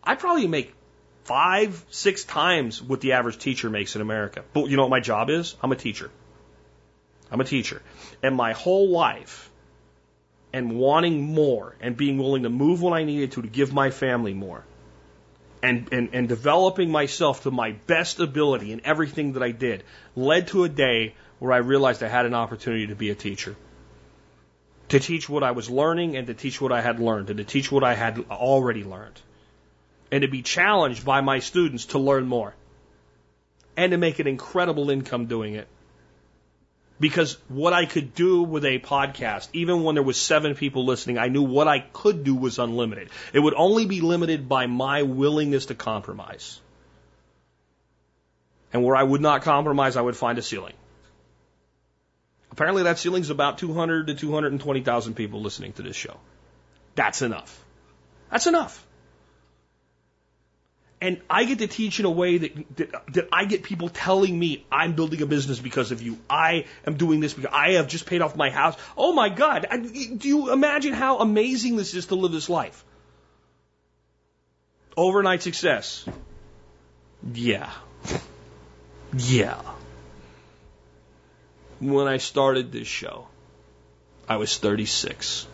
[0.02, 0.72] I probably make
[1.30, 4.42] five, six times what the average teacher makes in America.
[4.52, 5.54] But you know what my job is?
[5.62, 6.10] I'm a teacher.
[7.30, 7.82] I'm a teacher.
[8.20, 9.48] And my whole life,
[10.52, 13.90] and wanting more, and being willing to move when I needed to to give my
[13.90, 14.64] family more,
[15.62, 19.84] and, and, and developing myself to my best ability in everything that I did,
[20.16, 23.54] led to a day where I realized I had an opportunity to be a teacher.
[24.88, 27.44] To teach what I was learning and to teach what I had learned and to
[27.44, 29.20] teach what I had already learned.
[30.12, 32.54] And to be challenged by my students to learn more.
[33.76, 35.68] And to make an incredible income doing it
[37.00, 41.16] because what I could do with a podcast, even when there was seven people listening,
[41.16, 43.08] I knew what I could do was unlimited.
[43.32, 46.60] It would only be limited by my willingness to compromise.
[48.72, 50.74] And where I would not compromise, I would find a ceiling.
[52.52, 56.18] Apparently that ceiling is about 200 to 220,000 people listening to this show.
[56.96, 57.64] That's enough.
[58.30, 58.86] That's enough
[61.00, 64.38] and I get to teach in a way that, that, that I get people telling
[64.38, 66.18] me I'm building a business because of you.
[66.28, 68.76] I am doing this because I have just paid off my house.
[68.96, 69.66] Oh my God!
[69.70, 72.84] I, do you imagine how amazing this is to live this life?
[74.96, 76.06] Overnight success.
[77.32, 77.70] Yeah.
[79.16, 79.60] yeah.
[81.78, 83.26] When I started this show,
[84.28, 85.46] I was 36.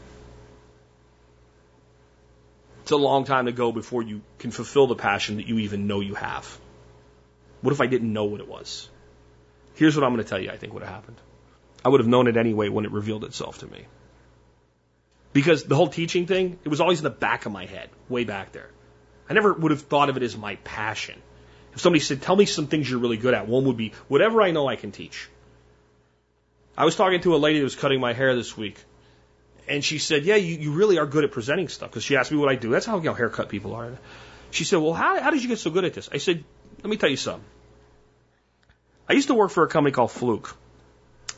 [2.87, 5.89] It's a long time to go before you can fulfill the passion that you even
[5.89, 6.47] know you have.
[7.61, 8.89] What if I didn't know what it was?
[9.75, 11.17] Here's what I'm going to tell you I think would have happened.
[11.85, 13.87] I would have known it anyway when it revealed itself to me.
[15.33, 18.23] Because the whole teaching thing, it was always in the back of my head, way
[18.23, 18.71] back there.
[19.29, 21.21] I never would have thought of it as my passion.
[21.75, 24.43] If somebody said, tell me some things you're really good at, one would be, whatever
[24.43, 25.29] I know I can teach.
[26.79, 28.79] I was talking to a lady that was cutting my hair this week,
[29.69, 31.91] and she said, yeah, you, you really are good at presenting stuff.
[31.91, 32.71] Because she asked me what I do.
[32.71, 33.93] That's how you know, haircut people are.
[34.51, 36.09] She said, well, how, how did you get so good at this?
[36.13, 36.45] I said,
[36.83, 37.45] let me tell you something.
[39.09, 40.57] I used to work for a company called Fluke,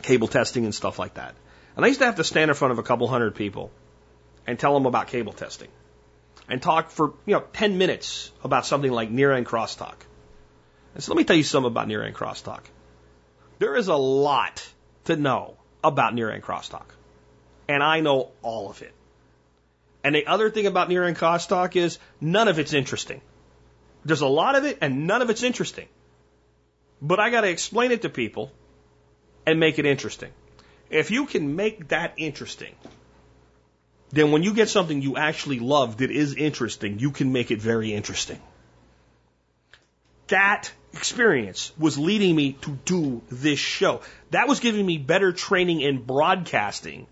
[0.02, 1.34] cable testing and stuff like that.
[1.76, 3.70] And I used to have to stand in front of a couple hundred people
[4.46, 5.68] and tell them about cable testing
[6.48, 9.96] and talk for, you know, 10 minutes about something like near end crosstalk.
[10.94, 12.62] And so let me tell you something about near end crosstalk.
[13.58, 14.66] There is a lot
[15.04, 16.86] to know about near end crosstalk
[17.68, 18.92] and I know all of it.
[20.02, 23.20] And the other thing about end crosstalk is none of it's interesting.
[24.04, 25.88] There's a lot of it and none of it's interesting.
[27.02, 28.50] But I got to explain it to people
[29.46, 30.30] and make it interesting.
[30.90, 32.74] If you can make that interesting,
[34.10, 37.60] then when you get something you actually love that is interesting, you can make it
[37.60, 38.40] very interesting.
[40.28, 44.00] That experience was leading me to do this show.
[44.30, 47.06] That was giving me better training in broadcasting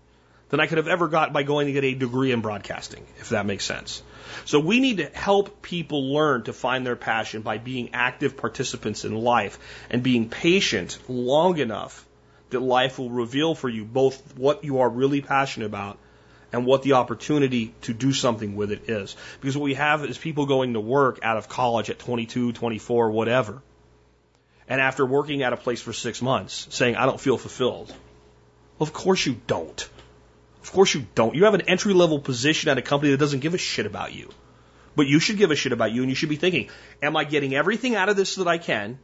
[0.49, 3.29] than I could have ever got by going to get a degree in broadcasting, if
[3.29, 4.01] that makes sense.
[4.45, 9.03] So we need to help people learn to find their passion by being active participants
[9.03, 9.59] in life
[9.89, 12.05] and being patient long enough
[12.49, 15.97] that life will reveal for you both what you are really passionate about
[16.53, 19.17] and what the opportunity to do something with it is.
[19.41, 23.11] Because what we have is people going to work out of college at 22, 24,
[23.11, 23.61] whatever.
[24.69, 27.89] And after working at a place for six months saying, I don't feel fulfilled.
[28.79, 29.89] Well, of course you don't.
[30.67, 31.33] Of course you don't.
[31.33, 34.13] You have an entry level position at a company that doesn't give a shit about
[34.13, 34.29] you.
[34.97, 36.69] But you should give a shit about you and you should be thinking,
[37.01, 38.99] am I getting everything out of this that I can?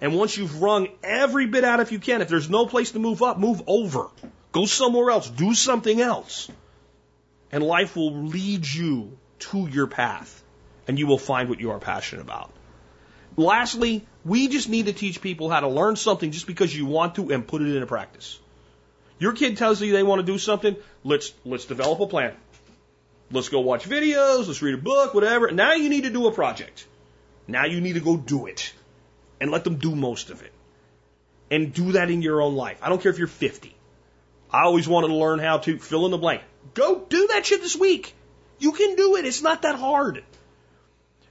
[0.00, 2.98] And once you've wrung every bit out if you can, if there's no place to
[2.98, 4.08] move up, move over.
[4.50, 5.30] Go somewhere else.
[5.30, 6.50] Do something else.
[7.52, 9.16] And life will lead you
[9.50, 10.42] to your path
[10.88, 12.50] and you will find what you are passionate about.
[13.36, 17.14] Lastly, we just need to teach people how to learn something just because you want
[17.14, 18.40] to and put it into practice.
[19.18, 22.34] Your kid tells you they want to do something, let's let's develop a plan.
[23.30, 25.50] Let's go watch videos, let's read a book, whatever.
[25.50, 26.86] Now you need to do a project.
[27.48, 28.72] Now you need to go do it.
[29.40, 30.52] And let them do most of it.
[31.50, 32.78] And do that in your own life.
[32.82, 33.74] I don't care if you're 50.
[34.50, 36.42] I always wanted to learn how to fill in the blank.
[36.74, 38.14] Go do that shit this week.
[38.58, 39.24] You can do it.
[39.24, 40.24] It's not that hard.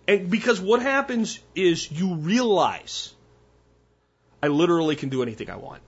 [0.08, 3.14] And because what happens is you realize
[4.44, 5.82] I literally can do anything I want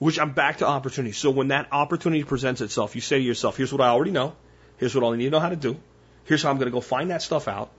[0.00, 1.12] which I'm back to opportunity.
[1.12, 4.34] So when that opportunity presents itself, you say to yourself, here's what I already know.
[4.78, 5.76] Here's what I need to know how to do.
[6.24, 7.70] Here's how I'm going to go find that stuff out.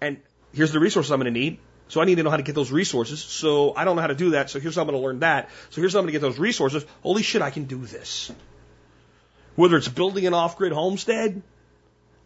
[0.00, 0.18] And
[0.54, 1.58] here's the resources I'm going to need.
[1.88, 3.18] So I need to know how to get those resources.
[3.18, 4.48] So I don't know how to do that.
[4.48, 5.50] So here's how I'm going to learn that.
[5.70, 6.86] So here's how I'm going to get those resources.
[7.02, 8.30] Holy shit, I can do this.
[9.56, 11.42] Whether it's building an off-grid homestead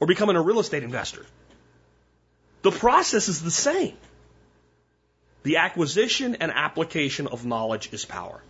[0.00, 1.24] or becoming a real estate investor.
[2.60, 3.96] The process is the same.
[5.44, 8.42] The acquisition and application of knowledge is power.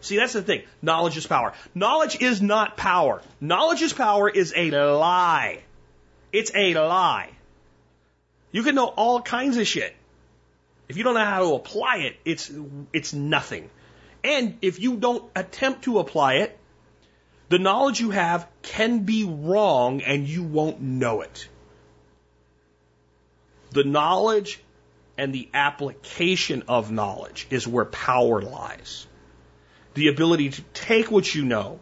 [0.00, 0.62] See, that's the thing.
[0.82, 1.52] Knowledge is power.
[1.74, 3.22] Knowledge is not power.
[3.40, 5.62] Knowledge is power is a lie.
[6.32, 7.30] It's a lie.
[8.52, 9.94] You can know all kinds of shit.
[10.88, 12.52] If you don't know how to apply it, it's,
[12.92, 13.70] it's nothing.
[14.22, 16.58] And if you don't attempt to apply it,
[17.48, 21.48] the knowledge you have can be wrong and you won't know it.
[23.70, 24.60] The knowledge
[25.18, 29.06] and the application of knowledge is where power lies
[29.96, 31.80] the ability to take what you know,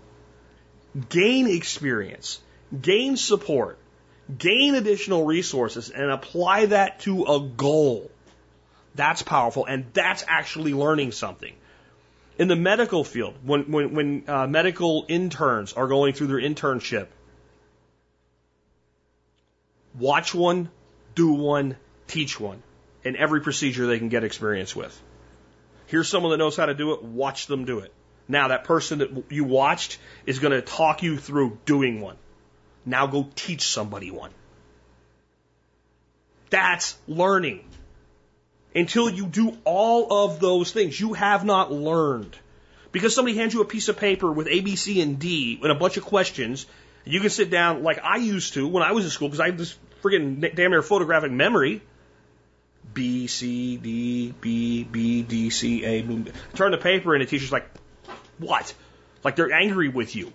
[1.08, 2.40] gain experience,
[2.80, 3.76] gain support,
[4.38, 8.10] gain additional resources, and apply that to a goal.
[8.94, 11.52] That's powerful, and that's actually learning something.
[12.38, 17.08] In the medical field, when, when, when uh, medical interns are going through their internship,
[19.98, 20.70] watch one,
[21.16, 21.76] do one,
[22.06, 22.62] teach one
[23.02, 25.00] in every procedure they can get experience with.
[25.86, 27.92] Here's someone that knows how to do it, watch them do it.
[28.28, 32.16] Now that person that you watched is going to talk you through doing one.
[32.86, 34.30] Now go teach somebody one.
[36.50, 37.64] That's learning.
[38.74, 42.36] Until you do all of those things, you have not learned.
[42.92, 45.70] Because somebody hands you a piece of paper with A, B, C, and D and
[45.70, 46.66] a bunch of questions,
[47.04, 49.46] you can sit down like I used to when I was in school because I
[49.46, 51.82] have this friggin' damn near photographic memory.
[52.92, 56.02] B, C, D, B, B, D, C, A.
[56.54, 57.68] Turn the paper and the teacher's like,
[58.38, 58.74] what?
[59.22, 60.32] Like they're angry with you.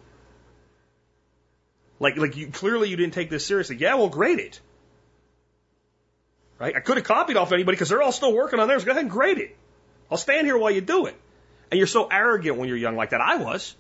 [1.99, 3.75] Like, like you, clearly you didn't take this seriously.
[3.77, 4.59] Yeah, well, grade it.
[6.57, 6.75] Right?
[6.75, 8.83] I could have copied off anybody because they're all still working on theirs.
[8.83, 9.55] Go ahead and grade it.
[10.11, 11.15] I'll stand here while you do it.
[11.71, 13.21] And you're so arrogant when you're young like that.
[13.21, 13.75] I was.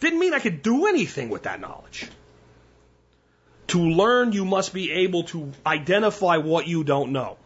[0.00, 2.08] Didn't mean I could do anything with that knowledge.
[3.68, 7.38] To learn, you must be able to identify what you don't know.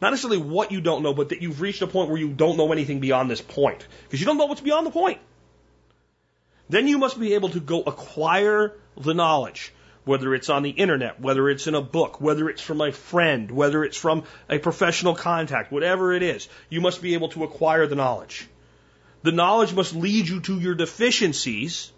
[0.00, 2.56] Not necessarily what you don't know, but that you've reached a point where you don't
[2.56, 3.86] know anything beyond this point.
[4.04, 5.18] Because you don't know what's beyond the point.
[6.68, 9.72] Then you must be able to go acquire the knowledge,
[10.04, 13.50] whether it's on the internet, whether it's in a book, whether it's from a friend,
[13.50, 16.48] whether it's from a professional contact, whatever it is.
[16.68, 18.46] You must be able to acquire the knowledge.
[19.22, 21.90] The knowledge must lead you to your deficiencies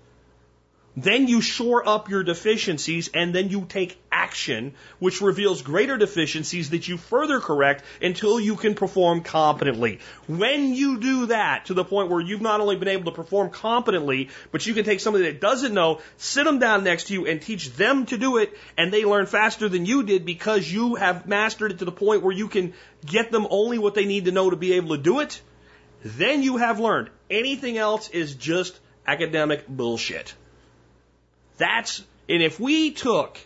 [0.97, 6.71] then you shore up your deficiencies and then you take action, which reveals greater deficiencies
[6.71, 10.01] that you further correct until you can perform competently.
[10.27, 13.51] When you do that to the point where you've not only been able to perform
[13.51, 17.27] competently, but you can take somebody that doesn't know, sit them down next to you
[17.27, 20.97] and teach them to do it and they learn faster than you did because you
[20.97, 22.75] have mastered it to the point where you can
[23.07, 25.41] get them only what they need to know to be able to do it.
[26.03, 27.11] then you have learned.
[27.29, 30.35] Anything else is just academic bullshit.
[31.61, 33.39] That's, and if we took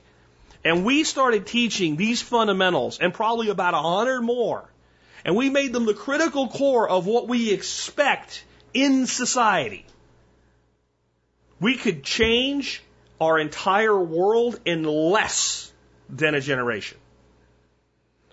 [0.65, 4.71] and we started teaching these fundamentals and probably about a hundred more,
[5.25, 9.85] and we made them the critical core of what we expect in society,
[11.59, 12.83] we could change
[13.21, 15.73] our entire world in less
[16.09, 16.99] than a generation.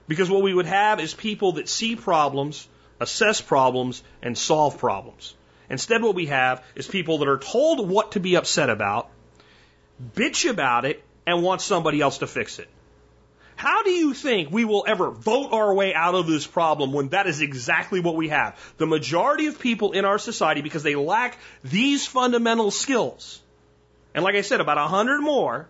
[0.08, 2.68] Because what we would have is people that see problems,
[3.00, 5.34] assess problems, and solve problems.
[5.72, 9.10] Instead, what we have is people that are told what to be upset about,
[10.16, 12.68] bitch about it, and want somebody else to fix it.
[13.56, 17.10] How do you think we will ever vote our way out of this problem when
[17.10, 18.60] that is exactly what we have?
[18.78, 23.40] The majority of people in our society, because they lack these fundamental skills,
[24.16, 25.68] and like I said, about a hundred more,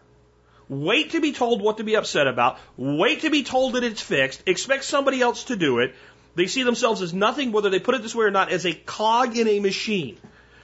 [0.70, 4.02] wait to be told what to be upset about, wait to be told that it's
[4.02, 5.94] fixed, expect somebody else to do it.
[6.34, 8.74] They see themselves as nothing, whether they put it this way or not, as a
[8.74, 10.18] cog in a machine.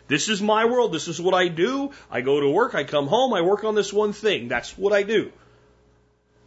[0.08, 0.94] This is my world.
[0.94, 1.92] This is what I do.
[2.10, 2.76] I go to work.
[2.76, 3.34] I come home.
[3.34, 4.48] I work on this one thing.
[4.48, 5.32] That's what I do.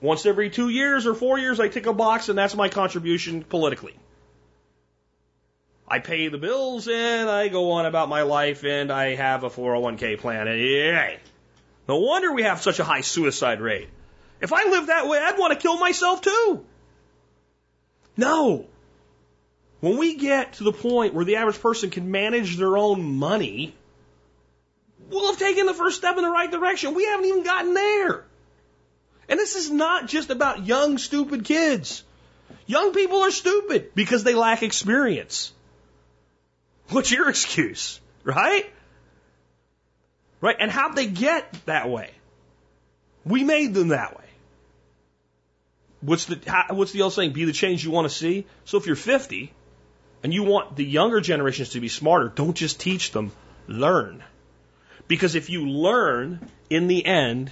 [0.01, 3.43] Once every two years or four years, I tick a box, and that's my contribution
[3.45, 3.95] politically.
[5.91, 9.51] I pay the bills and I go on about my life and I have a
[9.51, 10.47] 401k plan.
[10.47, 11.19] And yay.
[11.89, 13.89] No wonder we have such a high suicide rate.
[14.41, 16.65] If I lived that way, I'd want to kill myself too.
[18.17, 18.67] No.
[19.81, 23.75] When we get to the point where the average person can manage their own money,
[25.09, 26.95] we'll have taken the first step in the right direction.
[26.95, 28.25] We haven't even gotten there.
[29.29, 32.05] And this is not just about young, stupid kids.
[32.67, 35.53] Young people are stupid because they lack experience.
[36.91, 38.01] What's your excuse?
[38.23, 38.71] Right?
[40.43, 40.57] Right?
[40.59, 42.11] And how'd they get that way?
[43.25, 44.25] We made them that way.
[46.01, 47.33] What's the, what's the old saying?
[47.33, 48.47] Be the change you want to see.
[48.65, 49.53] So if you're 50
[50.23, 53.33] and you want the younger generations to be smarter, don't just teach them,
[53.67, 54.23] learn.
[55.09, 57.51] Because if you learn, in the end,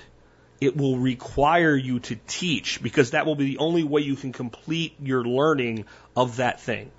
[0.60, 4.32] it will require you to teach because that will be the only way you can
[4.32, 5.84] complete your learning
[6.16, 6.90] of that thing.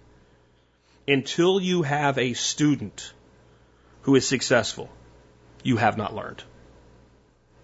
[1.07, 3.13] Until you have a student
[4.03, 4.89] who is successful,
[5.63, 6.43] you have not learned.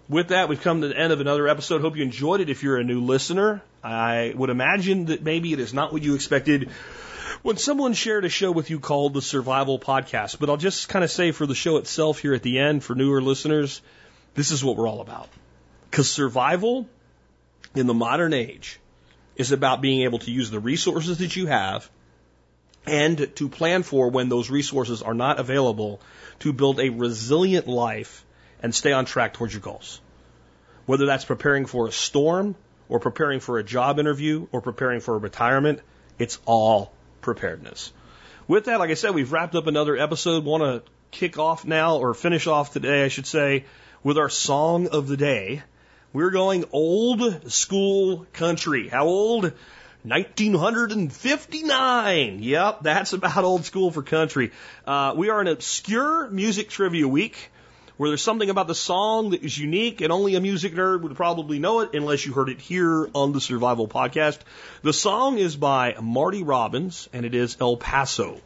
[0.08, 1.80] With that, we've come to the end of another episode.
[1.80, 2.48] Hope you enjoyed it.
[2.48, 6.14] If you're a new listener, I would imagine that maybe it is not what you
[6.14, 6.70] expected
[7.46, 10.40] when someone shared a show with you called the Survival Podcast.
[10.40, 12.96] But I'll just kind of say for the show itself here at the end, for
[12.96, 13.82] newer listeners,
[14.34, 15.28] this is what we're all about.
[15.88, 16.88] Because survival
[17.76, 18.80] in the modern age
[19.36, 21.88] is about being able to use the resources that you have
[22.84, 26.00] and to plan for when those resources are not available
[26.40, 28.24] to build a resilient life
[28.60, 30.00] and stay on track towards your goals.
[30.86, 32.56] Whether that's preparing for a storm
[32.88, 35.78] or preparing for a job interview or preparing for a retirement,
[36.18, 36.90] it's all
[37.20, 37.92] preparedness.
[38.48, 40.44] With that, like I said, we've wrapped up another episode.
[40.44, 43.64] Want to kick off now or finish off today, I should say,
[44.02, 45.62] with our song of the day.
[46.12, 48.88] We're going old school country.
[48.88, 49.52] How old?
[50.04, 52.38] 1959.
[52.40, 54.52] Yep, that's about old school for country.
[54.86, 57.50] Uh, we are an obscure music trivia week
[57.96, 61.16] where there's something about the song that is unique and only a music nerd would
[61.16, 64.38] probably know it unless you heard it here on the Survival Podcast.
[64.82, 68.40] The song is by Marty Robbins and it is El Paso.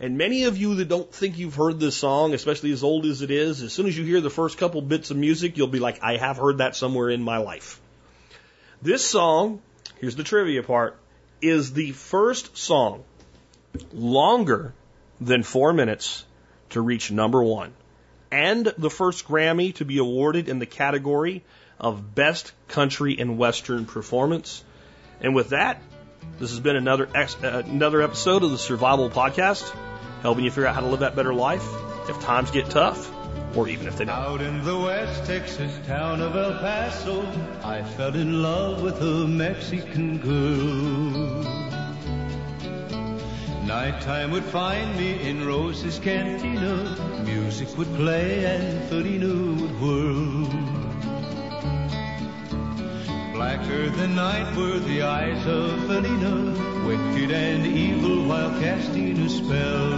[0.00, 3.20] And many of you that don't think you've heard this song, especially as old as
[3.22, 5.80] it is, as soon as you hear the first couple bits of music, you'll be
[5.80, 7.80] like, I have heard that somewhere in my life.
[8.80, 9.60] This song,
[10.00, 10.96] here's the trivia part,
[11.42, 13.02] is the first song
[13.92, 14.72] longer
[15.20, 16.24] than four minutes
[16.70, 17.72] to reach number one,
[18.30, 21.42] and the first Grammy to be awarded in the category
[21.78, 24.62] of Best Country and Western Performance.
[25.20, 25.80] And with that,
[26.38, 29.68] this has been another ex- uh, another episode of the Survival Podcast,
[30.22, 31.66] helping you figure out how to live that better life
[32.08, 33.10] if times get tough,
[33.56, 34.14] or even if they don't.
[34.14, 37.22] Out in the West Texas town of El Paso,
[37.62, 41.67] I fell in love with a Mexican girl.
[43.68, 46.96] Nighttime would find me in Rosa's cantina.
[47.22, 49.26] Music would play and Felina
[49.60, 50.46] would whirl.
[53.34, 59.90] Blacker than night were the eyes of Felina, wicked and evil while casting a spell.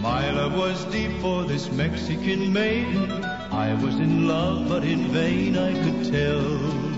[0.00, 3.22] My love was deep for this Mexican maiden.
[3.52, 6.89] I was in love, but in vain I could tell.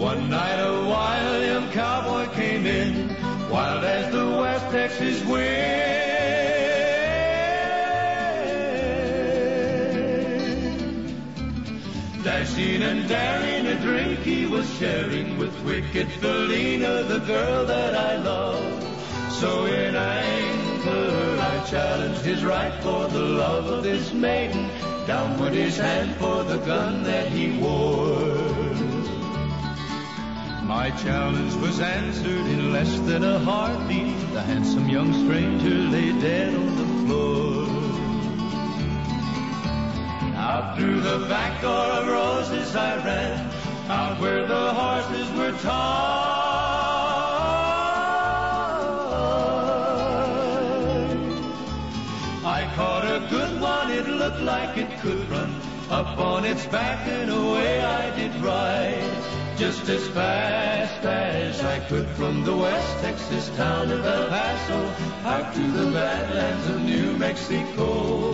[0.00, 3.14] One night a wild young cowboy came in,
[3.50, 5.44] wild as the West Texas wind.
[12.24, 18.16] Dashing and daring, a drink he was sharing with wicked Felina, the girl that I
[18.16, 19.32] love.
[19.32, 24.70] So in anger I challenged his right for the love of this maiden.
[25.06, 28.89] Down went his hand for the gun that he wore.
[30.70, 34.16] My challenge was answered in less than a heartbeat.
[34.32, 37.66] The handsome young stranger lay dead on the floor.
[40.36, 43.50] Out through the back door of Rosa's I ran,
[43.90, 45.90] out where the horses were tied.
[52.44, 55.52] I caught a good one, it looked like it could run.
[55.90, 59.39] Up on its back and away I did ride.
[59.60, 64.80] Just as fast as I could from the West Texas town of El Paso
[65.28, 68.32] out to the badlands of New Mexico.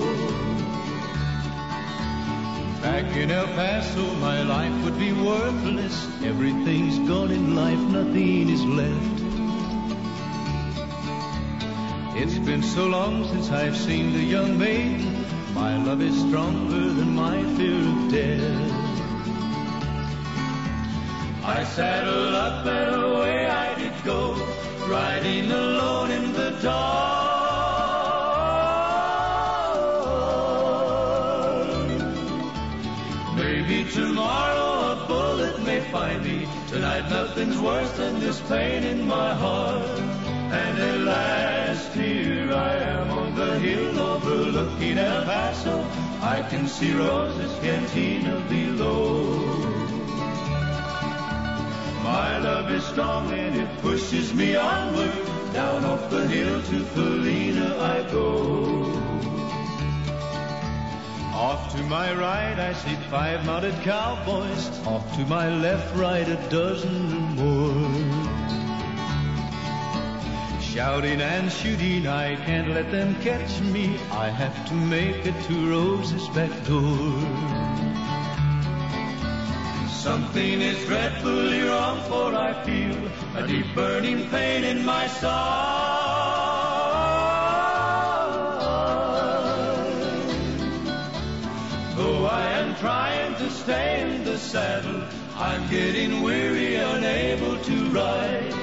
[2.81, 6.07] Back in El Paso, my life would be worthless.
[6.23, 9.21] Everything's gone in life, nothing is left.
[12.23, 15.27] It's been so long since I've seen the young maiden.
[15.55, 18.96] My love is stronger than my fear of death.
[21.49, 24.35] I saddled up and away I did go,
[24.89, 27.07] riding alone in the dark.
[33.37, 36.49] Maybe tomorrow a bullet may find me.
[36.67, 40.01] Tonight nothing's worse than this pain in my heart.
[40.51, 45.87] And at last here I am on the hill overlooking El Paso.
[46.23, 49.76] I can see Rosa's cantina below.
[52.07, 55.13] My love is strong and it pushes me onward.
[55.53, 58.27] Down off the hill to Felina I go.
[61.35, 64.69] Off to my right I see five mounted cowboys.
[64.87, 68.37] Off to my left, right a dozen or more.
[70.61, 73.99] Shouting and shooting, I can't let them catch me.
[74.13, 78.06] I have to make it to Rosa's back door.
[80.07, 82.97] Something is dreadfully wrong, for I feel
[83.35, 85.33] a deep burning pain in my side.
[91.97, 95.03] Though I am trying to stay in the saddle,
[95.35, 98.55] I'm getting weary, unable to ride.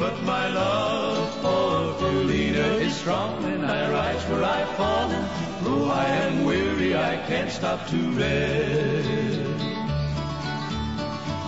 [0.00, 5.24] But my love for Felina is strong, and I rise where I've fallen.
[5.62, 9.57] Though I am weary, I can't stop to rest.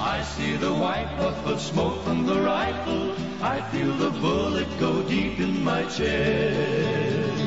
[0.03, 3.15] I see the white puff of smoke from the rifle.
[3.43, 7.43] I feel the bullet go deep in my chest.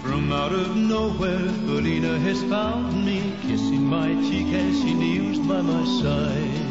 [0.00, 5.60] From out of nowhere, Felina has found me, kissing my cheek as she kneels by
[5.60, 6.70] my side.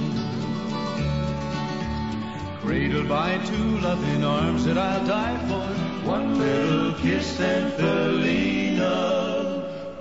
[2.61, 8.89] Cradled by two loving arms that I'll die for, one little kiss and Felina,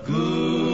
[0.06, 0.69] good.